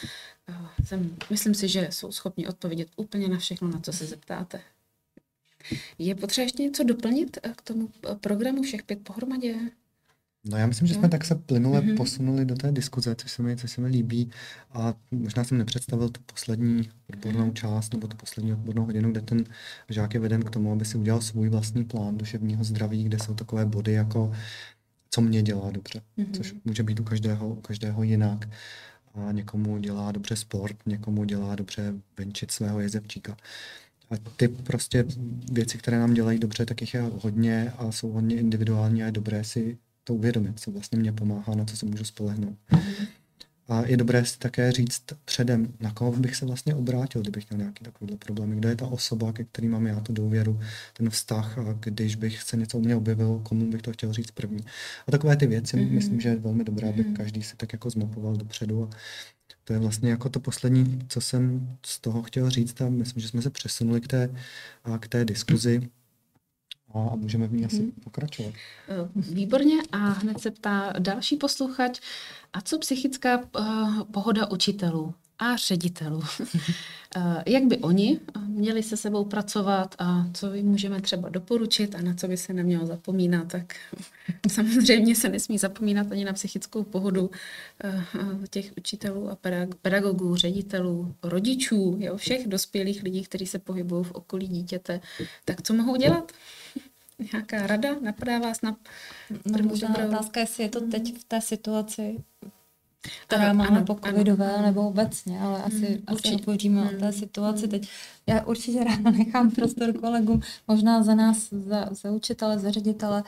Jsem, 0.85 1.16
myslím 1.30 1.54
si, 1.54 1.68
že 1.68 1.88
jsou 1.90 2.12
schopni 2.12 2.46
odpovědět 2.46 2.88
úplně 2.96 3.28
na 3.28 3.38
všechno, 3.38 3.68
na 3.68 3.80
co 3.80 3.92
se 3.92 4.06
zeptáte. 4.06 4.61
Je 5.98 6.14
potřeba 6.14 6.42
ještě 6.42 6.62
něco 6.62 6.85
doplnit 6.85 7.38
k 7.56 7.62
tomu 7.62 7.90
programu 8.20 8.62
všech 8.62 8.82
pět 8.82 8.98
pohromadě? 9.04 9.56
No 10.44 10.57
já 10.57 10.66
myslím, 10.66 10.88
že 10.88 10.94
jsme 10.94 11.09
tak 11.09 11.24
se 11.24 11.35
plynule 11.35 11.81
mm-hmm. 11.81 11.96
posunuli 11.96 12.44
do 12.44 12.55
té 12.55 12.72
diskuze, 12.72 13.14
což 13.14 13.33
se 13.33 13.42
mi, 13.42 13.57
což 13.57 13.70
se 13.70 13.81
mi 13.81 13.88
líbí. 13.88 14.31
A 14.72 14.94
možná 15.11 15.44
jsem 15.44 15.59
nepředstavil 15.59 16.09
tu 16.09 16.20
poslední 16.26 16.90
odbornou 17.11 17.44
mhm. 17.44 17.55
část 17.55 17.92
nebo 17.92 18.09
tu 18.09 18.16
poslední 18.16 18.52
odbornou 18.52 18.85
hodinu, 18.85 19.11
kde 19.11 19.20
ten 19.20 19.44
žák 19.88 20.14
je 20.14 20.20
veden 20.20 20.42
k 20.42 20.50
tomu, 20.50 20.72
aby 20.72 20.85
si 20.85 20.98
udělal 20.98 21.20
svůj 21.20 21.48
vlastní 21.48 21.85
plán 21.85 22.18
duševního 22.18 22.64
zdraví, 22.64 23.05
kde 23.05 23.18
jsou 23.18 23.35
takové 23.35 23.66
body 23.66 23.92
jako 23.92 24.33
co 25.11 25.20
mě 25.20 25.42
dělá 25.42 25.70
dobře, 25.70 26.02
mm-hmm. 26.18 26.33
což 26.33 26.55
může 26.64 26.83
být 26.83 27.00
u 27.00 27.05
každého, 27.05 27.48
u 27.48 27.61
každého 27.61 28.02
jinak. 28.02 28.48
A 29.14 29.33
někomu 29.33 29.78
dělá 29.78 30.12
dobře 30.12 30.37
sport, 30.37 30.76
někomu 30.87 31.24
dělá 31.24 31.55
dobře 31.55 31.94
venčit 32.18 32.50
svého 32.50 32.81
jezevčíka. 32.81 33.37
A 34.11 34.14
ty 34.37 34.48
prostě 34.48 35.05
věci, 35.52 35.78
které 35.78 35.98
nám 35.98 36.14
dělají 36.14 36.38
dobře, 36.38 36.66
tak 36.66 36.81
jich 36.81 36.94
je 36.94 37.00
hodně 37.00 37.72
a 37.78 37.92
jsou 37.92 38.12
hodně 38.12 38.37
individuální 38.37 39.02
a 39.02 39.07
je 39.07 39.12
dobré 39.12 39.44
si 39.44 39.78
to 40.04 40.14
uvědomit, 40.14 40.60
co 40.60 40.70
vlastně 40.70 40.98
mě 40.98 41.12
pomáhá, 41.12 41.54
na 41.54 41.64
co 41.64 41.76
se 41.76 41.86
můžu 41.86 42.04
spolehnout. 42.04 42.58
A 43.68 43.86
je 43.86 43.96
dobré 43.96 44.24
si 44.24 44.38
také 44.38 44.72
říct 44.72 45.02
předem, 45.24 45.74
na 45.80 45.92
koho 45.92 46.12
bych 46.12 46.36
se 46.36 46.46
vlastně 46.46 46.74
obrátil, 46.74 47.22
kdybych 47.22 47.50
měl 47.50 47.58
nějaký 47.58 47.84
takovýhle 47.84 48.16
problém. 48.16 48.50
Kdo 48.50 48.68
je 48.68 48.76
ta 48.76 48.86
osoba, 48.86 49.32
ke 49.32 49.44
který 49.44 49.68
mám 49.68 49.86
já 49.86 50.00
tu 50.00 50.12
důvěru, 50.12 50.60
ten 50.96 51.10
vztah, 51.10 51.58
a 51.58 51.72
když 51.80 52.16
bych 52.16 52.42
se 52.42 52.56
něco 52.56 52.78
u 52.78 52.80
mě 52.80 52.96
objevilo, 52.96 53.38
komu 53.38 53.70
bych 53.70 53.82
to 53.82 53.92
chtěl 53.92 54.12
říct 54.12 54.30
první. 54.30 54.64
A 55.06 55.10
takové 55.10 55.36
ty 55.36 55.46
věci, 55.46 55.76
mm-hmm. 55.76 55.90
myslím, 55.90 56.20
že 56.20 56.28
je 56.28 56.36
velmi 56.36 56.64
dobré, 56.64 56.88
aby 56.88 57.04
mm-hmm. 57.04 57.16
každý 57.16 57.42
si 57.42 57.56
tak 57.56 57.72
jako 57.72 57.90
zmapoval 57.90 58.36
dopředu. 58.36 58.84
A 58.84 58.96
to 59.64 59.72
je 59.72 59.78
vlastně 59.78 60.10
jako 60.10 60.28
to 60.28 60.40
poslední, 60.40 60.98
co 61.08 61.20
jsem 61.20 61.68
z 61.86 62.00
toho 62.00 62.22
chtěl 62.22 62.50
říct 62.50 62.80
a 62.80 62.88
myslím, 62.88 63.22
že 63.22 63.28
jsme 63.28 63.42
se 63.42 63.50
přesunuli 63.50 64.00
k 64.00 64.08
té, 64.08 64.30
k 65.00 65.08
té 65.08 65.24
diskuzi 65.24 65.88
a 66.94 67.16
můžeme 67.16 67.46
v 67.48 67.52
ní 67.52 67.64
asi 67.64 67.76
hmm. 67.76 67.92
pokračovat. 68.05 68.55
Eh, 68.88 69.09
výborně 69.14 69.76
a 69.92 69.98
hned 69.98 70.40
se 70.40 70.50
ptá 70.50 70.92
další 70.98 71.37
posluchač, 71.37 72.00
a 72.52 72.61
co 72.61 72.78
psychická 72.78 73.38
uh, 73.59 74.02
pohoda 74.02 74.50
učitelů 74.50 75.14
a 75.38 75.57
ředitelů? 75.57 76.18
uh, 76.18 77.42
jak 77.46 77.64
by 77.64 77.78
oni 77.78 78.20
měli 78.46 78.83
se 78.83 78.96
sebou 78.96 79.24
pracovat 79.24 79.94
a 79.98 80.26
co 80.35 80.55
jim 80.55 80.66
můžeme 80.66 81.00
třeba 81.00 81.28
doporučit 81.28 81.94
a 81.94 82.02
na 82.02 82.14
co 82.14 82.28
by 82.28 82.37
se 82.37 82.52
nemělo 82.52 82.87
zapomínat? 82.87 83.48
Tak 83.48 83.76
samozřejmě 84.48 85.14
se 85.14 85.28
nesmí 85.28 85.59
zapomínat 85.59 86.12
ani 86.12 86.24
na 86.24 86.33
psychickou 86.33 86.83
pohodu 86.83 87.31
těch 88.50 88.72
učitelů 88.78 89.31
a 89.31 89.38
pedagogů, 89.83 90.37
ředitelů, 90.37 91.14
rodičů, 91.22 91.96
jo, 92.00 92.16
všech 92.16 92.46
dospělých 92.46 93.02
lidí, 93.02 93.22
kteří 93.22 93.46
se 93.46 93.59
pohybují 93.59 94.05
v 94.05 94.12
okolí 94.12 94.48
dítěte. 94.48 95.00
Tak 95.44 95.62
co 95.62 95.74
mohou 95.74 95.96
dělat? 95.96 96.33
Nějaká 97.32 97.66
rada? 97.66 97.88
Napadá 98.00 98.38
vás 98.38 98.62
na 98.62 98.76
no, 99.30 99.68
možná 99.68 99.88
dobrou... 99.88 100.08
otázka, 100.08 100.40
jestli 100.40 100.62
je 100.62 100.68
to 100.68 100.80
teď 100.80 101.18
v 101.18 101.24
té 101.24 101.40
situaci, 101.40 102.24
která 103.26 103.50
ano, 103.50 103.54
máme 103.54 103.76
ano, 103.76 103.87
po 103.87 103.94
covidové 103.94 104.54
ano. 104.54 104.66
nebo 104.66 104.88
obecně, 104.88 105.40
ale 105.40 105.62
asi, 105.62 105.87
hmm, 105.87 106.04
asi 106.06 106.32
hovoříme 106.32 106.80
hmm. 106.80 106.96
o 106.96 107.00
té 107.00 107.12
situaci 107.12 107.68
teď. 107.68 107.88
Já 108.26 108.44
určitě 108.44 108.85
ráda 108.85 109.11
nechám 109.18 109.50
prostor 109.50 109.92
kolegům, 109.92 110.40
možná 110.68 111.02
za 111.02 111.14
nás, 111.14 111.48
za, 111.50 111.88
za 111.90 112.11
učitele, 112.11 112.58
za 112.58 112.70
ředitele. 112.70 113.22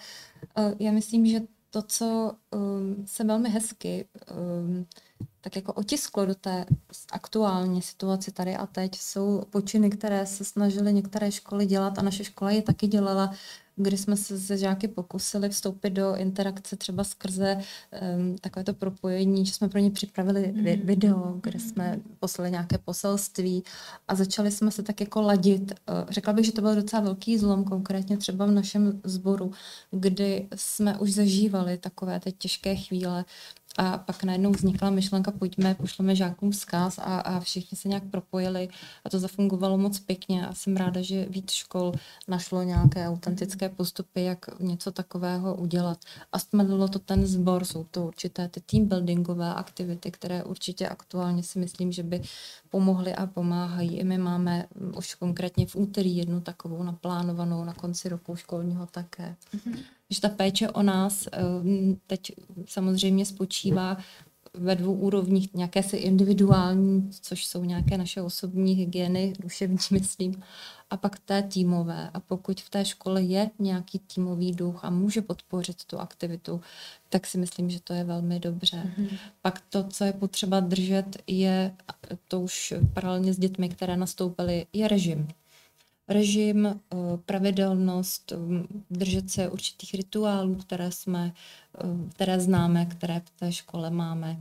Eh, 0.56 0.74
já 0.78 0.92
myslím, 0.92 1.26
že 1.26 1.40
to, 1.70 1.82
co 1.82 2.32
um, 2.50 3.04
se 3.06 3.24
velmi 3.24 3.48
hezky 3.48 4.04
um, 4.66 4.86
tak 5.40 5.56
jako 5.56 5.72
otisklo 5.72 6.26
do 6.26 6.34
té 6.34 6.66
aktuální 7.12 7.82
situaci 7.82 8.32
tady 8.32 8.56
a 8.56 8.66
teď, 8.66 8.94
jsou 8.94 9.42
počiny, 9.50 9.90
které 9.90 10.26
se 10.26 10.44
snažily 10.44 10.92
některé 10.92 11.32
školy 11.32 11.66
dělat 11.66 11.98
a 11.98 12.02
naše 12.02 12.24
škola 12.24 12.50
je 12.50 12.62
taky 12.62 12.86
dělala 12.86 13.34
kdy 13.76 13.96
jsme 13.96 14.16
se 14.16 14.40
se 14.40 14.58
žáky 14.58 14.88
pokusili 14.88 15.48
vstoupit 15.48 15.90
do 15.90 16.16
interakce 16.16 16.76
třeba 16.76 17.04
skrze 17.04 17.58
um, 18.16 18.38
takové 18.38 18.64
to 18.64 18.74
propojení, 18.74 19.46
že 19.46 19.52
jsme 19.52 19.68
pro 19.68 19.80
ně 19.80 19.90
připravili 19.90 20.52
vi- 20.56 20.76
mm. 20.76 20.86
video, 20.86 21.34
kde 21.42 21.58
jsme 21.60 22.00
poslali 22.20 22.50
nějaké 22.50 22.78
poselství 22.78 23.62
a 24.08 24.14
začali 24.14 24.50
jsme 24.50 24.70
se 24.70 24.82
tak 24.82 25.00
jako 25.00 25.22
ladit. 25.22 25.72
Uh, 25.72 26.10
řekla 26.10 26.32
bych, 26.32 26.46
že 26.46 26.52
to 26.52 26.60
byl 26.60 26.74
docela 26.74 27.02
velký 27.02 27.38
zlom, 27.38 27.64
konkrétně 27.64 28.16
třeba 28.16 28.46
v 28.46 28.50
našem 28.50 29.00
sboru, 29.04 29.52
kdy 29.90 30.48
jsme 30.54 30.98
už 30.98 31.12
zažívali 31.12 31.78
takové 31.78 32.20
ty 32.20 32.32
těžké 32.32 32.76
chvíle, 32.76 33.24
a 33.78 33.98
pak 33.98 34.24
najednou 34.24 34.52
vznikla 34.52 34.90
myšlenka, 34.90 35.30
pojďme, 35.30 35.74
pošleme 35.74 36.16
žákům 36.16 36.50
vzkaz 36.50 36.98
a, 36.98 37.02
a 37.02 37.40
všichni 37.40 37.78
se 37.78 37.88
nějak 37.88 38.02
propojili 38.10 38.68
a 39.04 39.10
to 39.10 39.18
zafungovalo 39.18 39.78
moc 39.78 39.98
pěkně 39.98 40.46
a 40.46 40.54
jsem 40.54 40.76
ráda, 40.76 41.02
že 41.02 41.26
víc 41.30 41.50
škol 41.50 41.92
našlo 42.28 42.62
nějaké 42.62 43.08
autentické 43.08 43.68
postupy, 43.68 44.24
jak 44.24 44.60
něco 44.60 44.92
takového 44.92 45.54
udělat. 45.54 45.98
A 46.32 46.38
stmelilo 46.38 46.88
to 46.88 46.98
ten 46.98 47.26
sbor, 47.26 47.64
jsou 47.64 47.84
to 47.84 48.06
určité 48.06 48.48
ty 48.48 48.60
team 48.60 48.86
buildingové 48.88 49.54
aktivity, 49.54 50.10
které 50.10 50.44
určitě 50.44 50.88
aktuálně 50.88 51.42
si 51.42 51.58
myslím, 51.58 51.92
že 51.92 52.02
by 52.02 52.22
pomohly 52.70 53.14
a 53.14 53.26
pomáhají. 53.26 53.96
I 53.98 54.04
my 54.04 54.18
máme 54.18 54.66
už 54.96 55.14
konkrétně 55.14 55.66
v 55.66 55.76
úterý 55.76 56.16
jednu 56.16 56.40
takovou 56.40 56.82
naplánovanou 56.82 57.64
na 57.64 57.74
konci 57.74 58.08
roku 58.08 58.36
školního 58.36 58.86
také. 58.86 59.36
Mm-hmm 59.54 59.93
že 60.10 60.20
ta 60.20 60.28
péče 60.28 60.70
o 60.70 60.82
nás 60.82 61.26
eh, 61.26 61.40
teď 62.06 62.32
samozřejmě 62.66 63.26
spočívá 63.26 63.96
ve 64.54 64.76
dvou 64.76 64.94
úrovních, 64.94 65.54
nějaké 65.54 65.82
si 65.82 65.96
individuální, 65.96 67.10
což 67.20 67.46
jsou 67.46 67.64
nějaké 67.64 67.98
naše 67.98 68.22
osobní 68.22 68.74
hygieny, 68.74 69.32
duševní, 69.40 69.78
myslím, 69.90 70.42
a 70.90 70.96
pak 70.96 71.18
té 71.18 71.42
týmové. 71.42 72.10
A 72.14 72.20
pokud 72.20 72.60
v 72.60 72.70
té 72.70 72.84
škole 72.84 73.22
je 73.22 73.50
nějaký 73.58 73.98
týmový 73.98 74.52
duch 74.52 74.84
a 74.84 74.90
může 74.90 75.22
podpořit 75.22 75.84
tu 75.84 75.98
aktivitu, 75.98 76.60
tak 77.08 77.26
si 77.26 77.38
myslím, 77.38 77.70
že 77.70 77.80
to 77.80 77.92
je 77.92 78.04
velmi 78.04 78.40
dobře. 78.40 78.92
Mm-hmm. 78.98 79.18
Pak 79.42 79.60
to, 79.68 79.84
co 79.84 80.04
je 80.04 80.12
potřeba 80.12 80.60
držet, 80.60 81.16
je, 81.26 81.76
to 82.28 82.40
už 82.40 82.74
paralelně 82.92 83.32
s 83.32 83.38
dětmi, 83.38 83.68
které 83.68 83.96
nastoupily, 83.96 84.66
je 84.72 84.88
režim 84.88 85.28
režim, 86.08 86.66
eh, 86.66 86.96
pravidelnost, 87.26 88.32
eh, 88.32 88.36
držet 88.90 89.30
se 89.30 89.48
určitých 89.48 89.94
rituálů, 89.94 90.54
které 90.54 90.92
jsme, 90.92 91.32
eh, 91.78 92.10
které 92.10 92.40
známe, 92.40 92.86
které 92.86 93.20
v 93.20 93.30
té 93.30 93.52
škole 93.52 93.90
máme. 93.90 94.40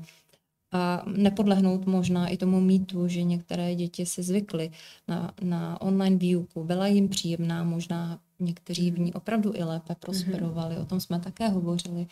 A 0.71 1.03
nepodlehnout 1.17 1.85
možná 1.85 2.27
i 2.27 2.37
tomu 2.37 2.61
mýtu, 2.61 3.07
že 3.07 3.23
některé 3.23 3.75
děti 3.75 4.05
si 4.05 4.23
zvykly 4.23 4.71
na, 5.07 5.33
na 5.41 5.81
online 5.81 6.17
výuku, 6.17 6.63
byla 6.63 6.87
jim 6.87 7.09
příjemná, 7.09 7.63
možná 7.63 8.19
někteří 8.39 8.91
v 8.91 8.99
ní 8.99 9.13
opravdu 9.13 9.55
i 9.55 9.63
lépe 9.63 9.95
prosperovali, 9.95 10.75
mm-hmm. 10.75 10.81
o 10.81 10.85
tom 10.85 10.99
jsme 10.99 11.19
také 11.19 11.47
hovořili. 11.47 12.07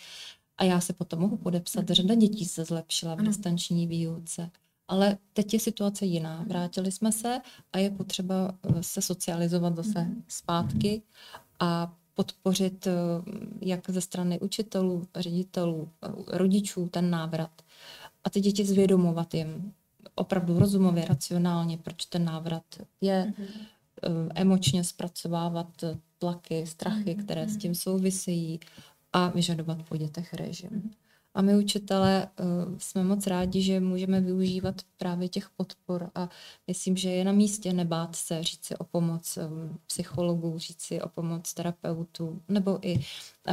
A 0.57 0.63
já 0.63 0.79
se 0.79 0.93
potom 0.93 1.19
mohu 1.19 1.37
podepsat, 1.37 1.89
řada 1.89 2.15
dětí 2.15 2.45
se 2.45 2.65
zlepšila 2.65 3.15
v 3.15 3.21
distanční 3.21 3.87
výuce. 3.87 4.49
Ale 4.91 5.17
teď 5.33 5.53
je 5.53 5.59
situace 5.59 6.05
jiná. 6.05 6.45
Vrátili 6.47 6.91
jsme 6.91 7.11
se 7.11 7.41
a 7.73 7.77
je 7.77 7.89
potřeba 7.89 8.53
eh, 8.63 8.83
se 8.83 9.01
socializovat 9.01 9.75
zase 9.75 9.99
mm-hmm. 9.99 10.23
zpátky 10.27 11.01
a 11.59 11.95
podpořit 12.13 12.87
eh, 12.87 12.91
jak 13.61 13.89
ze 13.89 14.01
strany 14.01 14.39
učitelů, 14.39 15.07
ředitelů, 15.15 15.89
eh, 16.03 16.37
rodičů 16.37 16.89
ten 16.89 17.09
návrat. 17.09 17.61
A 18.23 18.29
ty 18.29 18.41
děti 18.41 18.65
zvědomovat 18.65 19.33
jim 19.33 19.73
opravdu 20.15 20.59
rozumově, 20.59 21.05
racionálně, 21.05 21.77
proč 21.77 22.05
ten 22.05 22.25
návrat 22.25 22.63
je, 23.01 23.33
mm-hmm. 23.37 24.31
emočně 24.35 24.83
zpracovávat 24.83 25.83
tlaky, 26.17 26.67
strachy, 26.67 27.15
mm-hmm. 27.15 27.23
které 27.23 27.47
s 27.49 27.57
tím 27.57 27.75
souvisejí 27.75 28.59
a 29.13 29.27
vyžadovat 29.27 29.83
po 29.89 29.97
dětech 29.97 30.33
režim. 30.33 30.91
A 31.33 31.41
my 31.41 31.57
učitelé 31.57 32.27
uh, 32.39 32.77
jsme 32.77 33.03
moc 33.03 33.27
rádi, 33.27 33.61
že 33.61 33.79
můžeme 33.79 34.21
využívat 34.21 34.81
právě 35.01 35.29
těch 35.29 35.49
podpor 35.49 36.09
a 36.15 36.29
myslím, 36.67 36.97
že 36.97 37.09
je 37.09 37.23
na 37.25 37.31
místě 37.31 37.73
nebát 37.73 38.15
se 38.15 38.43
říct 38.43 38.65
si 38.65 38.75
o 38.75 38.83
pomoc 38.83 39.37
um, 39.37 39.77
psychologů, 39.87 40.59
říct 40.59 40.81
si 40.81 41.01
o 41.01 41.09
pomoc 41.09 41.53
terapeutů 41.53 42.41
nebo 42.49 42.79
i 42.81 42.99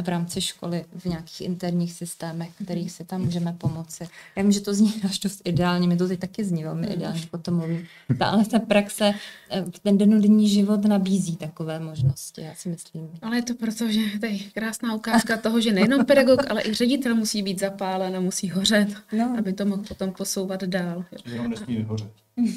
v 0.03 0.07
rámci 0.07 0.41
školy 0.41 0.85
v 0.95 1.05
nějakých 1.05 1.41
interních 1.41 1.93
systémech, 1.93 2.49
kterých 2.63 2.91
si 2.91 3.05
tam 3.05 3.21
můžeme 3.21 3.55
pomoci. 3.57 4.07
Já 4.35 4.43
vím, 4.43 4.51
že 4.51 4.61
to 4.61 4.73
zní 4.73 4.93
až 5.05 5.19
dost 5.19 5.41
ideálně, 5.43 5.87
mi 5.87 5.97
to 5.97 6.07
teď 6.07 6.19
taky 6.19 6.43
zní 6.43 6.63
velmi 6.63 6.87
mm. 6.87 6.93
ideálně, 6.93 7.21
potom 7.31 7.55
mluvím. 7.55 7.87
Ale 8.19 8.45
ta 8.45 8.59
praxe, 8.59 9.13
eh, 9.51 9.65
ten 9.83 9.97
denodenní 9.97 10.49
život 10.49 10.85
nabízí 10.85 11.35
takové 11.35 11.79
možnosti, 11.79 12.41
já 12.41 12.55
si 12.55 12.69
myslím. 12.69 13.09
Ale 13.21 13.35
je 13.35 13.41
to 13.41 13.53
proto, 13.53 13.91
že 13.91 14.01
to 14.19 14.25
je 14.25 14.39
krásná 14.39 14.95
ukázka 14.95 15.37
toho, 15.37 15.61
že 15.61 15.73
nejenom 15.73 16.05
pedagog, 16.05 16.51
ale 16.51 16.61
i 16.61 16.73
ředitel 16.73 17.15
musí 17.15 17.41
být 17.43 17.59
zapálen 17.59 18.15
a 18.15 18.19
musí 18.19 18.49
hořet, 18.49 18.87
no. 19.17 19.35
aby 19.37 19.53
to 19.53 19.65
mohl 19.65 19.83
potom 19.83 20.11
posouvat 20.11 20.63
dál. 20.63 21.05
Jenom 21.39 21.51
nesmí 21.51 21.75
vyhořet. 21.75 22.11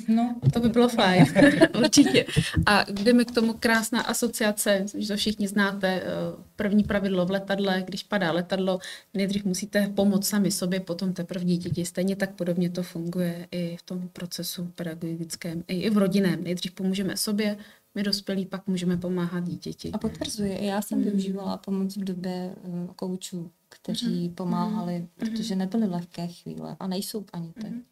No, 0.09 0.37
to 0.53 0.61
by 0.61 0.69
bylo 0.69 0.89
fajn, 0.89 1.27
určitě. 1.79 2.27
A 2.67 2.85
jdeme 2.91 3.25
k 3.25 3.31
tomu 3.31 3.53
krásná 3.53 4.01
asociace, 4.01 4.85
že 4.99 5.09
to 5.09 5.17
všichni 5.17 5.49
znáte, 5.49 5.89
eh, 5.89 6.05
první 6.57 6.85
pravidlo 6.85 7.27
v 7.27 7.31
letadle, 7.31 7.83
když 7.87 8.03
padá 8.03 8.33
letadlo, 8.33 8.79
nejdřív 9.15 9.45
musíte 9.45 9.89
pomoct 9.95 10.27
sami 10.27 10.51
sobě, 10.51 10.81
potom 10.81 11.13
teprve 11.13 11.45
dítěti. 11.45 11.85
Stejně 11.85 12.17
tak 12.17 12.35
podobně 12.35 12.71
to 12.71 12.83
funguje 12.83 13.49
i 13.53 13.77
v 13.77 13.83
tom 13.83 14.09
procesu 14.13 14.65
pedagogickém, 14.75 15.65
i 15.69 15.91
v 15.91 15.99
rodinném. 15.99 16.45
Nejdřív 16.45 16.73
pomůžeme 16.73 17.17
sobě, 17.17 17.57
my 17.95 18.03
dospělí 18.03 18.47
pak 18.47 18.67
můžeme 18.67 18.97
pomáhat 18.97 19.45
dítěti. 19.45 19.91
A 19.93 19.99
potvrzuji, 19.99 20.67
já 20.67 20.83
jsem 20.83 20.99
mm. 20.99 21.05
využívala 21.05 21.57
pomoc 21.57 21.97
v 21.97 22.05
době 22.05 22.55
uh, 22.63 22.87
koučů, 22.97 23.51
kteří 23.69 24.29
mm. 24.29 24.35
pomáhali, 24.35 24.99
mm. 24.99 25.09
protože 25.17 25.57
nebyly 25.57 25.87
lehké 25.87 26.27
chvíle 26.27 26.77
a 26.81 26.87
nejsou 26.87 27.25
ani 27.33 27.53
teď. 27.53 27.71
Mm. 27.71 27.83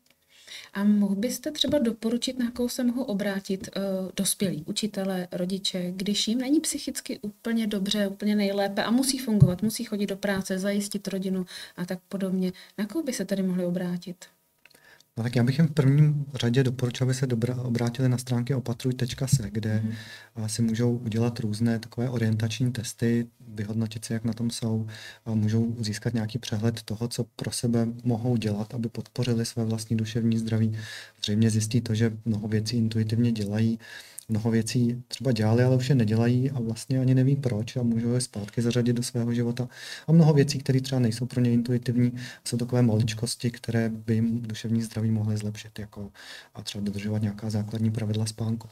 A 0.72 0.84
mohl 0.84 1.14
byste 1.14 1.50
třeba 1.50 1.78
doporučit, 1.78 2.38
na 2.38 2.50
koho 2.50 2.68
se 2.68 2.84
mohou 2.84 3.02
obrátit 3.02 3.68
uh, 3.76 3.82
dospělí, 4.16 4.64
učitele, 4.66 5.28
rodiče, 5.32 5.92
když 5.96 6.28
jim 6.28 6.38
není 6.38 6.60
psychicky 6.60 7.18
úplně 7.22 7.66
dobře, 7.66 8.08
úplně 8.08 8.36
nejlépe 8.36 8.84
a 8.84 8.90
musí 8.90 9.18
fungovat, 9.18 9.62
musí 9.62 9.84
chodit 9.84 10.06
do 10.06 10.16
práce, 10.16 10.58
zajistit 10.58 11.08
rodinu 11.08 11.46
a 11.76 11.86
tak 11.86 11.98
podobně. 12.08 12.52
Na 12.78 12.86
koho 12.86 13.02
by 13.02 13.12
se 13.12 13.24
tady 13.24 13.42
mohli 13.42 13.64
obrátit? 13.64 14.24
No 15.20 15.24
tak 15.24 15.36
já 15.36 15.42
bych 15.42 15.58
jim 15.58 15.68
v 15.68 15.70
prvním 15.70 16.24
řadě 16.34 16.62
doporučil, 16.62 17.04
aby 17.04 17.14
se 17.14 17.26
dobra, 17.26 17.56
obrátili 17.56 18.08
na 18.08 18.18
stránky 18.18 18.54
opatruj.se, 18.54 19.50
kde 19.50 19.82
mm. 20.36 20.48
si 20.48 20.62
můžou 20.62 20.96
udělat 20.96 21.40
různé 21.40 21.78
takové 21.78 22.10
orientační 22.10 22.72
testy, 22.72 23.26
vyhodnotit 23.48 24.04
si, 24.04 24.12
jak 24.12 24.24
na 24.24 24.32
tom 24.32 24.50
jsou, 24.50 24.86
a 25.26 25.34
můžou 25.34 25.76
získat 25.78 26.14
nějaký 26.14 26.38
přehled 26.38 26.82
toho, 26.82 27.08
co 27.08 27.24
pro 27.36 27.50
sebe 27.50 27.86
mohou 28.04 28.36
dělat, 28.36 28.74
aby 28.74 28.88
podpořili 28.88 29.46
své 29.46 29.64
vlastní 29.64 29.96
duševní 29.96 30.38
zdraví. 30.38 30.76
Zřejmě 31.22 31.50
zjistí 31.50 31.80
to, 31.80 31.94
že 31.94 32.16
mnoho 32.24 32.48
věcí 32.48 32.76
intuitivně 32.76 33.32
dělají, 33.32 33.78
mnoho 34.30 34.50
věcí 34.50 35.02
třeba 35.08 35.32
dělali, 35.32 35.64
ale 35.64 35.76
už 35.76 35.88
je 35.88 35.94
nedělají 35.94 36.50
a 36.50 36.60
vlastně 36.60 37.00
ani 37.00 37.14
neví 37.14 37.36
proč 37.36 37.76
a 37.76 37.82
můžou 37.82 38.12
je 38.12 38.20
zpátky 38.20 38.62
zařadit 38.62 38.92
do 38.92 39.02
svého 39.02 39.34
života. 39.34 39.68
A 40.06 40.12
mnoho 40.12 40.34
věcí, 40.34 40.58
které 40.58 40.80
třeba 40.80 40.98
nejsou 40.98 41.26
pro 41.26 41.40
ně 41.40 41.52
intuitivní, 41.52 42.12
jsou 42.44 42.56
takové 42.56 42.82
maličkosti, 42.82 43.50
které 43.50 43.88
by 43.88 44.14
jim 44.14 44.42
duševní 44.42 44.82
zdraví 44.82 45.10
mohly 45.10 45.36
zlepšit, 45.36 45.78
jako 45.78 46.10
a 46.54 46.62
třeba 46.62 46.84
dodržovat 46.84 47.22
nějaká 47.22 47.50
základní 47.50 47.90
pravidla 47.90 48.26
spánku. 48.26 48.68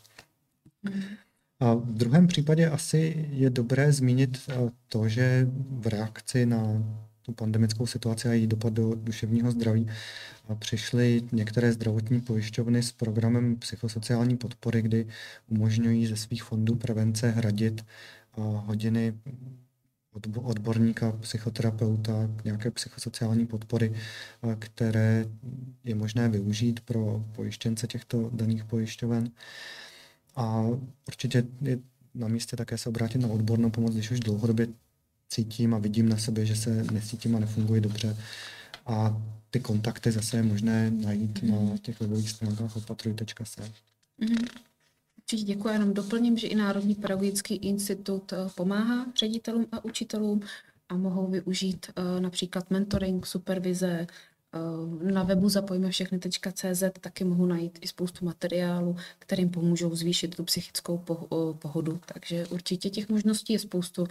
A 1.60 1.74
v 1.74 1.92
druhém 1.92 2.26
případě 2.26 2.70
asi 2.70 3.28
je 3.30 3.50
dobré 3.50 3.92
zmínit 3.92 4.38
eh, 4.48 4.70
to, 4.88 5.08
že 5.08 5.46
v 5.70 5.86
reakci 5.86 6.46
na 6.46 6.82
tu 7.28 7.32
pandemickou 7.34 7.86
situaci 7.86 8.28
a 8.28 8.32
její 8.32 8.46
dopad 8.46 8.72
do 8.72 8.94
duševního 8.94 9.50
zdraví 9.50 9.86
přišly 10.58 11.22
některé 11.32 11.72
zdravotní 11.72 12.20
pojišťovny 12.20 12.82
s 12.82 12.92
programem 12.92 13.56
psychosociální 13.56 14.36
podpory, 14.36 14.82
kdy 14.82 15.06
umožňují 15.48 16.06
ze 16.06 16.16
svých 16.16 16.42
fondů 16.42 16.74
prevence 16.74 17.30
hradit 17.30 17.84
hodiny 18.36 19.14
odborníka, 20.42 21.12
psychoterapeuta, 21.12 22.30
nějaké 22.44 22.70
psychosociální 22.70 23.46
podpory, 23.46 23.92
které 24.58 25.26
je 25.84 25.94
možné 25.94 26.28
využít 26.28 26.80
pro 26.80 27.24
pojištěnce 27.32 27.86
těchto 27.86 28.30
daných 28.32 28.64
pojišťoven. 28.64 29.30
A 30.36 30.66
určitě 31.08 31.44
je 31.60 31.78
na 32.14 32.28
místě 32.28 32.56
také 32.56 32.78
se 32.78 32.88
obrátit 32.88 33.18
na 33.18 33.28
odbornou 33.28 33.70
pomoc, 33.70 33.94
když 33.94 34.10
už 34.10 34.20
dlouhodobě 34.20 34.66
cítím 35.28 35.74
a 35.74 35.78
vidím 35.78 36.08
na 36.08 36.16
sobě, 36.16 36.46
že 36.46 36.56
se 36.56 36.84
necítím 36.84 37.36
a 37.36 37.38
nefunguji 37.38 37.80
dobře. 37.80 38.16
A 38.86 39.22
ty 39.50 39.60
kontakty 39.60 40.12
zase 40.12 40.36
je 40.36 40.42
možné 40.42 40.90
najít 40.90 41.42
mm. 41.42 41.70
na 41.70 41.76
těch 41.78 42.00
webových 42.00 42.30
stránkách 42.30 42.76
opatruj.se. 42.76 43.62
Mm. 44.18 44.36
Určitě 45.18 45.42
děkuji, 45.42 45.68
jenom 45.68 45.94
doplním, 45.94 46.38
že 46.38 46.46
i 46.46 46.54
Národní 46.54 46.94
pedagogický 46.94 47.56
institut 47.56 48.32
eh, 48.32 48.36
pomáhá 48.54 49.06
ředitelům 49.18 49.66
a 49.72 49.84
učitelům 49.84 50.40
a 50.88 50.96
mohou 50.96 51.26
využít 51.26 51.86
uh, 51.98 52.20
například 52.20 52.70
mentoring, 52.70 53.26
supervize, 53.26 54.06
Eh, 54.54 55.12
na 55.12 55.22
webu 55.22 55.48
zapojíme 55.48 55.90
všechny.cz 55.90 56.82
taky 57.00 57.24
mohu 57.24 57.46
najít 57.46 57.78
i 57.80 57.88
spoustu 57.88 58.24
materiálu, 58.24 58.96
kterým 59.18 59.50
pomůžou 59.50 59.94
zvýšit 59.94 60.36
tu 60.36 60.44
psychickou 60.44 61.04
pohodu. 61.58 62.00
Takže 62.14 62.46
určitě 62.46 62.90
těch 62.90 63.08
možností 63.08 63.52
je 63.52 63.58
spoustu. 63.58 64.06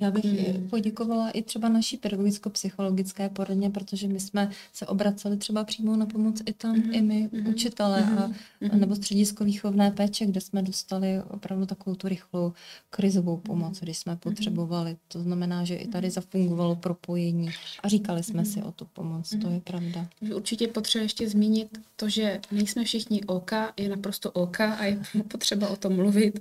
Já 0.00 0.10
bych 0.10 0.24
hmm. 0.24 0.68
poděkovala 0.68 1.30
i 1.30 1.42
třeba 1.42 1.68
naší 1.68 1.96
pedagogicko-psychologické 1.96 3.28
poradně, 3.28 3.70
protože 3.70 4.08
my 4.08 4.20
jsme 4.20 4.50
se 4.72 4.86
obraceli 4.86 5.36
třeba 5.36 5.64
přímo 5.64 5.96
na 5.96 6.06
pomoc 6.06 6.42
i 6.46 6.52
tam, 6.52 6.74
hmm. 6.74 6.94
i 6.94 7.02
my, 7.02 7.28
hmm. 7.32 7.46
učitele, 7.46 8.00
hmm. 8.00 8.18
a, 8.18 8.30
hmm. 8.60 8.80
nebo 8.80 8.96
středisko 8.96 9.44
výchovné 9.44 9.90
péče, 9.90 10.26
kde 10.26 10.40
jsme 10.40 10.62
dostali 10.62 11.22
opravdu 11.28 11.66
takovou 11.66 11.96
tu 11.96 12.08
rychlou 12.08 12.52
krizovou 12.90 13.36
pomoc, 13.36 13.80
když 13.80 13.98
jsme 13.98 14.16
potřebovali. 14.16 14.96
To 15.08 15.22
znamená, 15.22 15.64
že 15.64 15.74
i 15.76 15.88
tady 15.88 16.10
zafungovalo 16.10 16.76
propojení 16.76 17.50
a 17.82 17.88
říkali 17.88 18.22
jsme 18.22 18.44
si 18.44 18.62
o 18.62 18.72
tu 18.72 18.84
pomoc, 18.84 19.34
to 19.42 19.50
je 19.50 19.60
pravda. 19.60 20.08
Určitě 20.34 20.68
potřeba 20.68 21.02
ještě 21.02 21.28
zmínit 21.28 21.80
to, 21.96 22.08
že 22.08 22.40
nejsme 22.52 22.84
všichni 22.84 23.24
OK, 23.24 23.50
je 23.76 23.88
naprosto 23.88 24.30
OK 24.30 24.60
a 24.60 24.84
je 24.84 24.98
potřeba 25.28 25.68
o 25.68 25.76
tom 25.76 25.96
mluvit 25.96 26.40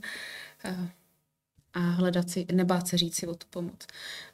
a 0.63 0.96
hledat 1.79 2.29
si, 2.29 2.45
nebát 2.51 2.87
se 2.87 2.97
říct 2.97 3.15
si 3.15 3.27
o 3.27 3.35
tu 3.35 3.47
pomoc. 3.49 3.87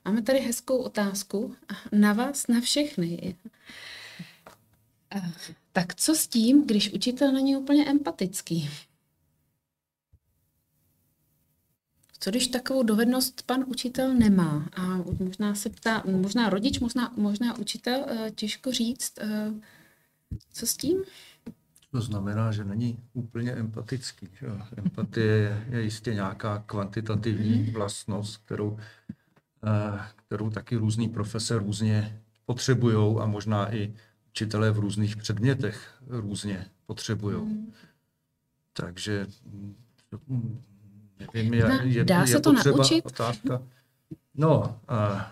Máme 0.06 0.22
tady 0.22 0.40
hezkou 0.40 0.78
otázku 0.78 1.56
na 1.92 2.14
vás, 2.14 2.48
na 2.48 2.62
všechny. 2.62 3.36
Tak 5.72 5.96
co 5.96 6.16
s 6.16 6.28
tím, 6.28 6.68
když 6.68 6.94
učitel 6.94 7.32
není 7.32 7.58
úplně 7.58 7.86
empatický? 7.86 8.70
Co 12.20 12.30
když 12.30 12.48
takovou 12.48 12.84
dovednost 12.84 13.42
pan 13.42 13.64
učitel 13.68 14.14
nemá? 14.14 14.70
A 14.76 14.82
možná 15.20 15.56
se 15.56 15.70
ptá, 15.70 16.04
možná 16.06 16.50
rodič, 16.50 16.80
možná, 16.80 17.14
možná 17.18 17.58
učitel, 17.58 18.06
eh, 18.08 18.32
těžko 18.32 18.72
říct, 18.72 19.14
eh, 19.20 19.54
co 20.54 20.68
s 20.68 20.78
tím? 20.78 21.04
To 21.94 22.02
znamená, 22.02 22.52
že 22.52 22.64
není 22.64 23.00
úplně 23.14 23.52
empatický. 23.52 24.30
Že? 24.40 24.48
Empatie 24.78 25.26
je, 25.26 25.66
je 25.70 25.82
jistě 25.82 26.14
nějaká 26.14 26.64
kvantitativní 26.66 27.72
vlastnost, 27.72 28.38
kterou, 28.38 28.78
eh, 29.64 30.00
kterou 30.16 30.50
taky 30.50 30.76
různý 30.76 31.10
profese 31.10 31.58
různě 31.58 32.22
potřebují 32.46 33.18
a 33.20 33.26
možná 33.26 33.76
i 33.76 33.94
učitelé 34.30 34.72
v 34.72 34.80
různých 34.80 35.18
předmětech 35.18 35.94
různě 36.08 36.66
potřebují. 36.86 37.38
Mm. 37.38 37.74
Takže 38.74 39.28
nevím, 41.34 41.54
je, 41.54 41.80
je, 41.84 42.04
Dá 42.06 42.22
je 42.22 42.28
se 42.28 42.40
to 42.40 42.54
naučit? 42.54 43.06
Otázka. 43.06 43.62
No, 44.36 44.80
a 44.88 45.32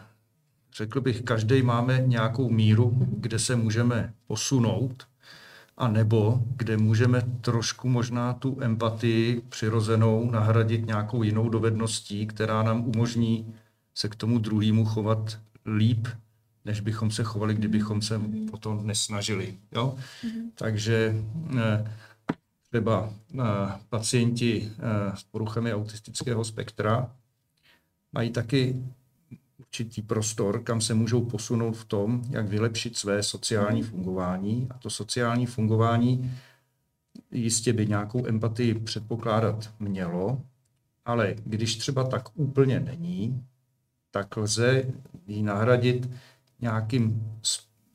řekl 0.77 1.01
bych, 1.01 1.21
každý 1.21 1.61
máme 1.61 2.01
nějakou 2.05 2.49
míru, 2.49 3.07
kde 3.17 3.39
se 3.39 3.55
můžeme 3.55 4.13
posunout 4.27 5.10
a 5.77 5.87
nebo 5.87 6.43
kde 6.55 6.77
můžeme 6.77 7.21
trošku 7.41 7.89
možná 7.89 8.33
tu 8.33 8.57
empatii 8.61 9.41
přirozenou 9.49 10.31
nahradit 10.31 10.85
nějakou 10.85 11.23
jinou 11.23 11.49
dovedností, 11.49 12.27
která 12.27 12.63
nám 12.63 12.87
umožní 12.87 13.55
se 13.93 14.09
k 14.09 14.15
tomu 14.15 14.39
druhému 14.39 14.85
chovat 14.85 15.39
líp, 15.65 16.07
než 16.65 16.79
bychom 16.79 17.11
se 17.11 17.23
chovali, 17.23 17.53
kdybychom 17.53 18.01
se 18.01 18.21
o 18.51 18.57
to 18.57 18.73
nesnažili. 18.73 19.57
Jo? 19.71 19.95
Mm-hmm. 20.23 20.51
Takže 20.55 21.15
eh, 21.59 21.91
třeba 22.69 23.13
eh, 23.33 23.43
pacienti 23.89 24.71
eh, 24.71 25.17
s 25.17 25.23
poruchami 25.23 25.73
autistického 25.73 26.43
spektra 26.43 27.15
mají 28.11 28.29
taky 28.29 28.83
určitý 29.71 30.01
prostor, 30.01 30.63
kam 30.63 30.81
se 30.81 30.93
můžou 30.93 31.25
posunout 31.25 31.77
v 31.77 31.85
tom, 31.85 32.21
jak 32.29 32.47
vylepšit 32.47 32.97
své 32.97 33.23
sociální 33.23 33.81
fungování. 33.83 34.67
A 34.69 34.77
to 34.77 34.89
sociální 34.89 35.45
fungování 35.45 36.31
jistě 37.31 37.73
by 37.73 37.87
nějakou 37.87 38.27
empatii 38.27 38.73
předpokládat 38.73 39.73
mělo, 39.79 40.41
ale 41.05 41.35
když 41.45 41.75
třeba 41.75 42.03
tak 42.03 42.23
úplně 42.35 42.79
není, 42.79 43.45
tak 44.11 44.37
lze 44.37 44.83
ji 45.27 45.43
nahradit 45.43 46.09
nějakým 46.59 47.31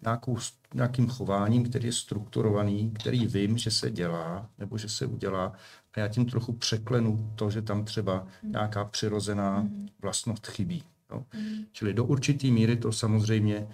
nějakou, 0.03 0.39
nějakým 0.75 1.09
chováním, 1.09 1.65
který 1.65 1.87
je 1.87 1.93
strukturovaný, 1.93 2.91
který 2.91 3.27
vím, 3.27 3.59
že 3.59 3.71
se 3.71 3.91
dělá 3.91 4.51
nebo 4.59 4.79
že 4.79 4.89
se 4.89 5.07
udělá 5.07 5.53
a 5.95 6.01
já 6.01 6.09
tím 6.09 6.27
trochu 6.27 6.53
překlenu 6.53 7.33
to, 7.35 7.51
že 7.51 7.63
tam 7.63 7.85
třeba 7.85 8.27
nějaká 8.43 8.85
přirozená 8.85 9.69
vlastnost 10.03 10.47
chybí. 10.47 10.85
Jo. 11.13 11.25
Čili 11.73 11.95
do 11.95 12.05
určitý 12.05 12.51
míry 12.51 12.77
to 12.77 12.93
samozřejmě 12.93 13.69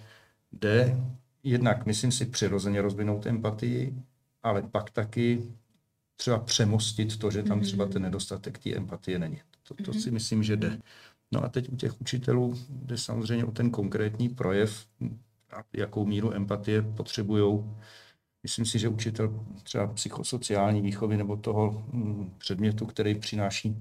jde 0.51 0.97
jednak, 1.43 1.85
myslím 1.85 2.11
si, 2.11 2.25
přirozeně 2.25 2.81
rozvinout 2.81 3.25
empatii, 3.25 3.93
ale 4.43 4.61
pak 4.61 4.89
taky 4.91 5.43
třeba 6.15 6.39
přemostit 6.39 7.17
to, 7.17 7.31
že 7.31 7.43
tam 7.43 7.61
třeba 7.61 7.85
ten 7.85 8.01
nedostatek 8.01 8.57
té 8.57 8.75
empatie 8.75 9.19
není. 9.19 9.41
To, 9.63 9.73
to 9.83 9.93
si 9.93 10.11
myslím, 10.11 10.43
že 10.43 10.57
jde. 10.57 10.79
No 11.31 11.43
a 11.43 11.49
teď 11.49 11.69
u 11.69 11.75
těch 11.75 12.01
učitelů 12.01 12.55
jde 12.69 12.97
samozřejmě 12.97 13.45
o 13.45 13.51
ten 13.51 13.69
konkrétní 13.69 14.29
projev, 14.29 14.87
a 15.53 15.63
jakou 15.73 16.05
míru 16.05 16.33
empatie 16.33 16.81
potřebují. 16.81 17.63
Myslím 18.43 18.65
si, 18.65 18.79
že 18.79 18.89
učitel 18.89 19.45
třeba 19.63 19.87
psychosociální 19.87 20.81
výchovy 20.81 21.17
nebo 21.17 21.37
toho 21.37 21.85
mm, 21.91 22.33
předmětu, 22.37 22.85
který 22.85 23.15
přináší 23.15 23.75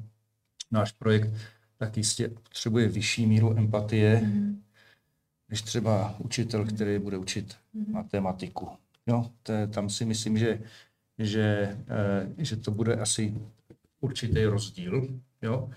náš 0.71 0.93
projekt, 0.93 1.31
tak 1.83 1.97
jistě 1.97 2.29
potřebuje 2.29 2.89
vyšší 2.89 3.27
míru 3.27 3.59
empatie, 3.59 4.21
mm. 4.21 4.63
než 5.49 5.63
třeba 5.63 6.15
učitel, 6.19 6.65
který 6.65 6.99
bude 6.99 7.17
učit 7.17 7.57
mm. 7.75 7.93
matematiku. 7.93 8.69
Jo, 9.07 9.31
to, 9.43 9.53
tam 9.71 9.91
si 9.91 10.05
myslím, 10.05 10.39
že, 10.39 10.61
že, 11.19 11.77
eh, 11.89 12.45
že 12.45 12.57
to 12.57 12.71
bude 12.71 12.95
asi 12.95 13.35
určitý 14.01 14.45
rozdíl. 14.45 15.21
Jo? 15.43 15.71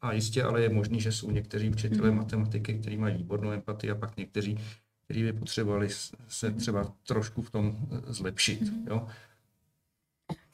A 0.00 0.12
jistě 0.12 0.42
ale 0.42 0.62
je 0.62 0.68
možný, 0.68 1.00
že 1.00 1.12
jsou 1.12 1.30
někteří 1.30 1.70
učitelé 1.70 2.10
mm. 2.10 2.16
matematiky, 2.16 2.74
kteří 2.74 2.96
mají 2.96 3.16
výbornou 3.16 3.50
empatii 3.50 3.90
a 3.90 3.94
pak 3.94 4.16
někteří, 4.16 4.58
kteří 5.04 5.22
by 5.22 5.32
potřebovali 5.32 5.88
se 6.28 6.50
třeba 6.50 6.92
trošku 7.06 7.42
v 7.42 7.50
tom 7.50 7.76
eh, 7.90 8.12
zlepšit. 8.12 8.60
Mm. 8.60 8.86
Jo? 8.88 9.06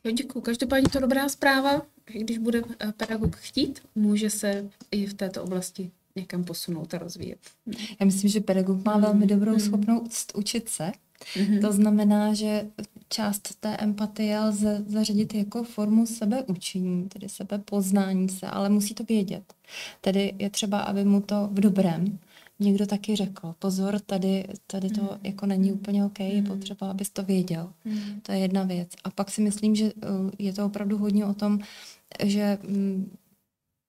Jo, 0.04 0.12
děkuji. 0.12 0.40
Každopádně 0.40 0.88
to 0.88 1.00
dobrá 1.00 1.28
zpráva, 1.28 1.82
když 2.04 2.38
bude 2.38 2.62
eh, 2.78 2.92
pedagog 2.92 3.36
chtít, 3.36 3.82
může 3.94 4.30
se 4.30 4.70
i 4.90 5.06
v 5.06 5.14
této 5.14 5.42
oblasti 5.42 5.90
někam 6.16 6.44
posunout 6.44 6.94
a 6.94 6.98
rozvíjet. 6.98 7.38
Já 8.00 8.06
myslím, 8.06 8.30
že 8.30 8.40
pedagog 8.40 8.84
má 8.84 8.98
velmi 8.98 9.26
dobrou 9.26 9.52
mm. 9.52 9.60
schopnost 9.60 10.32
učit 10.34 10.68
se. 10.68 10.92
Mm-hmm. 11.34 11.60
To 11.60 11.72
znamená, 11.72 12.34
že 12.34 12.66
část 13.08 13.60
té 13.60 13.76
empatie 13.76 14.40
lze 14.40 14.84
zařadit 14.86 15.34
jako 15.34 15.64
formu 15.64 16.06
sebeučení, 16.06 17.08
tedy 17.08 17.28
sebepoznání 17.28 18.28
se, 18.28 18.46
ale 18.46 18.68
musí 18.68 18.94
to 18.94 19.04
vědět. 19.04 19.54
Tedy 20.00 20.34
je 20.38 20.50
třeba, 20.50 20.80
aby 20.80 21.04
mu 21.04 21.20
to 21.20 21.48
v 21.52 21.60
dobrém 21.60 22.18
někdo 22.60 22.86
taky 22.86 23.16
řekl, 23.16 23.54
pozor, 23.58 24.00
tady, 24.00 24.44
tady 24.66 24.90
to 24.90 25.02
mm. 25.02 25.08
jako 25.22 25.46
není 25.46 25.72
úplně 25.72 26.04
OK, 26.04 26.20
je 26.20 26.42
mhm. 26.42 26.46
potřeba, 26.46 26.90
abys 26.90 27.10
to 27.10 27.22
věděl. 27.22 27.72
Mm. 27.84 28.20
To 28.22 28.32
je 28.32 28.38
jedna 28.38 28.62
věc. 28.62 28.88
A 29.04 29.10
pak 29.10 29.30
si 29.30 29.40
myslím, 29.40 29.74
že 29.74 29.84
uh, 29.84 30.30
je 30.38 30.52
to 30.52 30.66
opravdu 30.66 30.98
hodně 30.98 31.26
o 31.26 31.34
tom, 31.34 31.58
že 32.24 32.58
mm, 32.62 33.16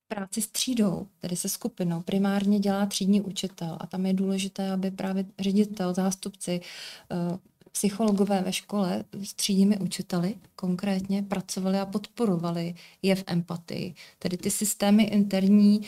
práci 0.07 0.41
s 0.41 0.47
třídou, 0.47 1.07
tedy 1.19 1.35
se 1.35 1.49
skupinou, 1.49 2.01
primárně 2.01 2.59
dělá 2.59 2.85
třídní 2.85 3.21
učitel 3.21 3.77
a 3.79 3.87
tam 3.87 4.05
je 4.05 4.13
důležité, 4.13 4.71
aby 4.71 4.91
právě 4.91 5.25
ředitel, 5.39 5.93
zástupci, 5.93 6.61
uh, 7.31 7.37
psychologové 7.71 8.41
ve 8.41 8.53
škole 8.53 9.03
s 9.23 9.33
třídními 9.33 9.77
učiteli 9.77 10.35
konkrétně 10.55 11.23
pracovali 11.23 11.79
a 11.79 11.85
podporovali 11.85 12.75
je 13.01 13.15
v 13.15 13.23
empatii. 13.27 13.95
Tedy 14.19 14.37
ty 14.37 14.51
systémy 14.51 15.03
interní 15.03 15.81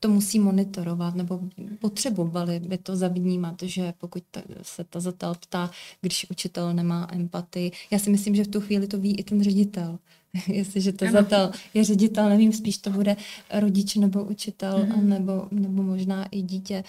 to 0.00 0.08
musí 0.08 0.38
monitorovat 0.38 1.14
nebo 1.14 1.40
potřebovali 1.80 2.60
by 2.60 2.78
to 2.78 2.96
zavnímat, 2.96 3.62
že 3.62 3.94
pokud 3.98 4.22
se 4.62 4.84
ta 4.84 5.00
zatel 5.00 5.34
ptá, 5.34 5.70
když 6.00 6.26
učitel 6.30 6.74
nemá 6.74 7.08
empatii. 7.12 7.72
Já 7.90 7.98
si 7.98 8.10
myslím, 8.10 8.34
že 8.34 8.44
v 8.44 8.48
tu 8.48 8.60
chvíli 8.60 8.86
to 8.86 8.98
ví 8.98 9.18
i 9.18 9.22
ten 9.22 9.42
ředitel. 9.42 9.98
Jestliže 10.48 10.92
to 10.92 11.06
zatel 11.10 11.50
je 11.74 11.84
ředitel, 11.84 12.28
nevím, 12.28 12.52
spíš 12.52 12.78
to 12.78 12.90
bude 12.90 13.16
rodič 13.52 13.94
nebo 13.94 14.24
učitel, 14.24 14.78
mm-hmm. 14.78 15.02
nebo, 15.02 15.48
nebo 15.50 15.82
možná 15.82 16.24
i 16.24 16.42
dítě. 16.42 16.84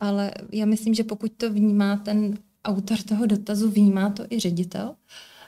Ale 0.00 0.32
já 0.52 0.66
myslím, 0.66 0.94
že 0.94 1.04
pokud 1.04 1.32
to 1.36 1.52
vnímá 1.52 1.96
ten 1.96 2.38
autor 2.66 3.02
toho 3.02 3.26
dotazu, 3.26 3.70
vnímá 3.70 4.10
to 4.10 4.24
i 4.30 4.40
ředitel, 4.40 4.94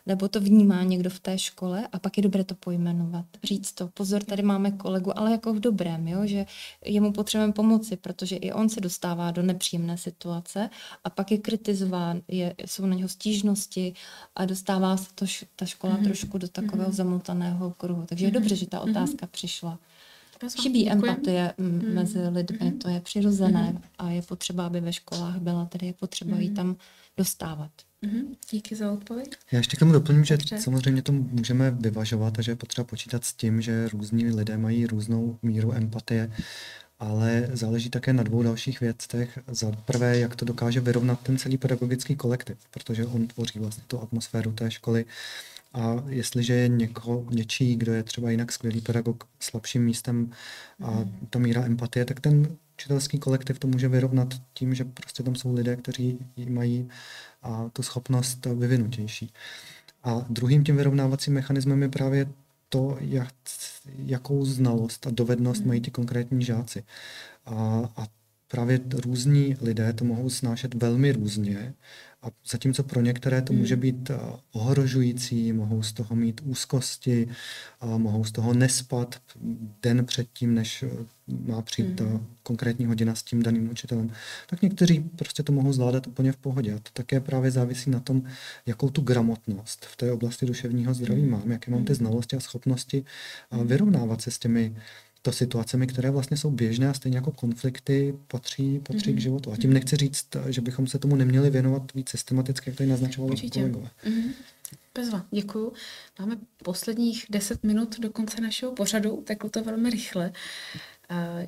nebo 0.06 0.28
to 0.28 0.40
vnímá 0.40 0.82
někdo 0.82 1.10
v 1.10 1.20
té 1.20 1.38
škole 1.38 1.88
a 1.92 1.98
pak 1.98 2.16
je 2.16 2.22
dobré 2.22 2.44
to 2.44 2.54
pojmenovat. 2.54 3.24
Říct 3.44 3.72
to, 3.72 3.88
pozor, 3.88 4.24
tady 4.24 4.42
máme 4.42 4.70
kolegu, 4.70 5.18
ale 5.18 5.30
jako 5.30 5.54
v 5.54 5.60
dobrém, 5.60 6.08
jo, 6.08 6.26
že 6.26 6.46
jemu 6.84 7.12
potřebujeme 7.12 7.52
pomoci, 7.52 7.96
protože 7.96 8.36
i 8.36 8.52
on 8.52 8.68
se 8.68 8.80
dostává 8.80 9.30
do 9.30 9.42
nepříjemné 9.42 9.98
situace 9.98 10.70
a 11.04 11.10
pak 11.10 11.30
je 11.30 11.38
kritizován, 11.38 12.20
je, 12.28 12.54
jsou 12.66 12.86
na 12.86 12.94
něho 12.94 13.08
stížnosti 13.08 13.94
a 14.36 14.44
dostává 14.44 14.96
se 14.96 15.08
to, 15.14 15.26
ta 15.56 15.66
škola 15.66 15.96
mm-hmm. 15.96 16.04
trošku 16.04 16.38
do 16.38 16.48
takového 16.48 16.90
mm-hmm. 16.90 16.94
zamotaného 16.94 17.70
kruhu. 17.70 18.04
Takže 18.06 18.24
je 18.24 18.30
mm-hmm. 18.30 18.34
dobře, 18.34 18.56
že 18.56 18.66
ta 18.66 18.80
mhm. 18.80 18.90
otázka 18.90 19.26
mm-hmm. 19.26 19.30
přišla. 19.30 19.78
Chybí 20.62 20.84
Děkuji. 20.84 21.08
empatie 21.08 21.54
mm. 21.58 21.94
mezi 21.94 22.28
lidmi, 22.28 22.70
mm. 22.70 22.78
to 22.78 22.88
je 22.88 23.00
přirozené 23.00 23.72
mm. 23.72 23.82
a 23.98 24.10
je 24.10 24.22
potřeba, 24.22 24.66
aby 24.66 24.80
ve 24.80 24.92
školách 24.92 25.36
byla, 25.36 25.64
tedy 25.64 25.86
je 25.86 25.92
potřeba 25.92 26.34
mm. 26.34 26.40
ji 26.40 26.50
tam 26.50 26.76
dostávat. 27.16 27.70
Mm-hmm. 28.02 28.36
Díky 28.50 28.76
za 28.76 28.92
odpověď. 28.92 29.28
Já 29.52 29.58
ještě 29.58 29.76
k 29.76 29.78
tomu 29.78 29.92
doplním, 29.92 30.24
že 30.24 30.36
Dobře. 30.36 30.58
samozřejmě 30.58 31.02
to 31.02 31.12
můžeme 31.12 31.70
vyvažovat 31.70 32.38
a 32.38 32.42
že 32.42 32.52
je 32.52 32.56
potřeba 32.56 32.84
počítat 32.84 33.24
s 33.24 33.32
tím, 33.32 33.60
že 33.60 33.88
různí 33.88 34.24
lidé 34.24 34.58
mají 34.58 34.86
různou 34.86 35.38
míru 35.42 35.74
empatie, 35.74 36.32
ale 36.98 37.48
záleží 37.52 37.90
také 37.90 38.12
na 38.12 38.22
dvou 38.22 38.42
dalších 38.42 38.80
věcech. 38.80 39.38
Za 39.46 39.72
prvé, 39.72 40.18
jak 40.18 40.36
to 40.36 40.44
dokáže 40.44 40.80
vyrovnat 40.80 41.20
ten 41.20 41.38
celý 41.38 41.58
pedagogický 41.58 42.16
kolektiv, 42.16 42.56
protože 42.70 43.06
on 43.06 43.26
tvoří 43.26 43.58
vlastně 43.58 43.84
tu 43.86 44.00
atmosféru 44.00 44.52
té 44.52 44.70
školy. 44.70 45.04
A 45.72 46.04
jestliže 46.08 46.52
je 46.52 46.68
něko, 46.68 47.26
něčí, 47.30 47.76
kdo 47.76 47.92
je 47.92 48.02
třeba 48.02 48.30
jinak 48.30 48.52
skvělý 48.52 48.80
pedagog 48.80 49.28
slabším 49.40 49.84
místem 49.84 50.30
a 50.82 50.90
mhm. 50.90 51.26
ta 51.30 51.38
míra 51.38 51.64
empatie, 51.64 52.04
tak 52.04 52.20
ten 52.20 52.56
učitelský 52.74 53.18
kolektiv 53.18 53.58
to 53.58 53.68
může 53.68 53.88
vyrovnat 53.88 54.28
tím, 54.54 54.74
že 54.74 54.84
prostě 54.84 55.22
tam 55.22 55.34
jsou 55.34 55.54
lidé, 55.54 55.76
kteří 55.76 56.18
mají 56.48 56.88
a 57.42 57.68
tu 57.72 57.82
schopnost 57.82 58.46
vyvinutější. 58.46 59.32
A 60.04 60.26
druhým 60.28 60.64
tím 60.64 60.76
vyrovnávacím 60.76 61.34
mechanismem 61.34 61.82
je 61.82 61.88
právě 61.88 62.26
to, 62.68 62.96
jak, 63.00 63.34
jakou 63.98 64.44
znalost 64.44 65.06
a 65.06 65.10
dovednost 65.10 65.64
mají 65.64 65.80
ti 65.80 65.90
konkrétní 65.90 66.44
žáci. 66.44 66.84
A, 67.46 67.54
a 67.96 68.06
právě 68.48 68.80
různí 69.04 69.56
lidé 69.60 69.92
to 69.92 70.04
mohou 70.04 70.30
snášet 70.30 70.74
velmi 70.74 71.12
různě 71.12 71.74
a 72.22 72.26
zatímco 72.50 72.82
pro 72.82 73.00
některé 73.00 73.42
to 73.42 73.52
může 73.52 73.74
hmm. 73.74 73.80
být 73.80 74.10
eh, 74.10 74.16
ohrožující, 74.52 75.52
mohou 75.52 75.82
z 75.82 75.92
toho 75.92 76.16
mít 76.16 76.40
úzkosti, 76.44 77.28
a 77.80 77.86
mohou 77.86 78.24
z 78.24 78.32
toho 78.32 78.54
nespat 78.54 79.20
den 79.82 80.04
předtím, 80.04 80.54
než 80.54 80.82
eh, 80.82 80.90
má 81.46 81.62
přijít 81.62 81.96
ta 81.96 82.04
hmm. 82.04 82.26
konkrétní 82.42 82.86
hodina 82.86 83.14
s 83.14 83.22
tím 83.22 83.42
daným 83.42 83.70
učitelem, 83.70 84.10
tak 84.46 84.62
někteří 84.62 85.00
prostě 85.00 85.42
to 85.42 85.52
mohou 85.52 85.72
zvládat 85.72 86.06
úplně 86.06 86.32
v 86.32 86.36
pohodě. 86.36 86.74
A 86.74 86.78
to 86.78 86.90
také 86.92 87.20
právě 87.20 87.50
závisí 87.50 87.90
na 87.90 88.00
tom, 88.00 88.22
jakou 88.66 88.90
tu 88.90 89.00
gramotnost 89.00 89.84
v 89.84 89.96
té 89.96 90.12
oblasti 90.12 90.46
duševního 90.46 90.94
zdraví 90.94 91.22
hmm. 91.22 91.30
mám, 91.30 91.50
jaké 91.50 91.70
mám 91.70 91.84
ty 91.84 91.94
znalosti 91.94 92.36
a 92.36 92.40
schopnosti 92.40 93.04
vyrovnávat 93.64 94.22
se 94.22 94.30
s 94.30 94.38
těmi 94.38 94.76
to 95.28 95.32
situacemi, 95.32 95.86
které 95.86 96.10
vlastně 96.10 96.36
jsou 96.36 96.50
běžné 96.50 96.88
a 96.88 96.94
stejně 96.94 97.18
jako 97.18 97.32
konflikty 97.32 98.14
patří, 98.28 98.78
patří 98.78 99.04
mm-hmm. 99.04 99.12
k 99.12 99.14
mhm. 99.14 99.20
životu. 99.20 99.52
A 99.52 99.56
tím 99.56 99.72
nechci 99.72 99.96
říct, 99.96 100.26
že 100.48 100.60
bychom 100.60 100.86
se 100.86 100.98
tomu 100.98 101.16
neměli 101.16 101.50
věnovat 101.50 101.94
víc 101.94 102.08
systematicky, 102.08 102.70
jak 102.70 102.76
tady 102.76 102.90
naznačovalo 102.90 103.34
kolegové. 103.52 103.90
Mm-hmm. 104.06 104.30
Bezva, 104.94 105.26
děkuju. 105.30 105.72
Máme 106.18 106.36
posledních 106.62 107.26
deset 107.30 107.64
minut 107.64 108.00
do 108.00 108.10
konce 108.10 108.40
našeho 108.40 108.72
pořadu, 108.72 109.22
tak 109.26 109.38
to 109.50 109.64
velmi 109.64 109.90
rychle. 109.90 110.32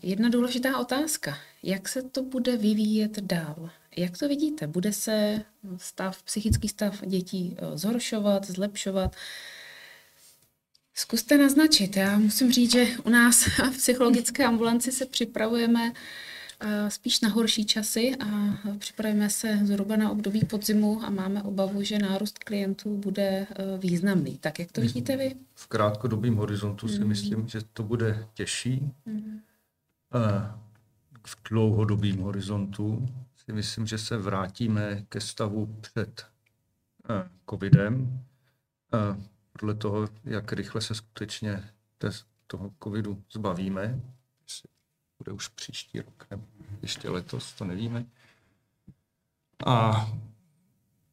Jedna 0.03 0.29
důležitá 0.29 0.79
otázka. 0.79 1.39
Jak 1.63 1.89
se 1.89 2.03
to 2.03 2.23
bude 2.23 2.57
vyvíjet 2.57 3.21
dál? 3.21 3.71
Jak 3.97 4.19
to 4.19 4.29
vidíte? 4.29 4.67
Bude 4.67 4.93
se 4.93 5.43
stav, 5.77 6.23
psychický 6.23 6.69
stav 6.69 7.07
dětí 7.07 7.57
eh, 7.59 7.79
zhoršovat, 7.79 8.47
zlepšovat? 8.47 9.17
Zkuste 11.01 11.39
naznačit. 11.39 11.97
Já 11.97 12.19
musím 12.19 12.53
říct, 12.53 12.73
že 12.73 12.87
u 13.05 13.11
nás 13.11 13.47
v 13.73 13.77
psychologické 13.77 14.45
ambulanci 14.45 14.93
se 14.93 15.07
připravujeme 15.07 15.93
eh, 16.61 16.91
spíš 16.91 17.21
na 17.21 17.29
horší 17.29 17.67
časy 17.67 18.17
a 18.17 18.59
připravujeme 18.79 19.31
se 19.31 19.61
zhruba 19.63 19.97
na 19.97 20.11
období 20.11 20.41
podzimu 20.45 21.05
a 21.05 21.11
máme 21.11 21.43
obavu, 21.43 21.83
že 21.83 21.99
nárůst 21.99 22.39
klientů 22.39 22.97
bude 22.97 23.23
eh, 23.23 23.47
významný. 23.79 24.39
Tak 24.39 24.59
jak 24.59 24.73
to 24.73 24.81
vidíte 24.81 25.17
vy? 25.17 25.37
V 25.55 25.67
krátkodobém 25.67 26.37
horizontu 26.37 26.89
si 26.89 27.01
mm. 27.01 27.09
myslím, 27.09 27.49
že 27.49 27.61
to 27.73 27.83
bude 27.83 28.27
těžší. 28.35 28.93
Mm. 29.07 29.41
V 31.27 31.37
dlouhodobém 31.51 32.19
horizontu 32.19 33.09
si 33.45 33.53
myslím, 33.53 33.87
že 33.87 33.99
se 33.99 34.17
vrátíme 34.17 35.05
ke 35.09 35.21
stavu 35.21 35.77
před 35.81 36.27
covidem 37.51 38.21
podle 39.61 39.75
toho, 39.75 40.09
jak 40.25 40.53
rychle 40.53 40.81
se 40.81 40.95
skutečně 40.95 41.71
toho 42.47 42.71
covidu 42.85 43.23
zbavíme, 43.33 44.01
jestli 44.43 44.69
bude 45.19 45.33
už 45.33 45.49
příští 45.49 46.01
rok 46.01 46.27
nebo 46.31 46.45
ještě 46.83 47.11
letos, 47.11 47.53
to 47.53 47.65
nevíme. 47.65 48.07
A 49.67 50.07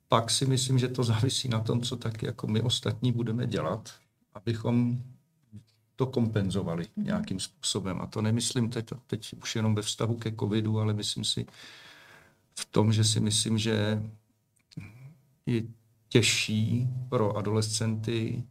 pak 0.08 0.32
si 0.32 0.46
myslím, 0.46 0.80
že 0.80 0.88
to 0.88 1.04
závisí 1.04 1.50
na 1.50 1.60
tom, 1.60 1.82
co 1.82 1.96
tak 1.96 2.24
jako 2.24 2.48
my 2.48 2.62
ostatní 2.62 3.12
budeme 3.12 3.48
dělat, 3.48 3.96
abychom 4.34 5.04
to 5.96 6.06
kompenzovali 6.06 6.84
mm-hmm. 6.84 7.04
nějakým 7.04 7.40
způsobem. 7.40 8.02
A 8.02 8.08
to 8.08 8.22
nemyslím 8.22 8.70
teď, 8.70 8.90
teď 9.08 9.34
už 9.34 9.56
jenom 9.56 9.76
ve 9.76 9.82
vztahu 9.82 10.16
ke 10.16 10.32
covidu, 10.32 10.80
ale 10.80 10.94
myslím 10.94 11.24
si 11.24 11.46
v 12.60 12.66
tom, 12.66 12.94
že 12.94 13.04
si 13.04 13.20
myslím, 13.20 13.58
že 13.58 14.04
je 15.46 15.64
těžší 16.10 16.88
pro 17.10 17.38
adolescenty 17.38 18.44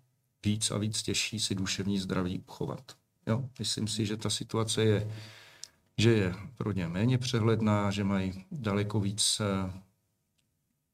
víc 0.44 0.70
a 0.70 0.78
víc 0.78 1.02
těžší 1.02 1.40
si 1.40 1.54
duševní 1.54 1.98
zdraví 1.98 2.38
uchovat. 2.38 2.96
Jo? 3.26 3.44
Myslím 3.58 3.88
si, 3.88 4.06
že 4.06 4.16
ta 4.16 4.30
situace 4.30 4.84
je, 4.84 5.10
že 5.98 6.12
je 6.12 6.34
pro 6.54 6.72
ně 6.72 6.88
méně 6.88 7.18
přehledná, 7.18 7.90
že 7.90 8.04
mají 8.04 8.44
daleko 8.52 9.00
víc 9.00 9.40
eh, 9.40 9.72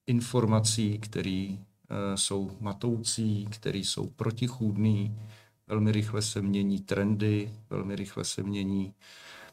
informací, 0.07 0.99
které 0.99 1.49
eh, 1.57 2.17
jsou 2.17 2.57
matoucí, 2.61 3.47
které 3.51 3.79
jsou 3.79 4.07
protichůdné, 4.07 5.11
velmi 5.67 5.93
rychle 5.93 6.23
se 6.23 6.43
mění 6.43 6.81
trendy, 6.81 7.53
velmi 7.71 7.97
rychle 7.97 8.25
se 8.25 8.43
mění 8.43 8.95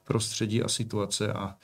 prostředí 0.04 0.64
a 0.64 0.68
situace 0.68 1.34
a, 1.34 1.56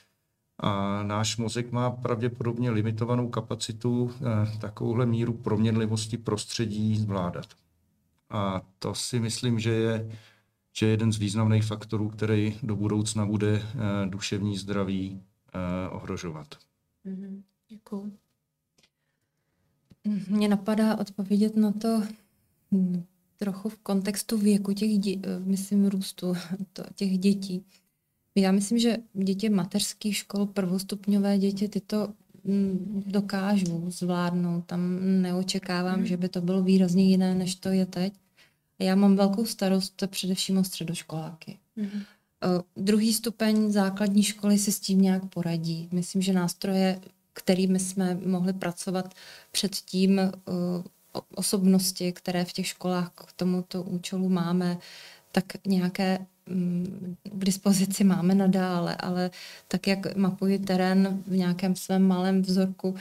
a 0.58 1.02
náš 1.02 1.36
mozek 1.36 1.72
má 1.72 1.90
pravděpodobně 1.90 2.70
limitovanou 2.70 3.28
kapacitu 3.28 4.10
eh, 4.14 4.58
takovouhle 4.58 5.06
míru 5.06 5.32
proměnlivosti 5.32 6.18
prostředí 6.18 6.96
zvládat. 6.96 7.46
A 8.30 8.62
to 8.78 8.94
si 8.94 9.20
myslím, 9.20 9.58
že 9.58 9.70
je, 9.70 10.10
že 10.72 10.86
je 10.86 10.90
jeden 10.90 11.12
z 11.12 11.18
významných 11.18 11.64
faktorů, 11.64 12.08
který 12.08 12.58
do 12.62 12.76
budoucna 12.76 13.26
bude 13.26 13.62
eh, 13.62 14.06
duševní 14.06 14.56
zdraví 14.56 15.22
eh, 15.54 15.88
ohrožovat. 15.90 16.46
Mm-hmm. 17.06 17.42
Děkuji. 17.68 18.12
Mně 20.28 20.48
napadá 20.48 20.98
odpovědět 20.98 21.56
na 21.56 21.72
to 21.72 22.02
hm, 22.72 23.04
trochu 23.36 23.68
v 23.68 23.76
kontextu 23.76 24.38
věku 24.38 24.72
těch, 24.72 24.90
dě- 24.90 25.44
myslím, 25.44 25.86
růstu 25.86 26.34
těch 26.94 27.18
dětí. 27.18 27.64
Já 28.36 28.52
myslím, 28.52 28.78
že 28.78 28.96
děti 29.12 29.48
mateřských 29.48 30.16
škol, 30.16 30.46
prvostupňové 30.46 31.38
děti, 31.38 31.68
ty 31.68 31.80
to 31.80 32.08
hm, 32.44 33.02
dokážou 33.06 33.90
zvládnout. 33.90 34.64
Tam 34.66 34.98
neočekávám, 35.22 35.98
mm. 35.98 36.06
že 36.06 36.16
by 36.16 36.28
to 36.28 36.40
bylo 36.40 36.62
výrazně 36.62 37.04
jiné, 37.04 37.34
než 37.34 37.54
to 37.54 37.68
je 37.68 37.86
teď. 37.86 38.12
Já 38.78 38.94
mám 38.94 39.16
velkou 39.16 39.44
starost 39.44 40.02
především 40.06 40.58
o 40.58 40.64
středoškoláky. 40.64 41.58
Mm. 41.76 41.86
Uh, 41.86 42.00
druhý 42.84 43.12
stupeň 43.12 43.72
základní 43.72 44.22
školy 44.22 44.58
si 44.58 44.72
s 44.72 44.80
tím 44.80 45.00
nějak 45.00 45.26
poradí. 45.26 45.88
Myslím, 45.92 46.22
že 46.22 46.32
nástroje, 46.32 47.00
kterými 47.32 47.78
jsme 47.78 48.18
mohli 48.26 48.52
pracovat 48.52 49.14
předtím, 49.52 50.18
uh, 50.18 50.84
osobnosti, 51.34 52.12
které 52.12 52.44
v 52.44 52.52
těch 52.52 52.66
školách 52.66 53.12
k 53.14 53.32
tomuto 53.32 53.82
účelu 53.82 54.28
máme, 54.28 54.78
tak 55.32 55.44
nějaké 55.66 56.18
mm, 56.18 56.26
k 57.24 57.44
dispozici 57.44 58.04
máme 58.04 58.34
nadále, 58.34 58.96
ale 58.96 59.30
tak, 59.68 59.86
jak 59.86 60.16
mapuji 60.16 60.58
terén 60.58 61.22
v 61.26 61.36
nějakém 61.36 61.76
svém 61.76 62.02
malém 62.02 62.42
vzorku, 62.42 62.94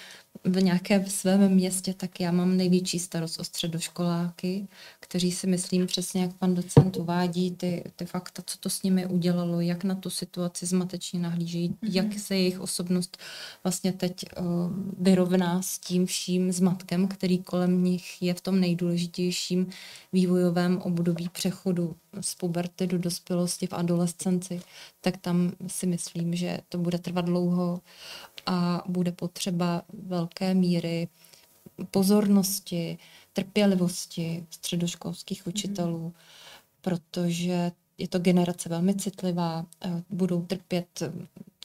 v 0.44 0.64
nějakém 0.64 1.06
svém 1.06 1.50
městě, 1.50 1.94
tak 1.94 2.20
já 2.20 2.32
mám 2.32 2.58
největší 2.58 3.00
starost 3.00 3.40
o 3.40 3.44
středoškoláky, 3.44 4.68
kteří 5.00 5.32
si 5.32 5.48
myslím 5.48 5.88
přesně, 5.88 6.22
jak 6.22 6.34
pan 6.34 6.56
docent 6.56 6.98
uvádí, 6.98 7.52
ty, 7.52 7.84
ty 7.96 8.06
fakta, 8.06 8.44
co 8.46 8.58
to 8.58 8.70
s 8.70 8.84
nimi 8.84 9.06
udělalo, 9.06 9.62
jak 9.62 9.84
na 9.84 9.96
tu 9.96 10.10
situaci 10.10 10.66
zmatečně 10.66 11.20
nahlížejí, 11.20 11.70
mm-hmm. 11.70 11.90
jak 11.92 12.20
se 12.20 12.36
jejich 12.36 12.60
osobnost 12.60 13.18
vlastně 13.64 13.94
teď 13.94 14.26
uh, 14.40 14.46
vyrovná 14.98 15.62
s 15.62 15.80
tím 15.80 16.06
vším 16.06 16.52
zmatkem, 16.52 17.08
který 17.08 17.38
kolem 17.38 17.84
nich 17.84 18.22
je 18.22 18.34
v 18.34 18.42
tom 18.42 18.60
nejdůležitějším 18.60 19.70
vývojovém 20.14 20.78
období 20.78 21.30
přechodu 21.30 21.96
z 22.22 22.36
puberty 22.36 22.88
do 22.88 22.98
dospělosti 22.98 23.68
v 23.68 23.74
adolescenci, 23.74 24.62
tak 25.06 25.18
tam 25.18 25.52
si 25.68 25.88
myslím, 25.88 26.36
že 26.36 26.60
to 26.70 26.78
bude 26.78 26.98
trvat 26.98 27.26
dlouho 27.26 27.82
a 28.46 28.84
bude 28.88 29.12
potřeba 29.12 29.82
velké 29.94 30.54
míry 30.54 31.08
pozornosti, 31.92 32.98
trpělivosti 33.34 34.46
středoškolských 34.50 35.46
mhm. 35.46 35.54
učitelů, 35.54 36.14
protože 36.82 37.72
je 37.98 38.08
to 38.08 38.20
generace 38.20 38.70
velmi 38.70 38.96
citlivá, 38.96 39.66
budou 40.10 40.42
trpět 40.42 41.04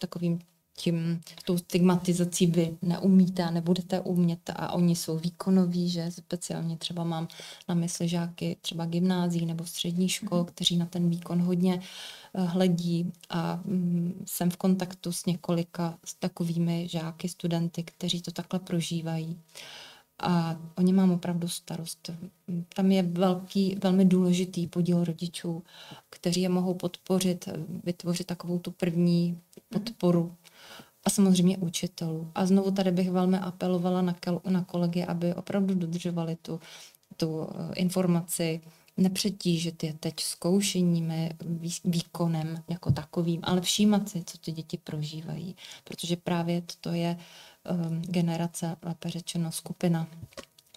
takovým 0.00 0.38
tím, 0.80 1.20
tou 1.44 1.58
stigmatizací 1.58 2.46
vy 2.46 2.76
neumíte 2.82 3.44
a 3.44 3.50
nebudete 3.50 4.00
umět 4.00 4.50
a 4.56 4.72
oni 4.72 4.96
jsou 4.96 5.18
výkonoví, 5.18 5.90
že 5.90 6.10
speciálně 6.10 6.76
třeba 6.76 7.04
mám 7.04 7.28
na 7.68 7.74
mysli 7.74 8.08
žáky 8.08 8.56
třeba 8.60 8.86
gymnází 8.86 9.46
nebo 9.46 9.66
střední 9.66 10.08
škol, 10.08 10.38
mhm. 10.38 10.46
kteří 10.46 10.76
na 10.76 10.86
ten 10.86 11.10
výkon 11.10 11.42
hodně 11.42 11.80
eh, 12.34 12.42
hledí 12.42 13.12
a 13.30 13.60
mm, 13.64 14.24
jsem 14.26 14.50
v 14.50 14.56
kontaktu 14.56 15.12
s 15.12 15.26
několika 15.26 15.98
s 16.04 16.14
takovými 16.14 16.88
žáky, 16.88 17.28
studenty, 17.28 17.82
kteří 17.82 18.22
to 18.22 18.30
takhle 18.30 18.60
prožívají. 18.60 19.38
A 20.22 20.56
o 20.76 20.82
ně 20.82 20.92
mám 20.92 21.10
opravdu 21.10 21.48
starost. 21.48 22.10
Tam 22.74 22.92
je 22.92 23.02
velký, 23.02 23.76
velmi 23.82 24.04
důležitý 24.04 24.66
podíl 24.66 25.04
rodičů, 25.04 25.62
kteří 26.10 26.40
je 26.40 26.48
mohou 26.48 26.74
podpořit, 26.74 27.48
vytvořit 27.84 28.26
takovou 28.26 28.58
tu 28.58 28.70
první 28.70 29.40
podporu 29.68 30.34
a 31.04 31.10
samozřejmě 31.10 31.58
učitelů. 31.58 32.30
A 32.34 32.46
znovu 32.46 32.70
tady 32.70 32.90
bych 32.90 33.10
velmi 33.10 33.38
apelovala 33.38 34.02
na, 34.02 34.16
na 34.48 34.64
kolegy, 34.64 35.04
aby 35.04 35.34
opravdu 35.34 35.74
dodržovali 35.74 36.36
tu, 36.36 36.60
tu 37.16 37.48
eh, 37.50 37.74
informaci, 37.74 38.60
nepřetížit 38.96 39.84
je 39.84 39.92
teď 39.92 40.20
zkoušeními, 40.20 41.30
výkonem 41.84 42.62
jako 42.68 42.92
takovým, 42.92 43.40
ale 43.42 43.60
všímat 43.60 44.08
si, 44.08 44.24
co 44.24 44.38
ty 44.38 44.52
děti 44.52 44.78
prožívají, 44.78 45.56
protože 45.84 46.16
právě 46.16 46.62
to 46.80 46.92
je 46.92 47.16
um, 47.70 48.02
generace, 48.02 48.76
lépe 48.82 49.10
řečeno 49.10 49.52
skupina, 49.52 50.08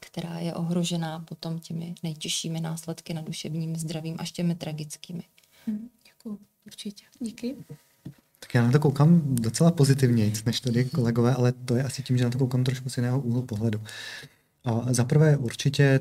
která 0.02 0.40
je 0.40 0.54
ohrožená 0.54 1.20
potom 1.20 1.60
těmi 1.60 1.96
nejtěžšími 2.04 2.62
následky 2.62 3.14
na 3.14 3.22
duševním 3.22 3.76
zdravím 3.76 4.16
až 4.20 4.32
těmi 4.32 4.56
tragickými. 4.56 5.24
Hmm, 5.66 5.90
děkuji, 6.06 6.40
určitě. 6.66 7.06
Díky. 7.20 7.56
Tak 8.44 8.56
já 8.56 8.64
na 8.66 8.72
to 8.72 8.80
koukám 8.80 9.22
docela 9.26 9.72
pozitivně, 9.72 10.32
než 10.46 10.60
tady 10.60 10.86
kolegové, 10.86 11.36
ale 11.36 11.52
to 11.52 11.76
je 11.76 11.84
asi 11.84 12.04
tím, 12.04 12.18
že 12.18 12.24
na 12.24 12.30
to 12.30 12.38
koukám 12.38 12.64
trošku 12.64 12.90
z 12.90 12.98
jiného 12.98 13.22
úhlu 13.22 13.42
pohledu. 13.42 13.82
Za 14.90 15.04
prvé 15.04 15.38
určitě, 15.38 16.00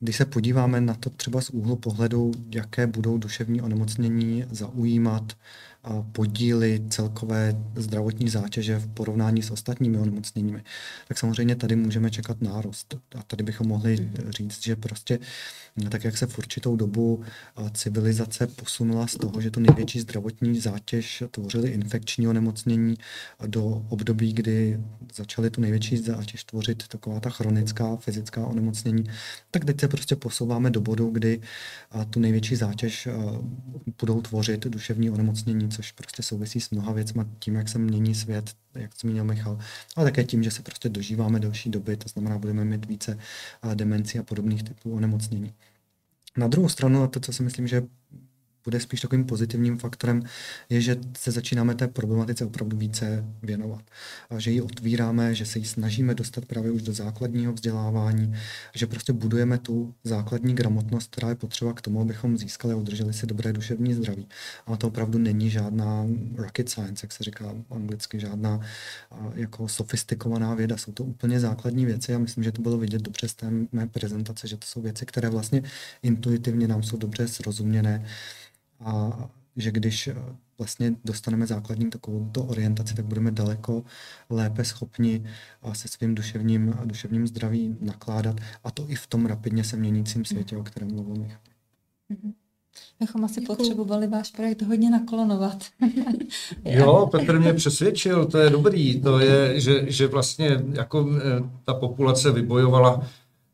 když 0.00 0.16
se 0.16 0.24
podíváme 0.24 0.80
na 0.80 0.94
to 0.94 1.10
třeba 1.10 1.40
z 1.40 1.50
úhlu 1.50 1.76
pohledu, 1.76 2.32
jaké 2.54 2.86
budou 2.86 3.18
duševní 3.18 3.62
onemocnění 3.62 4.44
zaujímat 4.50 5.32
podíly 6.12 6.82
celkové 6.90 7.62
zdravotní 7.76 8.28
zátěže 8.28 8.78
v 8.78 8.88
porovnání 8.94 9.42
s 9.42 9.50
ostatními 9.50 9.98
onemocněními, 9.98 10.62
tak 11.08 11.18
samozřejmě 11.18 11.56
tady 11.56 11.76
můžeme 11.76 12.10
čekat 12.10 12.42
nárost. 12.42 12.94
A 13.18 13.22
tady 13.22 13.44
bychom 13.44 13.68
mohli 13.68 14.10
říct, 14.28 14.62
že 14.62 14.76
prostě 14.76 15.18
tak, 15.90 16.04
jak 16.04 16.16
se 16.16 16.26
v 16.26 16.38
určitou 16.38 16.76
dobu 16.76 17.22
civilizace 17.72 18.46
posunula 18.46 19.06
z 19.06 19.16
toho, 19.16 19.40
že 19.40 19.50
tu 19.50 19.60
největší 19.60 20.00
zdravotní 20.00 20.60
zátěž 20.60 21.22
tvořily 21.30 21.70
infekční 21.70 22.28
onemocnění 22.28 22.94
do 23.46 23.64
období, 23.88 24.32
kdy 24.32 24.80
začaly 25.14 25.50
tu 25.50 25.60
největší 25.60 25.96
zátěž 25.96 26.44
tvořit 26.44 26.88
taková 26.88 27.20
ta 27.20 27.30
chronická 27.30 27.96
fyzická 27.96 28.46
onemocnění, 28.46 29.04
tak 29.50 29.64
teď 29.64 29.80
se 29.80 29.85
prostě 29.88 30.16
posouváme 30.16 30.70
do 30.70 30.80
bodu, 30.80 31.10
kdy 31.10 31.40
tu 32.10 32.20
největší 32.20 32.56
zátěž 32.56 33.08
budou 34.00 34.20
tvořit 34.20 34.66
duševní 34.66 35.10
onemocnění, 35.10 35.68
což 35.68 35.92
prostě 35.92 36.22
souvisí 36.22 36.60
s 36.60 36.70
mnoha 36.70 36.92
věcmi, 36.92 37.22
tím, 37.38 37.54
jak 37.54 37.68
se 37.68 37.78
mění 37.78 38.14
svět, 38.14 38.54
jak 38.74 38.90
zmínil 39.00 39.24
Michal, 39.24 39.58
ale 39.96 40.06
také 40.06 40.24
tím, 40.24 40.42
že 40.42 40.50
se 40.50 40.62
prostě 40.62 40.88
dožíváme 40.88 41.40
delší 41.40 41.70
doby, 41.70 41.96
to 41.96 42.08
znamená, 42.08 42.38
budeme 42.38 42.64
mít 42.64 42.86
více 42.86 43.18
demencí 43.74 44.18
a 44.18 44.22
podobných 44.22 44.62
typů 44.62 44.92
onemocnění. 44.94 45.54
Na 46.36 46.48
druhou 46.48 46.68
stranu, 46.68 47.02
a 47.02 47.06
to, 47.06 47.20
co 47.20 47.32
si 47.32 47.42
myslím, 47.42 47.66
že 47.66 47.82
bude 48.66 48.80
spíš 48.80 49.00
takovým 49.00 49.24
pozitivním 49.24 49.78
faktorem, 49.78 50.22
je, 50.68 50.80
že 50.80 50.96
se 51.18 51.30
začínáme 51.30 51.74
té 51.74 51.88
problematice 51.88 52.44
opravdu 52.44 52.76
více 52.76 53.24
věnovat. 53.42 53.82
A 54.30 54.38
že 54.38 54.50
ji 54.50 54.60
otvíráme, 54.60 55.34
že 55.34 55.46
se 55.46 55.58
ji 55.58 55.64
snažíme 55.64 56.14
dostat 56.14 56.44
právě 56.44 56.70
už 56.70 56.82
do 56.82 56.92
základního 56.92 57.52
vzdělávání, 57.52 58.34
že 58.74 58.86
prostě 58.86 59.12
budujeme 59.12 59.58
tu 59.58 59.94
základní 60.04 60.54
gramotnost, 60.54 61.10
která 61.10 61.28
je 61.28 61.34
potřeba 61.34 61.72
k 61.72 61.80
tomu, 61.80 62.00
abychom 62.00 62.38
získali 62.38 62.74
a 62.74 62.76
udrželi 62.76 63.12
si 63.12 63.26
dobré 63.26 63.52
duševní 63.52 63.94
zdraví. 63.94 64.26
A 64.66 64.76
to 64.76 64.86
opravdu 64.88 65.18
není 65.18 65.50
žádná 65.50 66.06
rocket 66.34 66.68
science, 66.68 67.04
jak 67.04 67.12
se 67.12 67.24
říká 67.24 67.54
anglicky, 67.70 68.20
žádná 68.20 68.60
jako 69.34 69.68
sofistikovaná 69.68 70.54
věda. 70.54 70.76
Jsou 70.76 70.92
to 70.92 71.04
úplně 71.04 71.40
základní 71.40 71.86
věci 71.86 72.14
a 72.14 72.18
myslím, 72.18 72.44
že 72.44 72.52
to 72.52 72.62
bylo 72.62 72.78
vidět 72.78 73.02
dobře 73.02 73.28
z 73.28 73.34
té 73.34 73.50
mé 73.72 73.86
prezentace, 73.86 74.48
že 74.48 74.56
to 74.56 74.66
jsou 74.66 74.82
věci, 74.82 75.06
které 75.06 75.28
vlastně 75.28 75.62
intuitivně 76.02 76.68
nám 76.68 76.82
jsou 76.82 76.96
dobře 76.96 77.28
srozuměné 77.28 78.04
a 78.80 79.12
že 79.56 79.70
když 79.70 80.08
vlastně 80.58 80.94
dostaneme 81.04 81.46
základní 81.46 81.90
takovou 81.90 82.30
to 82.32 82.44
orientaci, 82.44 82.94
tak 82.94 83.04
budeme 83.04 83.30
daleko 83.30 83.84
lépe 84.30 84.64
schopni 84.64 85.24
se 85.72 85.88
svým 85.88 86.14
duševním 86.14 86.74
a 86.78 86.84
duševním 86.84 87.26
zdravím 87.26 87.78
nakládat 87.80 88.36
a 88.64 88.70
to 88.70 88.84
i 88.88 88.94
v 88.94 89.06
tom 89.06 89.26
rapidně 89.26 89.64
se 89.64 89.76
měnícím 89.76 90.24
světě, 90.24 90.56
o 90.56 90.62
kterém 90.62 90.94
mluvil 90.94 91.16
Michal. 91.16 91.40
Mm-hmm. 92.10 92.32
Bychom 93.00 93.24
asi 93.24 93.40
Děkuju. 93.40 93.56
potřebovali 93.56 94.06
váš 94.06 94.30
projekt 94.30 94.62
hodně 94.62 94.90
naklonovat. 94.90 95.64
jo, 96.64 97.08
Petr 97.10 97.38
mě 97.38 97.52
přesvědčil, 97.52 98.26
to 98.26 98.38
je 98.38 98.50
dobrý, 98.50 99.00
to 99.00 99.18
je, 99.18 99.60
že, 99.60 99.90
že 99.90 100.06
vlastně 100.06 100.64
jako 100.72 101.08
eh, 101.16 101.50
ta 101.64 101.74
populace 101.74 102.32
vybojovala 102.32 103.06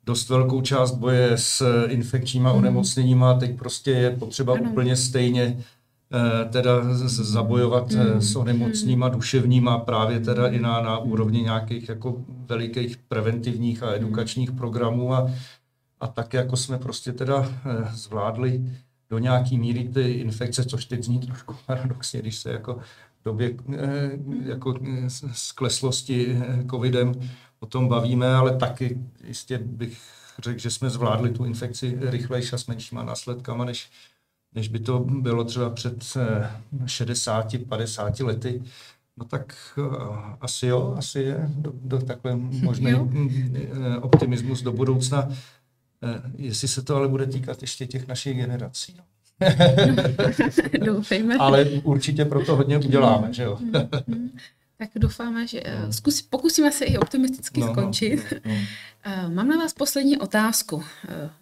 dost 0.05 0.29
velkou 0.29 0.61
část 0.61 0.93
boje 0.93 1.33
s 1.39 1.85
infekčníma 1.87 2.51
mhm. 2.51 2.59
onemocněníma, 2.59 3.35
teď 3.35 3.59
prostě 3.59 3.91
je 3.91 4.11
potřeba 4.11 4.55
ano. 4.55 4.71
úplně 4.71 4.97
stejně 4.97 5.59
eh, 6.13 6.49
teda 6.49 6.71
zabojovat 7.07 7.91
mm. 7.91 8.21
s 8.21 8.37
onemocníma 8.37 9.09
duševníma 9.09 9.79
právě 9.79 10.21
teda 10.21 10.49
i 10.49 10.59
na, 10.59 10.81
na 10.81 10.99
úrovni 10.99 11.43
nějakých 11.43 11.89
jako 11.89 12.17
velikých 12.29 12.97
preventivních 12.97 13.83
a 13.83 13.95
edukačních 13.95 14.53
programů 14.53 15.15
a, 15.15 15.31
a 16.01 16.07
tak 16.07 16.35
jako 16.35 16.57
jsme 16.57 16.79
prostě 16.79 17.13
teda 17.13 17.49
zvládli 17.93 18.63
do 19.13 19.19
nějaký 19.19 19.59
míry 19.59 19.89
ty 19.95 20.11
infekce, 20.13 20.65
což 20.65 20.85
teď 20.85 21.05
zní 21.05 21.19
trošku 21.19 21.55
paradoxně, 21.67 22.21
když 22.21 22.37
se 22.37 22.53
jako 22.53 22.75
v 23.21 23.25
době 23.25 23.55
eh, 23.79 24.11
jako 24.45 24.75
eh, 24.87 25.11
skleslosti 25.33 26.37
eh, 26.41 26.65
covidem 26.71 27.13
o 27.63 27.67
tom 27.67 27.89
bavíme, 27.89 28.35
ale 28.35 28.57
taky 28.57 28.99
jistě 29.25 29.59
bych 29.59 29.99
řekl, 30.39 30.59
že 30.59 30.71
jsme 30.71 30.91
zvládli 30.91 31.31
tu 31.31 31.45
infekci 31.45 31.99
rychlejší 32.01 32.53
a 32.53 32.59
s 32.59 32.67
menšíma 32.67 33.03
následkama, 33.03 33.65
než, 33.65 33.91
než 34.55 34.69
by 34.69 34.79
to 34.79 34.99
bylo 34.99 35.45
třeba 35.45 35.71
před 35.71 35.99
60-50 36.85 38.27
lety. 38.27 38.63
No 39.17 39.25
tak 39.25 39.79
asi 40.41 40.67
jo, 40.67 40.95
asi 40.99 41.21
je 41.21 41.49
do, 41.49 41.73
do 41.75 41.99
takhle 41.99 42.37
možný 42.63 42.95
optimismus 44.01 44.63
do 44.63 44.73
budoucna. 44.73 45.29
Eh, 46.03 46.23
jestli 46.37 46.69
se 46.69 46.83
to 46.83 46.97
ale 46.97 47.09
bude 47.09 47.27
týkat 47.27 47.63
ještě 47.63 47.87
těch 47.87 48.09
našich 48.09 48.37
generací. 48.37 48.97
No. 48.99 49.05
Doufejme. 50.85 51.37
ale 51.37 51.65
určitě 51.65 52.25
pro 52.25 52.45
to 52.45 52.57
hodně 52.57 52.79
uděláme, 52.79 53.33
že 53.33 53.43
jo? 53.43 53.59
Tak 54.87 54.91
doufáme, 54.95 55.47
že 55.47 55.61
eh, 55.65 55.87
no. 55.87 55.93
zkus, 55.93 56.23
pokusíme 56.23 56.73
se 56.73 56.85
i 56.85 56.99
optimisticky 56.99 57.61
no, 57.61 57.67
no 57.67 57.73
skončit. 57.73 58.33
No, 58.33 58.53
no. 58.53 58.59
Eh, 59.05 59.29
mám 59.29 59.49
na 59.49 59.57
vás 59.57 59.73
poslední 59.73 60.19
otázku, 60.19 60.85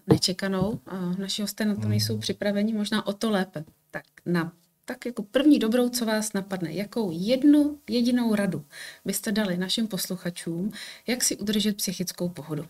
nečekanou. 0.06 0.80
Naši 1.18 1.42
hosté 1.42 1.64
na 1.64 1.74
to 1.74 1.80
hmm. 1.80 1.90
nejsou 1.90 2.18
připraveni, 2.18 2.72
možná 2.72 3.06
o 3.06 3.12
to 3.12 3.30
lépe. 3.30 3.64
Tak 3.90 4.04
na 4.26 4.52
tak 4.84 5.06
jako 5.06 5.22
první 5.22 5.58
dobrou, 5.58 5.88
co 5.88 6.06
vás 6.06 6.32
napadne, 6.32 6.72
jakou 6.72 7.10
jednu 7.12 7.78
jedinou 7.88 8.34
radu 8.34 8.64
byste 9.04 9.32
dali 9.32 9.56
našim 9.56 9.88
posluchačům, 9.88 10.72
jak 11.06 11.24
si 11.24 11.36
udržet 11.36 11.76
psychickou 11.76 12.28
pohodu? 12.28 12.66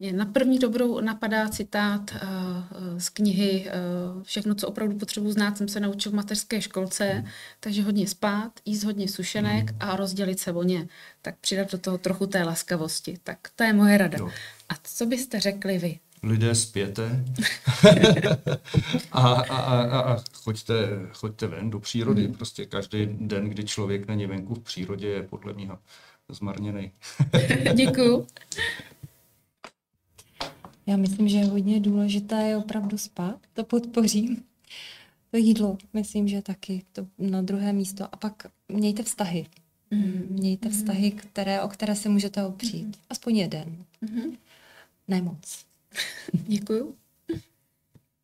Mě 0.00 0.12
na 0.12 0.24
první 0.24 0.58
dobrou 0.58 1.00
napadá 1.00 1.48
citát 1.48 2.10
uh, 2.10 2.98
z 2.98 3.08
knihy 3.08 3.66
uh, 4.16 4.22
Všechno, 4.22 4.54
co 4.54 4.68
opravdu 4.68 4.98
potřebuji 4.98 5.32
znát, 5.32 5.58
jsem 5.58 5.68
se 5.68 5.80
naučil 5.80 6.12
v 6.12 6.14
mateřské 6.14 6.62
školce, 6.62 7.14
mm. 7.14 7.26
takže 7.60 7.82
hodně 7.82 8.06
spát, 8.06 8.52
jíst 8.64 8.84
hodně 8.84 9.08
sušenek 9.08 9.72
mm. 9.72 9.76
a 9.80 9.96
rozdělit 9.96 10.40
se 10.40 10.54
ně. 10.64 10.88
Tak 11.22 11.34
přidat 11.40 11.72
do 11.72 11.78
toho 11.78 11.98
trochu 11.98 12.26
té 12.26 12.42
laskavosti. 12.42 13.18
Tak 13.24 13.38
to 13.56 13.64
je 13.64 13.72
moje 13.72 13.98
rada. 13.98 14.18
Jo. 14.18 14.30
A 14.68 14.74
co 14.82 15.06
byste 15.06 15.40
řekli 15.40 15.78
vy? 15.78 15.98
Lidé 16.22 16.54
spěte 16.54 17.24
a, 19.12 19.32
a, 19.32 19.56
a, 19.56 20.00
a 20.00 20.24
choďte, 20.32 20.74
choďte 21.12 21.46
ven 21.46 21.70
do 21.70 21.80
přírody. 21.80 22.28
Mm. 22.28 22.34
Prostě 22.34 22.66
každý 22.66 23.06
den, 23.06 23.48
kdy 23.48 23.64
člověk 23.64 24.08
není 24.08 24.26
venku 24.26 24.54
v 24.54 24.62
přírodě, 24.62 25.08
je 25.08 25.22
podle 25.22 25.52
mě 25.52 25.68
zmarněný. 26.32 26.92
Děkuju. 27.74 28.26
Já 30.88 30.96
myslím, 30.96 31.28
že 31.28 31.44
hodně 31.44 31.80
důležité 31.80 32.42
je 32.42 32.56
opravdu 32.56 32.98
spát, 32.98 33.40
to 33.52 33.64
podpořím. 33.64 34.42
To 35.30 35.36
jídlo, 35.36 35.78
myslím, 35.92 36.28
že 36.28 36.42
taky 36.42 36.82
to 36.92 37.06
na 37.18 37.42
druhé 37.42 37.72
místo. 37.72 38.04
A 38.12 38.16
pak 38.16 38.46
mějte 38.68 39.02
vztahy. 39.02 39.46
Mm. 39.90 40.26
Mějte 40.30 40.68
mm-hmm. 40.68 40.72
vztahy, 40.72 41.10
které, 41.10 41.62
o 41.62 41.68
které 41.68 41.96
se 41.96 42.08
můžete 42.08 42.44
opřít. 42.44 42.86
Mm. 42.86 42.92
Aspoň 43.10 43.36
jeden. 43.36 43.76
Mm. 44.00 44.36
Ne 45.08 45.22
moc. 45.22 45.64
Děkuju. 46.46 46.94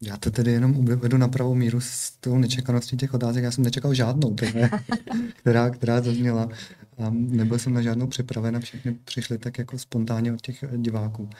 Já 0.02 0.16
to 0.16 0.30
tedy 0.30 0.52
jenom 0.52 0.76
uvedu 0.76 1.16
na 1.16 1.28
pravou 1.28 1.54
míru 1.54 1.80
s 1.80 2.10
tou 2.10 2.38
nečekaností 2.38 2.96
těch 2.96 3.14
otázek. 3.14 3.44
Já 3.44 3.50
jsem 3.50 3.64
nečekal 3.64 3.94
žádnou, 3.94 4.34
které, 4.34 4.70
která, 5.36 5.70
která 5.70 6.00
zazněla. 6.00 6.48
A 6.98 7.10
nebyl 7.10 7.58
jsem 7.58 7.74
na 7.74 7.82
žádnou 7.82 8.06
připraven 8.06 8.56
a 8.56 8.60
všechny 8.60 8.94
přišly 9.04 9.38
tak 9.38 9.58
jako 9.58 9.78
spontánně 9.78 10.32
od 10.32 10.40
těch 10.40 10.64
diváků. 10.76 11.30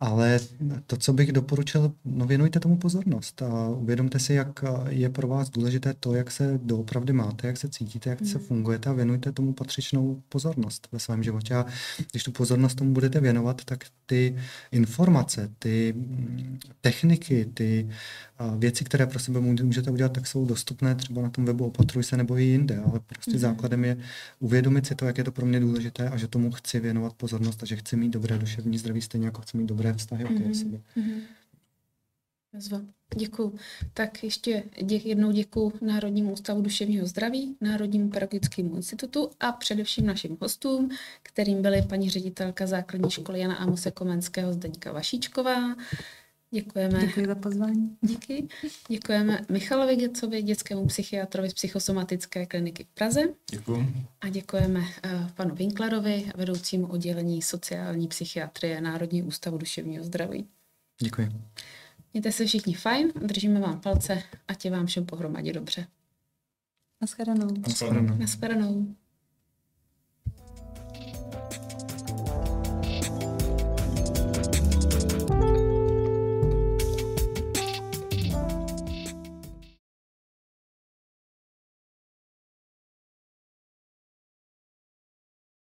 Ale 0.00 0.40
to, 0.86 0.96
co 0.96 1.12
bych 1.12 1.32
doporučil, 1.32 1.92
no 2.04 2.26
věnujte 2.26 2.60
tomu 2.60 2.76
pozornost 2.76 3.42
a 3.42 3.68
uvědomte 3.68 4.18
si, 4.18 4.34
jak 4.34 4.64
je 4.88 5.10
pro 5.10 5.28
vás 5.28 5.50
důležité 5.50 5.94
to, 6.00 6.14
jak 6.14 6.30
se 6.30 6.60
doopravdy 6.62 7.12
máte, 7.12 7.46
jak 7.46 7.56
se 7.56 7.68
cítíte, 7.68 8.10
jak 8.10 8.18
se 8.18 8.38
hmm. 8.38 8.46
fungujete 8.46 8.90
a 8.90 8.92
věnujte 8.92 9.32
tomu 9.32 9.52
patřičnou 9.52 10.22
pozornost 10.28 10.88
ve 10.92 10.98
svém 10.98 11.22
životě. 11.22 11.54
A 11.54 11.66
když 12.10 12.24
tu 12.24 12.32
pozornost 12.32 12.74
tomu 12.74 12.92
budete 12.92 13.20
věnovat, 13.20 13.64
tak 13.64 13.84
ty 14.06 14.36
informace, 14.72 15.50
ty 15.58 15.92
mm, 15.96 16.58
techniky, 16.80 17.44
ty 17.54 17.88
věci, 18.58 18.84
které 18.84 19.06
pro 19.06 19.18
sebe 19.18 19.40
můžete 19.40 19.90
udělat, 19.90 20.12
tak 20.12 20.26
jsou 20.26 20.46
dostupné 20.46 20.94
třeba 20.94 21.22
na 21.22 21.30
tom 21.30 21.44
webu 21.44 21.66
Opatruj 21.66 22.04
se 22.04 22.16
nebo 22.16 22.38
i 22.38 22.44
jinde, 22.44 22.78
ale 22.78 23.00
prostě 23.00 23.30
mm-hmm. 23.30 23.38
základem 23.38 23.84
je 23.84 23.96
uvědomit 24.40 24.86
si 24.86 24.94
to, 24.94 25.06
jak 25.06 25.18
je 25.18 25.24
to 25.24 25.32
pro 25.32 25.46
mě 25.46 25.60
důležité 25.60 26.08
a 26.08 26.16
že 26.16 26.28
tomu 26.28 26.50
chci 26.50 26.80
věnovat 26.80 27.12
pozornost 27.12 27.62
a 27.62 27.66
že 27.66 27.76
chci 27.76 27.96
mít 27.96 28.10
dobré 28.10 28.38
duševní 28.38 28.78
zdraví, 28.78 29.02
stejně 29.02 29.26
jako 29.26 29.42
chci 29.42 29.56
mít 29.56 29.66
dobré 29.66 29.92
vztahy 29.92 30.24
okolo 30.24 30.38
mm-hmm. 30.38 30.52
sebe. 30.52 30.80
Mm-hmm. 30.96 31.20
Děkuji. 33.16 33.54
Tak 33.94 34.24
ještě 34.24 34.62
dě, 34.82 34.96
jednou 34.96 35.32
děkuji 35.32 35.72
Národnímu 35.80 36.32
ústavu 36.32 36.62
duševního 36.62 37.06
zdraví, 37.06 37.56
Národnímu 37.60 38.10
pedagogickému 38.10 38.76
institutu 38.76 39.30
a 39.40 39.52
především 39.52 40.06
našim 40.06 40.36
hostům, 40.40 40.90
kterým 41.22 41.62
byly 41.62 41.82
paní 41.82 42.10
ředitelka 42.10 42.66
základní 42.66 43.10
školy 43.10 43.40
Jana 43.40 43.54
Amose 43.54 43.90
Komenského 43.90 44.52
Zdeňka 44.52 44.92
Vašíčková, 44.92 45.76
Děkujeme. 46.54 47.06
Děkuji 47.06 47.26
za 47.26 47.34
pozvání. 47.34 47.96
Díky. 48.00 48.48
Děkujeme 48.88 49.40
Michalovi 49.48 49.96
Gecovi, 49.96 50.42
dětskému 50.42 50.86
psychiatrovi 50.86 51.50
z 51.50 51.54
psychosomatické 51.54 52.46
kliniky 52.46 52.84
v 52.84 52.94
Praze. 52.94 53.20
Děkuji. 53.50 53.94
A 54.20 54.28
děkujeme 54.28 54.80
uh, 54.80 55.30
panu 55.34 55.54
Winklerovi, 55.54 56.32
vedoucímu 56.36 56.86
oddělení 56.86 57.42
sociální 57.42 58.08
psychiatrie 58.08 58.80
Národní 58.80 59.22
ústavu 59.22 59.58
duševního 59.58 60.04
zdraví. 60.04 60.46
Děkuji. 61.00 61.28
Mějte 62.12 62.32
se 62.32 62.46
všichni 62.46 62.74
fajn, 62.74 63.12
držíme 63.22 63.60
vám 63.60 63.80
palce 63.80 64.22
a 64.48 64.54
tě 64.54 64.70
vám 64.70 64.86
všem 64.86 65.06
pohromadě 65.06 65.52
dobře. 65.52 65.86
Naschledanou. 67.00 67.48
Naschledanou. 67.68 68.16
Naschledanou. 68.16 68.94